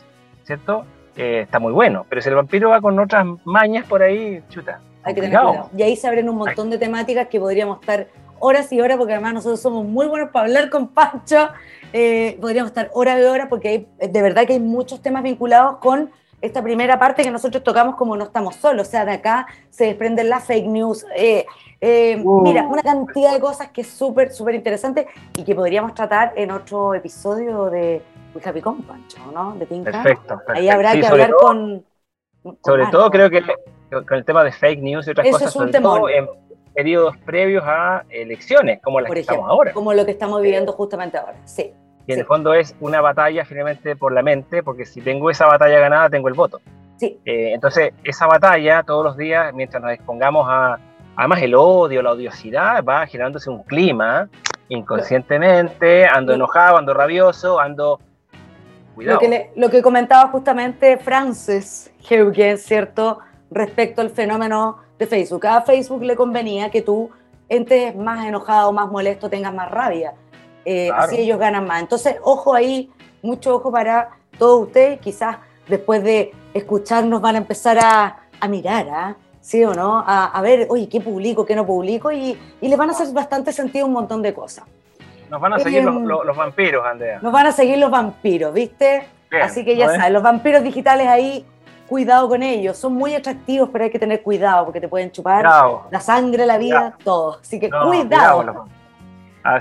¿cierto? 0.44 0.84
Eh, 1.16 1.42
está 1.42 1.60
muy 1.60 1.72
bueno, 1.72 2.06
pero 2.08 2.20
si 2.20 2.28
el 2.28 2.34
vampiro 2.34 2.70
va 2.70 2.80
con 2.80 2.98
otras 2.98 3.24
mañas 3.44 3.86
por 3.86 4.02
ahí, 4.02 4.42
chuta. 4.48 4.80
Hay 5.04 5.14
que 5.14 5.20
tener 5.20 5.38
cuidado. 5.38 5.70
Y 5.76 5.82
ahí 5.82 5.96
se 5.96 6.08
abren 6.08 6.28
un 6.28 6.36
montón 6.36 6.70
de 6.70 6.78
temáticas 6.78 7.28
que 7.28 7.38
podríamos 7.38 7.80
estar 7.80 8.08
horas 8.40 8.72
y 8.72 8.80
horas, 8.80 8.96
porque 8.96 9.12
además 9.12 9.34
nosotros 9.34 9.60
somos 9.60 9.84
muy 9.84 10.06
buenos 10.06 10.30
para 10.30 10.46
hablar 10.46 10.70
con 10.70 10.88
Pancho. 10.88 11.50
Eh, 11.92 12.36
podríamos 12.40 12.70
estar 12.70 12.90
horas 12.94 13.20
y 13.20 13.24
horas, 13.24 13.46
porque 13.48 13.68
hay, 13.68 14.08
de 14.08 14.22
verdad 14.22 14.46
que 14.46 14.54
hay 14.54 14.60
muchos 14.60 15.00
temas 15.00 15.22
vinculados 15.22 15.76
con 15.78 16.10
esta 16.44 16.62
primera 16.62 16.98
parte 16.98 17.22
que 17.22 17.30
nosotros 17.30 17.64
tocamos 17.64 17.96
como 17.96 18.16
no 18.16 18.24
estamos 18.24 18.56
solos, 18.56 18.88
o 18.88 18.90
sea, 18.90 19.06
de 19.06 19.12
acá 19.12 19.46
se 19.70 19.86
desprenden 19.86 20.28
las 20.28 20.44
fake 20.44 20.66
news. 20.66 21.06
Eh, 21.16 21.46
eh, 21.80 22.20
uh. 22.22 22.42
Mira, 22.42 22.64
una 22.64 22.82
cantidad 22.82 23.32
de 23.32 23.40
cosas 23.40 23.70
que 23.70 23.80
es 23.80 23.88
súper, 23.88 24.30
súper 24.30 24.54
interesante 24.54 25.06
y 25.36 25.42
que 25.42 25.54
podríamos 25.54 25.94
tratar 25.94 26.34
en 26.36 26.50
otro 26.50 26.94
episodio 26.94 27.70
de 27.70 28.02
We 28.34 28.42
Happy 28.44 28.60
Pancho, 28.60 29.18
¿no? 29.32 29.54
De 29.54 29.64
Perfecto, 29.64 29.82
perfecto, 29.92 30.36
Ahí 30.48 30.68
habrá 30.68 30.92
que 30.92 31.06
hablar 31.06 31.32
con, 31.32 31.82
Sobre 32.62 32.86
todo 32.88 33.10
creo 33.10 33.30
que 33.30 33.42
con 33.90 34.18
el 34.18 34.24
tema 34.24 34.44
de 34.44 34.52
fake 34.52 34.82
news 34.82 35.06
y 35.06 35.12
otras 35.12 35.26
cosas, 35.30 35.48
es 35.48 35.56
un 35.56 35.72
sobre 35.72 36.18
en 36.18 36.28
periodos 36.74 37.16
previos 37.24 37.64
a 37.64 38.04
elecciones, 38.10 38.82
como 38.82 39.00
las 39.00 39.10
que 39.10 39.20
estamos 39.20 39.48
ahora. 39.48 39.72
Como 39.72 39.94
lo 39.94 40.04
que 40.04 40.10
estamos 40.10 40.42
viviendo 40.42 40.72
justamente 40.72 41.16
ahora, 41.16 41.36
sí. 41.44 41.72
Y 42.06 42.12
en 42.12 42.18
el 42.18 42.26
fondo 42.26 42.52
es 42.52 42.74
una 42.80 43.00
batalla 43.00 43.44
finalmente 43.44 43.96
por 43.96 44.12
la 44.12 44.22
mente, 44.22 44.62
porque 44.62 44.84
si 44.84 45.00
tengo 45.00 45.30
esa 45.30 45.46
batalla 45.46 45.78
ganada, 45.78 46.10
tengo 46.10 46.28
el 46.28 46.34
voto. 46.34 46.60
Sí. 46.96 47.18
Eh, 47.24 47.52
entonces, 47.54 47.92
esa 48.04 48.26
batalla 48.26 48.82
todos 48.82 49.04
los 49.04 49.16
días, 49.16 49.54
mientras 49.54 49.82
nos 49.82 49.92
expongamos 49.92 50.46
a, 50.48 50.78
además 51.16 51.42
el 51.42 51.54
odio, 51.54 52.02
la 52.02 52.12
odiosidad, 52.12 52.84
va 52.84 53.06
generándose 53.06 53.48
un 53.50 53.62
clima 53.62 54.28
inconscientemente, 54.68 56.06
ando 56.06 56.34
enojado, 56.34 56.78
ando 56.78 56.94
rabioso, 56.94 57.60
ando... 57.60 58.00
Cuidado. 58.94 59.20
Lo 59.20 59.28
que, 59.28 59.50
lo 59.56 59.70
que 59.70 59.82
comentaba 59.82 60.30
justamente 60.30 60.98
Frances 60.98 61.92
Heugen, 62.08 62.58
¿cierto? 62.58 63.18
Respecto 63.50 64.00
al 64.00 64.10
fenómeno 64.10 64.78
de 64.98 65.06
Facebook. 65.06 65.46
A 65.46 65.62
Facebook 65.62 66.04
le 66.04 66.14
convenía 66.14 66.70
que 66.70 66.80
tú 66.80 67.10
entres 67.48 67.96
más 67.96 68.24
enojado, 68.24 68.72
más 68.72 68.88
molesto, 68.88 69.28
tengas 69.28 69.52
más 69.52 69.68
rabia 69.70 70.14
eh, 70.64 70.90
así 70.94 71.16
ellos 71.16 71.38
ganan 71.38 71.66
más. 71.66 71.80
Entonces, 71.80 72.16
ojo 72.22 72.54
ahí, 72.54 72.90
mucho 73.22 73.56
ojo 73.56 73.70
para 73.70 74.10
todos 74.38 74.66
ustedes, 74.66 75.00
quizás 75.00 75.38
después 75.68 76.02
de 76.02 76.32
escucharnos 76.52 77.20
van 77.20 77.36
a 77.36 77.38
empezar 77.38 77.78
a, 77.82 78.20
mirar, 78.48 78.86
¿ah? 78.90 79.16
¿sí 79.40 79.64
o 79.64 79.72
no? 79.72 80.04
A, 80.06 80.38
ver, 80.42 80.66
oye, 80.68 80.86
¿qué 80.86 81.00
publico, 81.00 81.46
qué 81.46 81.56
no 81.56 81.64
publico? 81.64 82.12
Y, 82.12 82.38
y 82.60 82.68
les 82.68 82.76
van 82.76 82.90
a 82.90 82.92
hacer 82.92 83.10
bastante 83.14 83.52
sentido 83.52 83.86
un 83.86 83.92
montón 83.92 84.20
de 84.20 84.34
cosas. 84.34 84.64
Nos 85.30 85.40
van 85.40 85.54
a 85.54 85.58
seguir 85.58 85.82
los, 85.82 85.96
em, 85.96 86.36
vampiros, 86.36 86.86
Andrea. 86.86 87.18
Nos 87.22 87.32
van 87.32 87.46
a 87.46 87.52
seguir 87.52 87.78
los 87.78 87.90
vampiros, 87.90 88.52
¿viste? 88.52 89.06
Así 89.42 89.64
que 89.64 89.76
ya 89.76 89.88
sabes, 89.88 90.12
los 90.12 90.22
vampiros 90.22 90.62
digitales 90.62 91.08
ahí, 91.08 91.44
cuidado 91.88 92.28
con 92.28 92.42
ellos. 92.42 92.76
Son 92.76 92.94
muy 92.94 93.14
atractivos, 93.14 93.68
pero 93.72 93.84
hay 93.84 93.90
que 93.90 93.98
tener 93.98 94.22
cuidado 94.22 94.64
porque 94.64 94.80
te 94.80 94.88
pueden 94.88 95.10
chupar 95.10 95.44
la 95.90 96.00
sangre, 96.00 96.46
la 96.46 96.58
vida, 96.58 96.96
todo. 97.02 97.38
Así 97.40 97.58
que 97.58 97.68
cuidado. 97.68 98.66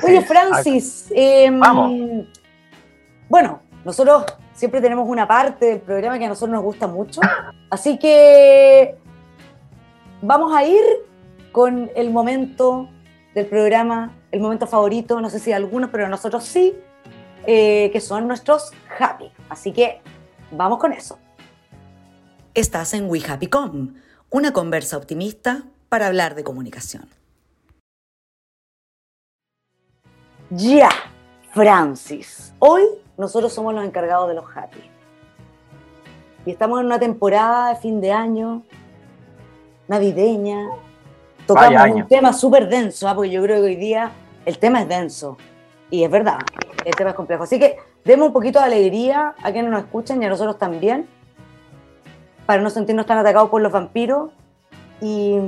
Oye, 0.04 0.22
Francis, 0.22 1.12
em, 1.14 1.60
bueno, 3.28 3.62
nosotros 3.84 4.26
siempre 4.54 4.80
tenemos 4.80 5.08
una 5.08 5.28
parte 5.28 5.66
del 5.66 5.82
programa 5.82 6.18
que 6.18 6.26
a 6.26 6.30
nosotros 6.30 6.54
nos 6.54 6.64
gusta 6.64 6.88
mucho, 6.88 7.20
así 7.70 8.00
que 8.00 8.98
vamos 10.22 10.56
a 10.56 10.64
ir 10.64 10.82
con 11.52 11.92
el 11.96 12.12
momento 12.12 12.90
del 13.36 13.46
programa, 13.48 14.14
el 14.32 14.40
momento 14.40 14.68
favorito, 14.68 15.20
no 15.20 15.30
sé 15.30 15.40
si 15.40 15.52
algunos, 15.52 15.90
pero 15.90 16.08
nosotros 16.08 16.44
sí, 16.44 16.74
eh, 17.46 17.90
que 17.92 18.00
son 18.00 18.28
nuestros 18.28 18.72
happy. 19.00 19.32
Así 19.50 19.74
que 19.74 20.02
vamos 20.52 20.80
con 20.80 20.94
eso. 20.94 21.20
Estás 22.54 22.94
en 22.94 23.10
We 23.10 23.22
Happy 23.28 23.48
Com, 23.48 23.96
una 24.30 24.54
conversa 24.54 24.98
optimista 24.98 25.64
para 25.90 26.08
hablar 26.08 26.36
de 26.36 26.44
comunicación. 26.44 27.08
Ya, 30.56 30.90
Francis. 31.52 32.54
Hoy 32.60 32.84
nosotros 33.18 33.52
somos 33.52 33.74
los 33.74 33.84
encargados 33.84 34.28
de 34.28 34.36
los 34.36 34.46
happy. 34.56 34.82
Y 36.46 36.52
estamos 36.52 36.80
en 36.80 36.86
una 36.86 37.00
temporada 37.00 37.70
de 37.70 37.76
fin 37.78 38.00
de 38.00 38.12
año, 38.12 38.62
navideña. 39.88 40.70
Tocamos 41.48 41.90
un 41.96 42.08
tema 42.08 42.34
súper 42.34 42.70
denso, 42.70 43.08
¿ah? 43.08 43.16
porque 43.16 43.32
yo 43.32 43.42
creo 43.42 43.62
que 43.62 43.68
hoy 43.68 43.76
día 43.78 44.12
el 44.46 44.60
tema 44.60 44.82
es 44.82 44.88
denso. 44.88 45.38
Y 45.90 46.04
es 46.04 46.12
verdad, 46.12 46.40
el 46.86 46.96
tema 46.96 47.12
es 47.12 47.16
complejo. 47.16 47.44
Así 47.44 47.58
que 47.58 47.78
demos 48.06 48.28
un 48.28 48.34
poquito 48.34 48.60
de 48.60 48.66
alegría 48.66 49.34
a 49.42 49.52
quienes 49.52 49.72
nos 49.72 49.84
escuchan 49.84 50.22
y 50.22 50.26
a 50.26 50.30
nosotros 50.30 50.60
también, 50.60 51.08
para 52.46 52.62
no 52.62 52.70
sentirnos 52.70 53.06
tan 53.06 53.18
atacados 53.18 53.50
por 53.50 53.62
los 53.62 53.72
vampiros. 53.72 54.30
Y 55.02 55.40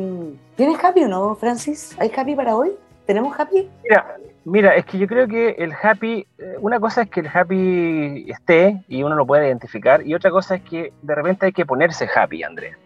¿Tienes 0.56 0.84
happy 0.84 1.03
o 1.03 1.08
no, 1.08 1.36
Francis? 1.36 1.95
¿Hay 1.99 2.12
happy 2.16 2.34
para 2.34 2.56
hoy? 2.56 2.72
¿Tenemos 3.06 3.38
happy? 3.39 3.70
Mira, 3.84 4.18
Mira, 4.46 4.76
es 4.76 4.86
que 4.86 5.00
yo 5.00 5.08
creo 5.08 5.28
que 5.28 5.56
el 5.58 5.74
happy, 5.74 6.28
eh, 6.38 6.56
una 6.60 6.80
cosa 6.80 7.02
es 7.02 7.10
que 7.10 7.22
el 7.22 7.30
happy 7.34 8.30
esté 8.30 8.84
y 8.88 9.02
uno 9.02 9.16
lo 9.16 9.26
puede 9.26 9.48
identificar, 9.48 10.06
y 10.06 10.14
otra 10.14 10.30
cosa 10.30 10.56
es 10.56 10.62
que 10.62 10.93
de 11.02 11.16
repente 11.16 11.48
hay 11.48 11.52
que 11.52 11.66
ponerse 11.66 12.08
happy, 12.14 12.43
Andrea. 12.43 12.78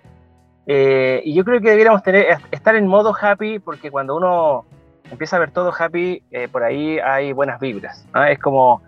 Eh, 0.68 1.22
y 1.26 1.34
yo 1.34 1.43
creo 1.43 1.60
que 1.60 1.70
debiéramos 1.70 2.01
tener, 2.01 2.38
estar 2.51 2.76
en 2.76 2.88
modo 2.88 3.14
happy 3.20 3.60
porque 3.60 3.91
cuando 3.91 4.16
uno 4.16 4.66
empieza 5.12 5.36
a 5.36 5.39
ver 5.39 5.51
todo 5.51 5.74
happy, 5.78 6.24
eh, 6.32 6.47
por 6.47 6.64
ahí 6.64 6.97
hay 6.99 7.34
buenas 7.34 7.60
vibras. 7.60 8.05
¿ah? 8.14 8.32
Es 8.32 8.39
como 8.39 8.82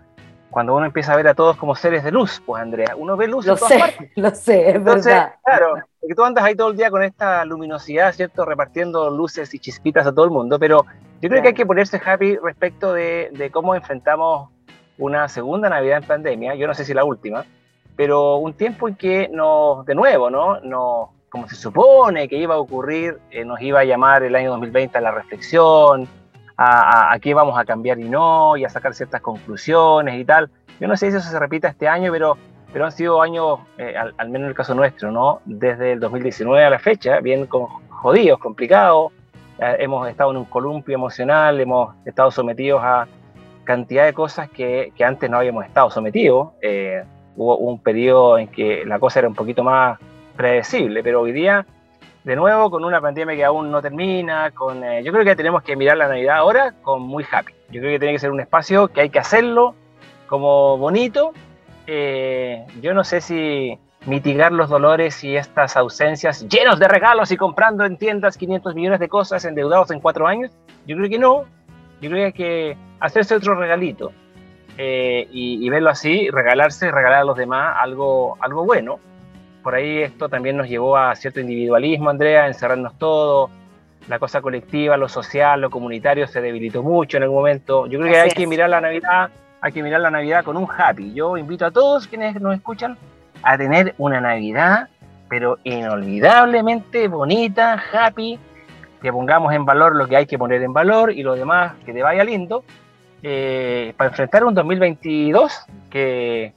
cuando 0.48 0.74
uno 0.74 0.86
empieza 0.86 1.12
a 1.12 1.16
ver 1.16 1.28
a 1.28 1.34
todos 1.34 1.56
como 1.56 1.74
seres 1.74 2.04
de 2.04 2.12
luz, 2.12 2.40
pues 2.46 2.62
Andrea, 2.62 2.94
uno 2.96 3.16
ve 3.18 3.26
luz 3.26 3.44
lo 3.44 3.54
en 3.54 3.58
todas 3.58 3.72
sé, 3.72 3.78
partes. 3.80 4.10
Lo 4.16 4.30
sé, 4.30 4.70
es 4.70 4.84
verdad. 4.84 5.34
Claro, 5.44 5.74
porque 6.00 6.14
tú 6.14 6.24
andas 6.24 6.44
ahí 6.44 6.54
todo 6.54 6.70
el 6.70 6.76
día 6.76 6.90
con 6.90 7.02
esta 7.02 7.44
luminosidad, 7.44 8.12
¿cierto? 8.12 8.44
Repartiendo 8.46 9.10
luces 9.10 9.52
y 9.52 9.58
chispitas 9.58 10.06
a 10.06 10.12
todo 10.12 10.24
el 10.24 10.30
mundo, 10.30 10.58
pero 10.58 10.86
yo 11.22 11.28
creo 11.28 11.40
que 11.40 11.48
hay 11.48 11.54
que 11.54 11.64
ponerse 11.64 12.00
happy 12.04 12.36
respecto 12.36 12.92
de, 12.92 13.48
cómo 13.52 13.76
enfrentamos 13.76 14.50
una 14.98 15.28
segunda 15.28 15.68
Navidad 15.70 15.98
en 15.98 16.04
pandemia, 16.04 16.56
yo 16.56 16.66
no 16.66 16.74
sé 16.74 16.84
si 16.84 16.92
la 16.92 17.04
última, 17.04 17.44
pero 17.94 18.36
un 18.36 18.54
tiempo 18.54 18.88
en 18.88 18.96
que 18.96 19.28
nos, 19.28 19.86
de 19.86 19.94
nuevo, 19.94 20.30
¿no? 20.30 20.58
Nos, 20.60 21.10
como 21.28 21.48
se 21.48 21.54
supone 21.54 22.28
que 22.28 22.36
iba 22.36 22.56
a 22.56 22.58
ocurrir, 22.58 23.18
eh, 23.30 23.44
nos 23.44 23.60
iba 23.62 23.80
a 23.80 23.84
llamar 23.84 24.24
el 24.24 24.34
año 24.34 24.50
2020 24.50 24.98
a 24.98 25.00
la 25.00 25.12
reflexión, 25.12 26.08
a, 26.58 27.16
qué 27.22 27.34
vamos 27.34 27.56
a 27.56 27.64
cambiar 27.64 28.00
y 28.00 28.08
no, 28.08 28.56
y 28.56 28.64
a 28.64 28.68
sacar 28.68 28.92
ciertas 28.92 29.20
conclusiones 29.20 30.20
y 30.20 30.24
tal. 30.24 30.50
Yo 30.80 30.88
no 30.88 30.96
sé 30.96 31.12
si 31.12 31.16
eso 31.18 31.30
se 31.30 31.38
repita 31.38 31.68
este 31.68 31.86
año, 31.86 32.10
pero, 32.10 32.36
pero 32.72 32.84
han 32.84 32.92
sido 32.92 33.22
años, 33.22 33.60
eh, 33.78 33.94
al, 33.96 34.28
menos 34.28 34.46
en 34.46 34.48
el 34.48 34.54
caso 34.56 34.74
nuestro, 34.74 35.12
¿no? 35.12 35.40
Desde 35.44 35.92
el 35.92 36.00
2019 36.00 36.64
a 36.64 36.70
la 36.70 36.80
fecha, 36.80 37.20
bien 37.20 37.48
jodidos, 37.88 38.40
complicados, 38.40 39.12
hemos 39.78 40.08
estado 40.08 40.30
en 40.32 40.38
un 40.38 40.44
columpio 40.44 40.94
emocional, 40.94 41.60
hemos 41.60 41.94
estado 42.04 42.30
sometidos 42.30 42.82
a 42.82 43.06
cantidad 43.64 44.04
de 44.04 44.12
cosas 44.12 44.50
que, 44.50 44.92
que 44.96 45.04
antes 45.04 45.30
no 45.30 45.38
habíamos 45.38 45.64
estado 45.64 45.90
sometidos. 45.90 46.50
Eh, 46.60 47.04
hubo 47.36 47.56
un 47.58 47.78
periodo 47.78 48.38
en 48.38 48.48
que 48.48 48.84
la 48.84 48.98
cosa 48.98 49.20
era 49.20 49.28
un 49.28 49.34
poquito 49.34 49.62
más 49.62 49.98
predecible, 50.36 51.02
pero 51.02 51.20
hoy 51.20 51.32
día, 51.32 51.64
de 52.24 52.36
nuevo, 52.36 52.70
con 52.70 52.84
una 52.84 53.00
pandemia 53.00 53.36
que 53.36 53.44
aún 53.44 53.70
no 53.70 53.80
termina, 53.80 54.50
con, 54.50 54.82
eh, 54.84 55.02
yo 55.02 55.12
creo 55.12 55.24
que 55.24 55.36
tenemos 55.36 55.62
que 55.62 55.76
mirar 55.76 55.96
la 55.96 56.08
Navidad 56.08 56.36
ahora 56.36 56.74
con 56.82 57.02
muy 57.02 57.24
happy. 57.30 57.52
Yo 57.70 57.80
creo 57.80 57.92
que 57.92 57.98
tiene 57.98 58.14
que 58.14 58.18
ser 58.18 58.30
un 58.30 58.40
espacio 58.40 58.88
que 58.88 59.00
hay 59.00 59.10
que 59.10 59.18
hacerlo 59.18 59.74
como 60.26 60.76
bonito. 60.76 61.32
yo 61.86 62.94
no 62.94 63.04
sé 63.04 63.20
si 63.20 63.78
mitigar 64.06 64.52
los 64.52 64.68
dolores 64.68 65.22
y 65.22 65.36
estas 65.36 65.76
ausencias 65.76 66.46
llenos 66.48 66.78
de 66.78 66.88
regalos 66.88 67.30
y 67.30 67.36
comprando 67.36 67.84
en 67.84 67.96
tiendas 67.96 68.36
500 68.36 68.74
millones 68.74 69.00
de 69.00 69.08
cosas 69.08 69.44
endeudados 69.44 69.90
en 69.90 70.00
cuatro 70.00 70.26
años? 70.26 70.50
Yo 70.86 70.96
creo 70.96 71.08
que 71.08 71.18
no. 71.18 71.44
Yo 72.00 72.10
creo 72.10 72.16
que 72.16 72.24
hay 72.24 72.32
que 72.32 72.76
hacerse 72.98 73.34
otro 73.36 73.54
regalito 73.54 74.12
eh, 74.78 75.28
y, 75.30 75.68
verlo 75.68 75.90
así, 75.90 76.28
regalarse, 76.30 76.90
regalar 76.90 77.20
a 77.20 77.24
los 77.24 77.36
demás 77.36 77.76
algo, 77.80 78.36
algo 78.40 78.64
bueno. 78.64 78.98
Por 79.62 79.74
ahí 79.74 79.98
esto 79.98 80.28
también 80.28 80.56
nos 80.56 80.68
llevó 80.68 80.96
a 80.96 81.14
cierto 81.14 81.40
individualismo, 81.40 82.10
Andrea, 82.10 82.46
encerrarnos 82.46 82.98
todos. 82.98 83.50
La 84.08 84.18
cosa 84.18 84.40
colectiva, 84.40 84.96
lo 84.96 85.08
social, 85.08 85.60
lo 85.60 85.70
comunitario 85.70 86.26
se 86.26 86.40
debilitó 86.40 86.82
mucho 86.82 87.18
en 87.18 87.22
algún 87.22 87.38
momento. 87.38 87.86
Yo 87.86 88.00
creo 88.00 88.12
que 88.12 88.18
hay 88.18 88.30
que 88.30 88.48
mirar 88.48 88.68
la 88.68 88.80
Navidad, 88.80 89.30
hay 89.60 89.70
que 89.70 89.80
mirar 89.80 90.00
la 90.00 90.10
Navidad 90.10 90.42
con 90.42 90.56
un 90.56 90.66
happy. 90.76 91.14
Yo 91.14 91.36
invito 91.36 91.66
a 91.66 91.70
todos 91.70 92.08
quienes 92.08 92.40
nos 92.40 92.56
escuchan 92.56 92.98
a 93.42 93.58
tener 93.58 93.94
una 93.98 94.20
Navidad 94.20 94.88
pero 95.32 95.58
inolvidablemente 95.64 97.08
bonita, 97.08 97.82
happy, 97.90 98.38
que 99.00 99.10
pongamos 99.10 99.54
en 99.54 99.64
valor 99.64 99.96
lo 99.96 100.06
que 100.06 100.14
hay 100.14 100.26
que 100.26 100.36
poner 100.36 100.62
en 100.62 100.74
valor 100.74 101.10
y 101.10 101.22
lo 101.22 101.34
demás 101.34 101.72
que 101.86 101.94
te 101.94 102.02
vaya 102.02 102.22
lindo, 102.22 102.64
eh, 103.22 103.94
para 103.96 104.10
enfrentar 104.10 104.44
un 104.44 104.54
2022 104.54 105.64
que, 105.88 106.52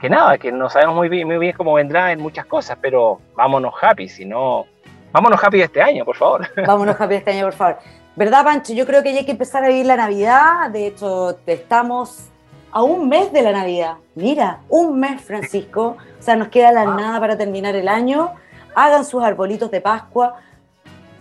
que 0.00 0.08
nada, 0.08 0.38
que 0.38 0.50
no 0.50 0.70
sabemos 0.70 0.96
muy 0.96 1.10
bien, 1.10 1.26
muy 1.26 1.36
bien 1.36 1.54
cómo 1.54 1.74
vendrá 1.74 2.10
en 2.10 2.22
muchas 2.22 2.46
cosas, 2.46 2.78
pero 2.80 3.20
vámonos 3.36 3.74
happy, 3.82 4.08
si 4.08 4.24
no, 4.24 4.64
vámonos 5.12 5.38
happy 5.44 5.60
este 5.60 5.82
año, 5.82 6.06
por 6.06 6.16
favor. 6.16 6.48
Vámonos 6.66 6.98
happy 6.98 7.16
este 7.16 7.32
año, 7.32 7.44
por 7.44 7.52
favor. 7.52 7.76
¿Verdad, 8.16 8.44
Pancho? 8.44 8.72
Yo 8.72 8.86
creo 8.86 9.02
que 9.02 9.12
ya 9.12 9.18
hay 9.18 9.26
que 9.26 9.32
empezar 9.32 9.62
a 9.62 9.68
vivir 9.68 9.84
la 9.84 9.96
Navidad. 9.96 10.70
De 10.70 10.86
hecho, 10.86 11.36
estamos 11.44 12.30
a 12.76 12.82
un 12.82 13.08
mes 13.08 13.32
de 13.32 13.40
la 13.40 13.52
Navidad. 13.52 13.94
Mira, 14.16 14.60
un 14.68 15.00
mes, 15.00 15.22
Francisco. 15.22 15.96
O 16.20 16.22
sea, 16.22 16.36
nos 16.36 16.48
queda 16.48 16.72
la 16.72 16.82
ah. 16.82 16.94
nada 16.94 17.20
para 17.20 17.38
terminar 17.38 17.74
el 17.74 17.88
año. 17.88 18.34
Hagan 18.74 19.06
sus 19.06 19.22
arbolitos 19.22 19.70
de 19.70 19.80
Pascua. 19.80 20.34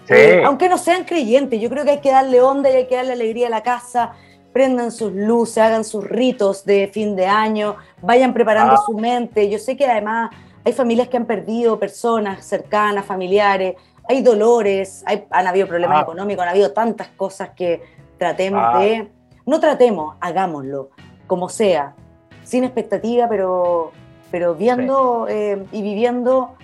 Eh, 0.09 0.43
aunque 0.45 0.67
no 0.67 0.77
sean 0.77 1.05
creyentes, 1.05 1.61
yo 1.61 1.69
creo 1.69 1.85
que 1.85 1.91
hay 1.91 2.01
que 2.01 2.11
darle 2.11 2.41
onda 2.41 2.69
y 2.69 2.75
hay 2.75 2.87
que 2.87 2.97
darle 2.97 3.13
alegría 3.13 3.47
a 3.47 3.49
la 3.49 3.63
casa. 3.63 4.11
Prendan 4.51 4.91
sus 4.91 5.13
luces, 5.13 5.59
hagan 5.59 5.85
sus 5.85 6.03
ritos 6.03 6.65
de 6.65 6.89
fin 6.93 7.15
de 7.15 7.25
año, 7.25 7.77
vayan 8.01 8.33
preparando 8.33 8.73
ah. 8.73 8.83
su 8.85 8.91
mente. 8.91 9.49
Yo 9.49 9.57
sé 9.57 9.77
que 9.77 9.85
además 9.85 10.31
hay 10.65 10.73
familias 10.73 11.07
que 11.07 11.15
han 11.15 11.25
perdido 11.25 11.79
personas 11.79 12.45
cercanas, 12.45 13.05
familiares 13.05 13.75
hay 14.07 14.21
dolores, 14.21 15.03
hay, 15.07 15.25
han 15.31 15.47
habido 15.47 15.67
problemas 15.67 15.99
ah. 15.99 16.01
económicos, 16.01 16.43
han 16.43 16.49
habido 16.49 16.73
tantas 16.73 17.07
cosas 17.07 17.51
que 17.55 17.81
tratemos 18.17 18.61
ah. 18.61 18.79
de... 18.79 19.09
No 19.45 19.59
tratemos, 19.59 20.15
hagámoslo, 20.21 20.89
como 21.27 21.49
sea, 21.49 21.95
sin 22.43 22.63
expectativa, 22.63 23.27
pero, 23.27 23.91
pero 24.31 24.55
viendo 24.55 25.27
eh, 25.29 25.65
y 25.71 25.81
viviendo 25.81 26.55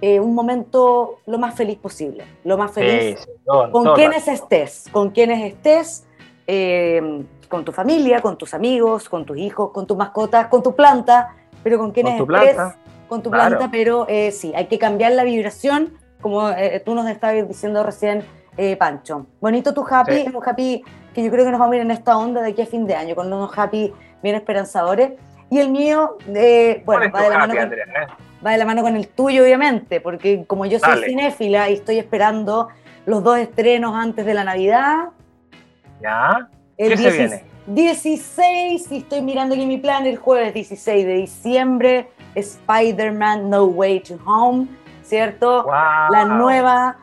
eh, 0.00 0.20
un 0.20 0.34
momento 0.34 1.18
lo 1.26 1.38
más 1.38 1.54
feliz 1.54 1.78
posible, 1.78 2.24
lo 2.44 2.56
más 2.56 2.72
feliz 2.72 3.26
con 3.44 3.94
quienes 3.94 4.28
estés, 4.28 4.84
con 4.92 5.10
quienes 5.10 5.52
estés, 5.52 6.06
eh, 6.46 7.24
con 7.48 7.64
tu 7.64 7.72
familia, 7.72 8.20
con 8.20 8.36
tus 8.36 8.54
amigos, 8.54 9.08
con 9.08 9.24
tus 9.24 9.38
hijos, 9.38 9.70
con 9.70 9.86
tus 9.86 9.96
mascotas, 9.96 10.48
con 10.48 10.62
tu 10.62 10.74
planta, 10.74 11.34
pero 11.62 11.78
con 11.78 11.92
quienes 11.92 12.20
estés, 12.20 12.56
con 13.08 13.22
tu 13.22 13.30
planta, 13.30 13.68
pero 13.70 14.06
sí, 14.30 14.52
hay 14.54 14.66
que 14.66 14.78
cambiar 14.78 15.12
la 15.12 15.24
vibración 15.24 15.98
como 16.20 16.48
eh, 16.50 16.82
tú 16.84 16.94
nos 16.94 17.08
estabas 17.08 17.46
diciendo 17.46 17.82
recién, 17.82 18.24
eh, 18.56 18.76
Pancho. 18.76 19.26
Bonito 19.40 19.72
tu 19.72 19.84
happy, 19.88 20.26
un 20.34 20.42
happy 20.44 20.82
que 21.14 21.22
yo 21.22 21.30
creo 21.30 21.44
que 21.44 21.50
nos 21.50 21.60
vamos 21.60 21.74
a 21.74 21.76
ir 21.76 21.82
en 21.82 21.90
esta 21.90 22.16
onda 22.16 22.42
de 22.42 22.50
aquí 22.50 22.62
a 22.62 22.66
fin 22.66 22.86
de 22.86 22.94
año, 22.94 23.14
con 23.14 23.32
unos 23.32 23.56
happy 23.56 23.92
bien 24.22 24.36
esperanzadores. 24.36 25.12
Y 25.50 25.58
el 25.58 25.70
mío, 25.70 26.18
eh, 26.34 26.82
bueno, 26.84 27.10
va 27.12 27.22
de, 27.22 27.30
la 27.30 27.38
mano 27.38 27.54
con, 27.54 27.70
va 28.46 28.50
de 28.52 28.58
la 28.58 28.64
mano 28.64 28.82
con 28.82 28.96
el 28.96 29.08
tuyo, 29.08 29.42
obviamente, 29.42 30.00
porque 30.00 30.44
como 30.46 30.66
yo 30.66 30.78
soy 30.78 31.04
cinéfila 31.04 31.70
y 31.70 31.74
estoy 31.74 31.98
esperando 31.98 32.68
los 33.06 33.22
dos 33.22 33.38
estrenos 33.38 33.94
antes 33.94 34.26
de 34.26 34.34
la 34.34 34.44
Navidad. 34.44 35.08
¿Ya? 36.02 36.48
El 36.76 36.90
¿Qué 36.90 36.96
se 36.98 37.10
viene? 37.10 37.44
16, 37.66 38.92
y 38.92 38.96
estoy 38.98 39.22
mirando 39.22 39.54
aquí 39.54 39.66
mi 39.66 39.78
plan, 39.78 40.06
el 40.06 40.16
jueves 40.16 40.54
16 40.54 41.06
de 41.06 41.14
diciembre, 41.14 42.08
Spider-Man 42.34 43.50
No 43.50 43.64
Way 43.64 44.00
to 44.00 44.18
Home. 44.26 44.68
¿cierto? 45.08 45.66
La 46.10 46.24
nueva, 46.26 46.98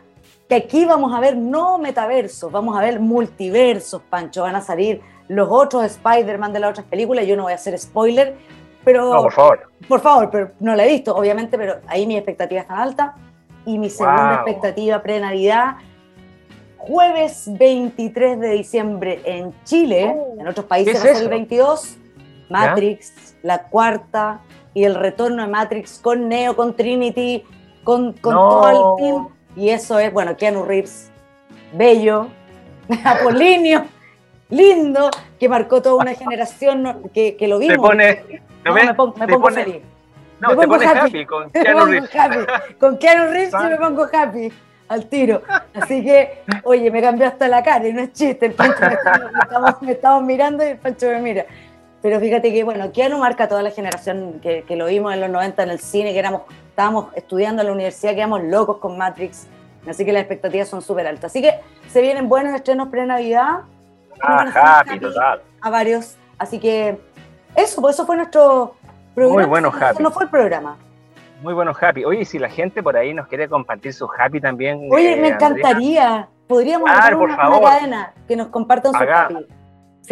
que 0.48 0.56
aquí 0.56 0.86
vamos 0.86 1.14
a 1.14 1.20
ver 1.20 1.36
no 1.36 1.78
metaversos, 1.80 2.52
vamos 2.52 2.78
a 2.78 2.82
ver 2.82 3.00
multiversos, 3.00 4.02
Pancho, 4.04 4.44
van 4.44 4.56
a 4.56 4.62
salir 4.62 5.02
los 5.28 5.48
otros 5.50 5.84
Spider-Man 5.84 6.54
de 6.54 6.60
las 6.60 6.72
otras 6.72 6.86
películas, 6.86 7.26
yo 7.26 7.36
no 7.36 7.44
voy 7.44 7.54
a 7.54 7.56
hacer 7.56 7.78
spoiler, 7.78 8.36
pero... 8.84 9.14
No, 9.14 9.24
por 9.24 9.34
favor. 9.34 9.72
Por 9.88 10.00
favor, 10.00 10.30
pero 10.32 10.52
no 10.60 10.76
la 10.76 10.86
he 10.86 10.90
visto, 10.90 11.16
obviamente, 11.16 11.58
pero 11.58 11.78
ahí 11.88 12.06
mi 12.06 12.16
expectativa 12.16 12.62
está 12.62 12.82
alta. 12.82 13.16
Y 13.66 13.80
mi 13.80 13.90
segunda 13.90 14.36
expectativa 14.36 15.02
pre-Navidad, 15.02 15.78
jueves 16.78 17.46
23 17.48 18.40
de 18.40 18.50
diciembre 18.50 19.22
en 19.26 19.54
Chile, 19.64 20.16
oh. 20.16 20.40
en 20.40 20.48
otros 20.48 20.68
países 20.68 21.04
es 21.04 21.20
el 21.20 21.30
22, 21.30 21.98
Matrix, 22.50 23.36
la 23.42 23.64
cuarta, 23.64 24.42
y 24.76 24.84
el 24.84 24.94
retorno 24.94 25.42
de 25.42 25.48
Matrix 25.48 26.00
con 26.00 26.28
Neo, 26.28 26.56
con 26.56 26.76
Trinity, 26.76 27.44
con, 27.84 28.14
todo 28.14 28.98
el 28.98 29.04
team. 29.04 29.28
Y 29.56 29.70
eso 29.70 29.98
es, 29.98 30.14
bueno, 30.14 30.36
Keanu 30.36 30.64
Reeves, 30.64 31.10
bello, 31.74 32.28
Apolinio, 33.04 33.86
lindo, 34.50 35.10
que 35.40 35.50
marcó 35.50 35.82
toda 35.82 35.96
una 35.96 36.14
generación 36.14 37.10
que, 37.14 37.36
que 37.36 37.48
lo 37.48 37.60
vimos. 37.60 37.78
pone, 37.78 38.42
no, 38.64 38.74
me, 38.74 38.94
pongo, 38.94 39.16
me 39.18 39.28
pongo 39.28 39.50
feliz. 39.50 39.82
No, 40.40 40.50
me 40.50 40.68
pongo 40.68 40.76
happy. 40.84 41.26
con 41.26 41.50
Keanu 41.52 41.86
Reeves. 41.86 42.10
Con 42.80 42.98
Keanu 42.98 43.32
Reeves 43.32 43.52
sí 43.52 43.68
me 43.70 43.78
pongo 43.78 44.08
happy 44.12 44.52
al 44.88 45.06
tiro. 45.08 45.42
Así 45.74 46.04
que, 46.04 46.44
oye, 46.64 46.92
me 46.92 47.02
cambió 47.02 47.28
hasta 47.28 47.48
la 47.48 47.64
cara 47.64 47.88
y 47.88 47.94
no 47.94 48.02
es 48.02 48.14
chiste. 48.14 48.46
El 48.46 48.54
Pancho 48.54 48.82
me 48.82 48.94
estamos, 48.94 49.82
me 49.82 49.92
estamos 49.92 50.24
mirando 50.24 50.64
y 50.64 50.70
el 50.70 50.78
Pancho 50.78 51.08
me 51.08 51.22
mira. 51.22 51.46
Pero 52.02 52.20
fíjate 52.20 52.54
que, 52.54 52.64
bueno, 52.64 52.92
Keanu 52.92 53.18
marca 53.18 53.48
toda 53.48 53.64
la 53.64 53.72
generación 53.72 54.40
que, 54.40 54.64
que, 54.68 54.76
lo 54.76 54.86
vimos 54.86 55.12
en 55.14 55.22
los 55.22 55.30
90 55.30 55.64
en 55.64 55.70
el 55.72 55.80
cine, 55.80 56.14
que 56.14 56.20
éramos, 56.20 56.44
estábamos 56.70 57.08
estudiando 57.16 57.64
en 57.64 57.68
la 57.68 57.74
universidad, 57.74 58.14
quedamos 58.14 58.44
locos 58.44 58.78
con 58.78 58.96
Matrix. 58.96 59.48
Así 59.88 60.06
que 60.06 60.14
las 60.14 60.22
expectativas 60.22 60.68
son 60.68 60.82
súper 60.82 61.08
altas. 61.08 61.32
Así 61.32 61.42
que 61.42 61.56
se 61.88 62.02
vienen 62.02 62.30
buenos 62.30 62.54
estrenos 62.54 62.90
pre-Navidad. 62.90 63.62
Ah, 64.22 64.80
happy, 64.80 65.00
total. 65.00 65.42
A 65.62 65.70
varios. 65.70 66.16
Así 66.38 66.60
que 66.60 67.00
eso, 67.56 67.82
pues 67.82 67.96
eso 67.96 68.06
fue 68.06 68.18
nuestro 68.18 68.76
programa. 69.14 69.42
Muy 69.42 69.50
bueno, 69.50 69.72
happy. 69.80 70.04
no 70.04 70.12
fue 70.12 70.26
el 70.26 70.30
programa. 70.30 70.78
Muy 71.42 71.54
bueno, 71.54 71.74
happy. 71.80 72.06
Oye, 72.06 72.26
si 72.26 72.40
la 72.40 72.50
gente 72.50 72.82
por 72.82 72.98
ahí 72.98 73.14
nos 73.14 73.28
quiere 73.28 73.48
compartir 73.48 73.94
su 73.94 74.08
happy 74.18 74.42
también. 74.42 74.90
Oye, 74.92 75.14
eh, 75.14 75.22
me 75.22 75.30
encantaría. 75.30 76.28
Podríamos 76.48 76.90
hacer 76.90 77.16
una, 77.16 77.36
cadena 77.38 78.14
que 78.28 78.36
nos 78.36 78.48
compartan 78.48 78.94
su 78.94 78.98
happy 78.98 79.48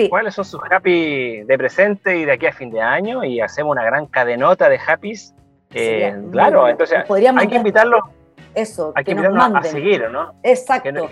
cuáles 0.10 0.34
son 0.34 0.46
sus 0.46 0.62
happy 0.70 1.44
de 1.44 1.58
presente 1.58 2.18
y 2.18 2.26
de 2.26 2.34
aquí 2.34 2.46
a 2.46 2.54
fin 2.54 2.72
de 2.72 2.82
año 2.82 3.24
y 3.24 3.40
hacemos 3.42 3.72
una 3.72 3.84
gran 3.84 4.08
cadenota 4.08 4.70
de 4.70 4.80
happys. 4.86 5.34
Eh, 5.74 6.16
claro, 6.32 6.68
entonces 6.68 7.00
hay 7.10 7.48
que 7.48 7.56
invitarlos. 7.56 8.02
Eso, 8.54 8.94
hay 8.96 9.04
que, 9.04 9.12
invitarlos 9.12 9.56
a 9.56 9.64
seguir, 9.64 10.10
¿no? 10.12 10.34
Exacto. 10.44 11.10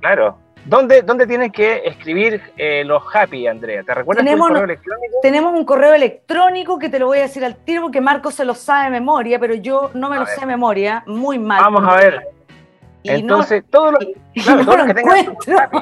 claro. 0.00 0.38
¿Dónde, 0.64 1.02
¿Dónde 1.02 1.26
tienen 1.26 1.50
que 1.50 1.82
escribir 1.84 2.40
eh, 2.56 2.84
los 2.84 3.02
happy, 3.12 3.46
Andrea? 3.46 3.82
¿Te 3.82 3.94
recuerdas 3.94 4.24
tenemos, 4.24 4.48
correo 4.48 4.64
electrónico? 4.64 5.14
Tenemos 5.22 5.54
un 5.54 5.64
correo 5.64 5.94
electrónico 5.94 6.78
que 6.78 6.88
te 6.88 6.98
lo 6.98 7.06
voy 7.06 7.18
a 7.18 7.22
decir 7.22 7.44
al 7.44 7.56
tiro 7.56 7.82
porque 7.82 8.00
Marco 8.00 8.30
se 8.30 8.44
lo 8.44 8.54
sabe 8.54 8.84
de 8.84 8.90
memoria, 8.90 9.38
pero 9.38 9.54
yo 9.54 9.90
no 9.94 10.08
me 10.08 10.18
lo 10.18 10.26
sé 10.26 10.40
de 10.40 10.46
memoria, 10.46 11.02
muy 11.06 11.38
mal. 11.38 11.60
Vamos 11.60 11.84
a 11.86 11.96
ver. 11.96 12.22
Entonces, 13.04 13.64
todos, 13.70 13.92
los, 13.92 14.04
que 14.86 14.94
tengan 14.94 15.24
su 15.24 15.52
happy, 15.52 15.78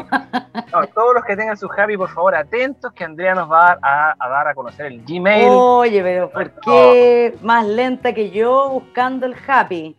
todos 0.95 1.15
los 1.15 1.25
que 1.25 1.37
tengan 1.37 1.57
su 1.57 1.71
happy, 1.71 1.97
por 1.97 2.09
favor, 2.09 2.35
atentos 2.35 2.93
que 2.93 3.05
Andrea 3.05 3.35
nos 3.35 3.51
va 3.51 3.79
a, 3.83 4.15
dar 4.19 4.49
a 4.49 4.55
conocer 4.55 4.87
el 4.87 5.05
Gmail. 5.05 5.49
Oye, 5.51 6.03
pero 6.03 6.31
¿por 6.31 6.51
qué 6.61 7.35
más 7.43 7.67
lenta 7.67 8.15
que 8.15 8.31
yo 8.31 8.71
buscando 8.71 9.27
el 9.27 9.37
happy? 9.47 9.97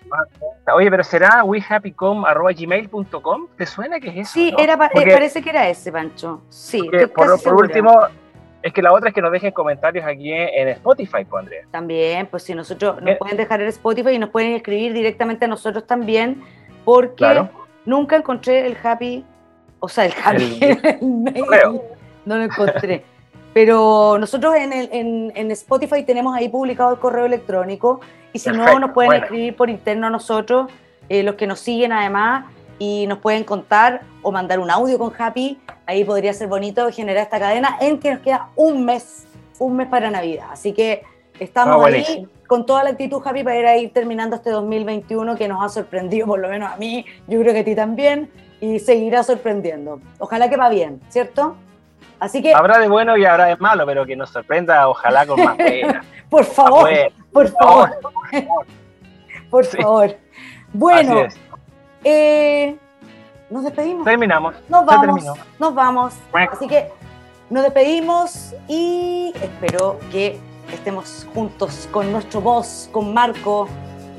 Oye, 0.73 0.89
pero 0.89 1.03
¿será 1.03 1.43
wehappycom.gmail.com? 1.43 3.47
¿Te 3.55 3.65
suena 3.65 3.99
que 3.99 4.09
es 4.09 4.17
eso? 4.17 4.33
Sí, 4.33 4.53
era, 4.57 4.73
eh, 4.73 5.13
parece 5.13 5.41
que 5.41 5.49
era 5.49 5.69
ese, 5.69 5.91
Pancho. 5.91 6.41
Sí, 6.49 6.81
por, 7.13 7.41
por 7.41 7.53
último, 7.53 8.07
es 8.61 8.73
que 8.73 8.81
la 8.81 8.93
otra 8.93 9.09
es 9.09 9.15
que 9.15 9.21
nos 9.21 9.31
dejen 9.31 9.51
comentarios 9.51 10.05
aquí 10.05 10.31
en 10.31 10.67
Spotify, 10.69 11.25
pues, 11.27 11.43
Andrea. 11.43 11.65
También, 11.71 12.27
pues 12.27 12.43
si 12.43 12.53
nosotros 12.53 13.01
nos 13.01 13.17
pueden 13.17 13.37
dejar 13.37 13.61
en 13.61 13.67
Spotify 13.67 14.11
y 14.11 14.19
nos 14.19 14.29
pueden 14.29 14.53
escribir 14.53 14.93
directamente 14.93 15.45
a 15.45 15.47
nosotros 15.47 15.87
también 15.87 16.43
porque 16.83 17.47
nunca 17.85 18.17
encontré 18.17 18.65
el 18.65 18.77
happy, 18.81 19.25
o 19.79 19.89
sea, 19.89 20.05
el 20.05 20.13
happy, 20.23 20.59
no 22.25 22.37
lo 22.37 22.43
encontré. 22.43 23.03
Pero 23.53 24.17
nosotros 24.17 24.55
en, 24.55 24.71
el, 24.71 25.31
en, 25.35 25.51
Spotify 25.51 26.03
tenemos 26.03 26.35
ahí 26.35 26.47
publicado 26.47 26.93
el 26.93 26.99
correo 26.99 27.25
electrónico 27.25 27.99
y 28.31 28.39
si 28.39 28.49
no, 28.49 28.79
nos 28.79 28.91
pueden 28.91 29.23
escribir 29.23 29.55
por 29.57 29.69
interno 29.69 30.07
a 30.07 30.09
nosotros, 30.09 30.71
eh, 31.09 31.21
los 31.21 31.35
que 31.35 31.47
nos 31.47 31.59
siguen 31.59 31.91
además, 31.91 32.45
y 32.81 33.05
nos 33.05 33.19
pueden 33.19 33.43
contar 33.43 34.01
o 34.23 34.31
mandar 34.31 34.59
un 34.59 34.71
audio 34.71 34.97
con 34.97 35.13
Happy. 35.15 35.59
Ahí 35.85 36.03
podría 36.03 36.33
ser 36.33 36.47
bonito 36.47 36.91
generar 36.91 37.25
esta 37.25 37.39
cadena 37.39 37.77
en 37.79 37.99
que 37.99 38.11
nos 38.11 38.21
queda 38.21 38.47
un 38.55 38.85
mes, 38.85 39.27
un 39.59 39.75
mes 39.75 39.87
para 39.87 40.09
Navidad. 40.09 40.47
Así 40.51 40.73
que 40.73 41.03
estamos 41.39 41.85
ah, 41.85 41.87
ahí 41.89 42.27
con 42.51 42.65
toda 42.65 42.83
la 42.83 42.89
actitud, 42.89 43.21
Javi, 43.21 43.45
para 43.45 43.77
ir 43.77 43.93
terminando 43.93 44.35
este 44.35 44.49
2021 44.49 45.37
que 45.37 45.47
nos 45.47 45.63
ha 45.63 45.69
sorprendido, 45.69 46.27
por 46.27 46.37
lo 46.37 46.49
menos 46.49 46.69
a 46.69 46.75
mí, 46.75 47.05
yo 47.25 47.39
creo 47.39 47.53
que 47.53 47.61
a 47.61 47.63
ti 47.63 47.75
también, 47.75 48.29
y 48.59 48.77
seguirá 48.79 49.23
sorprendiendo. 49.23 50.01
Ojalá 50.19 50.49
que 50.49 50.57
va 50.57 50.67
bien, 50.67 50.99
¿cierto? 51.07 51.55
Así 52.19 52.41
que... 52.41 52.53
Habrá 52.53 52.77
de 52.79 52.89
bueno 52.89 53.15
y 53.15 53.23
habrá 53.23 53.45
de 53.45 53.55
malo, 53.55 53.85
pero 53.85 54.05
que 54.05 54.17
nos 54.17 54.31
sorprenda, 54.31 54.89
ojalá 54.89 55.25
con 55.25 55.41
más 55.41 55.55
pena. 55.55 56.03
por 56.29 56.43
favor, 56.43 56.89
por 57.31 57.47
favor. 57.47 57.89
Por 59.49 59.63
favor. 59.63 60.17
Bueno, 60.73 61.27
eh, 62.03 62.75
nos 63.49 63.63
despedimos. 63.63 64.03
Terminamos. 64.03 64.55
Nos 64.67 64.85
vamos. 64.85 65.23
Nos 65.57 65.73
vamos. 65.73 66.15
Así 66.51 66.67
que 66.67 66.89
nos 67.49 67.63
despedimos 67.63 68.53
y 68.67 69.31
espero 69.41 69.99
que 70.11 70.37
estemos 70.73 71.27
juntos 71.33 71.87
con 71.91 72.11
nuestro 72.11 72.41
voz, 72.41 72.89
con 72.91 73.13
Marco, 73.13 73.67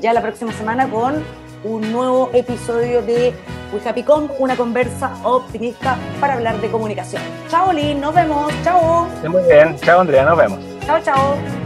ya 0.01 0.13
la 0.13 0.23
próxima 0.23 0.53
semana 0.53 0.89
con 0.89 1.23
un 1.65 1.93
nuevo 1.93 2.31
episodio 2.33 3.03
de 3.03 3.33
We 3.73 3.81
Happy 3.89 4.03
Con, 4.03 4.31
una 4.39 4.57
conversa 4.57 5.15
optimista 5.23 5.97
para 6.21 6.35
hablar 6.35 6.61
de 6.61 6.71
comunicación. 6.71 7.23
Chao, 7.49 7.73
Lin, 7.73 8.01
nos 8.01 8.15
vemos. 8.15 8.53
Chao. 8.65 9.07
Muy 9.29 9.43
bien. 9.45 9.77
Chao, 9.81 10.01
Andrea, 10.01 10.25
nos 10.25 10.37
vemos. 10.37 10.59
Chao, 10.87 11.01
chao. 11.03 11.62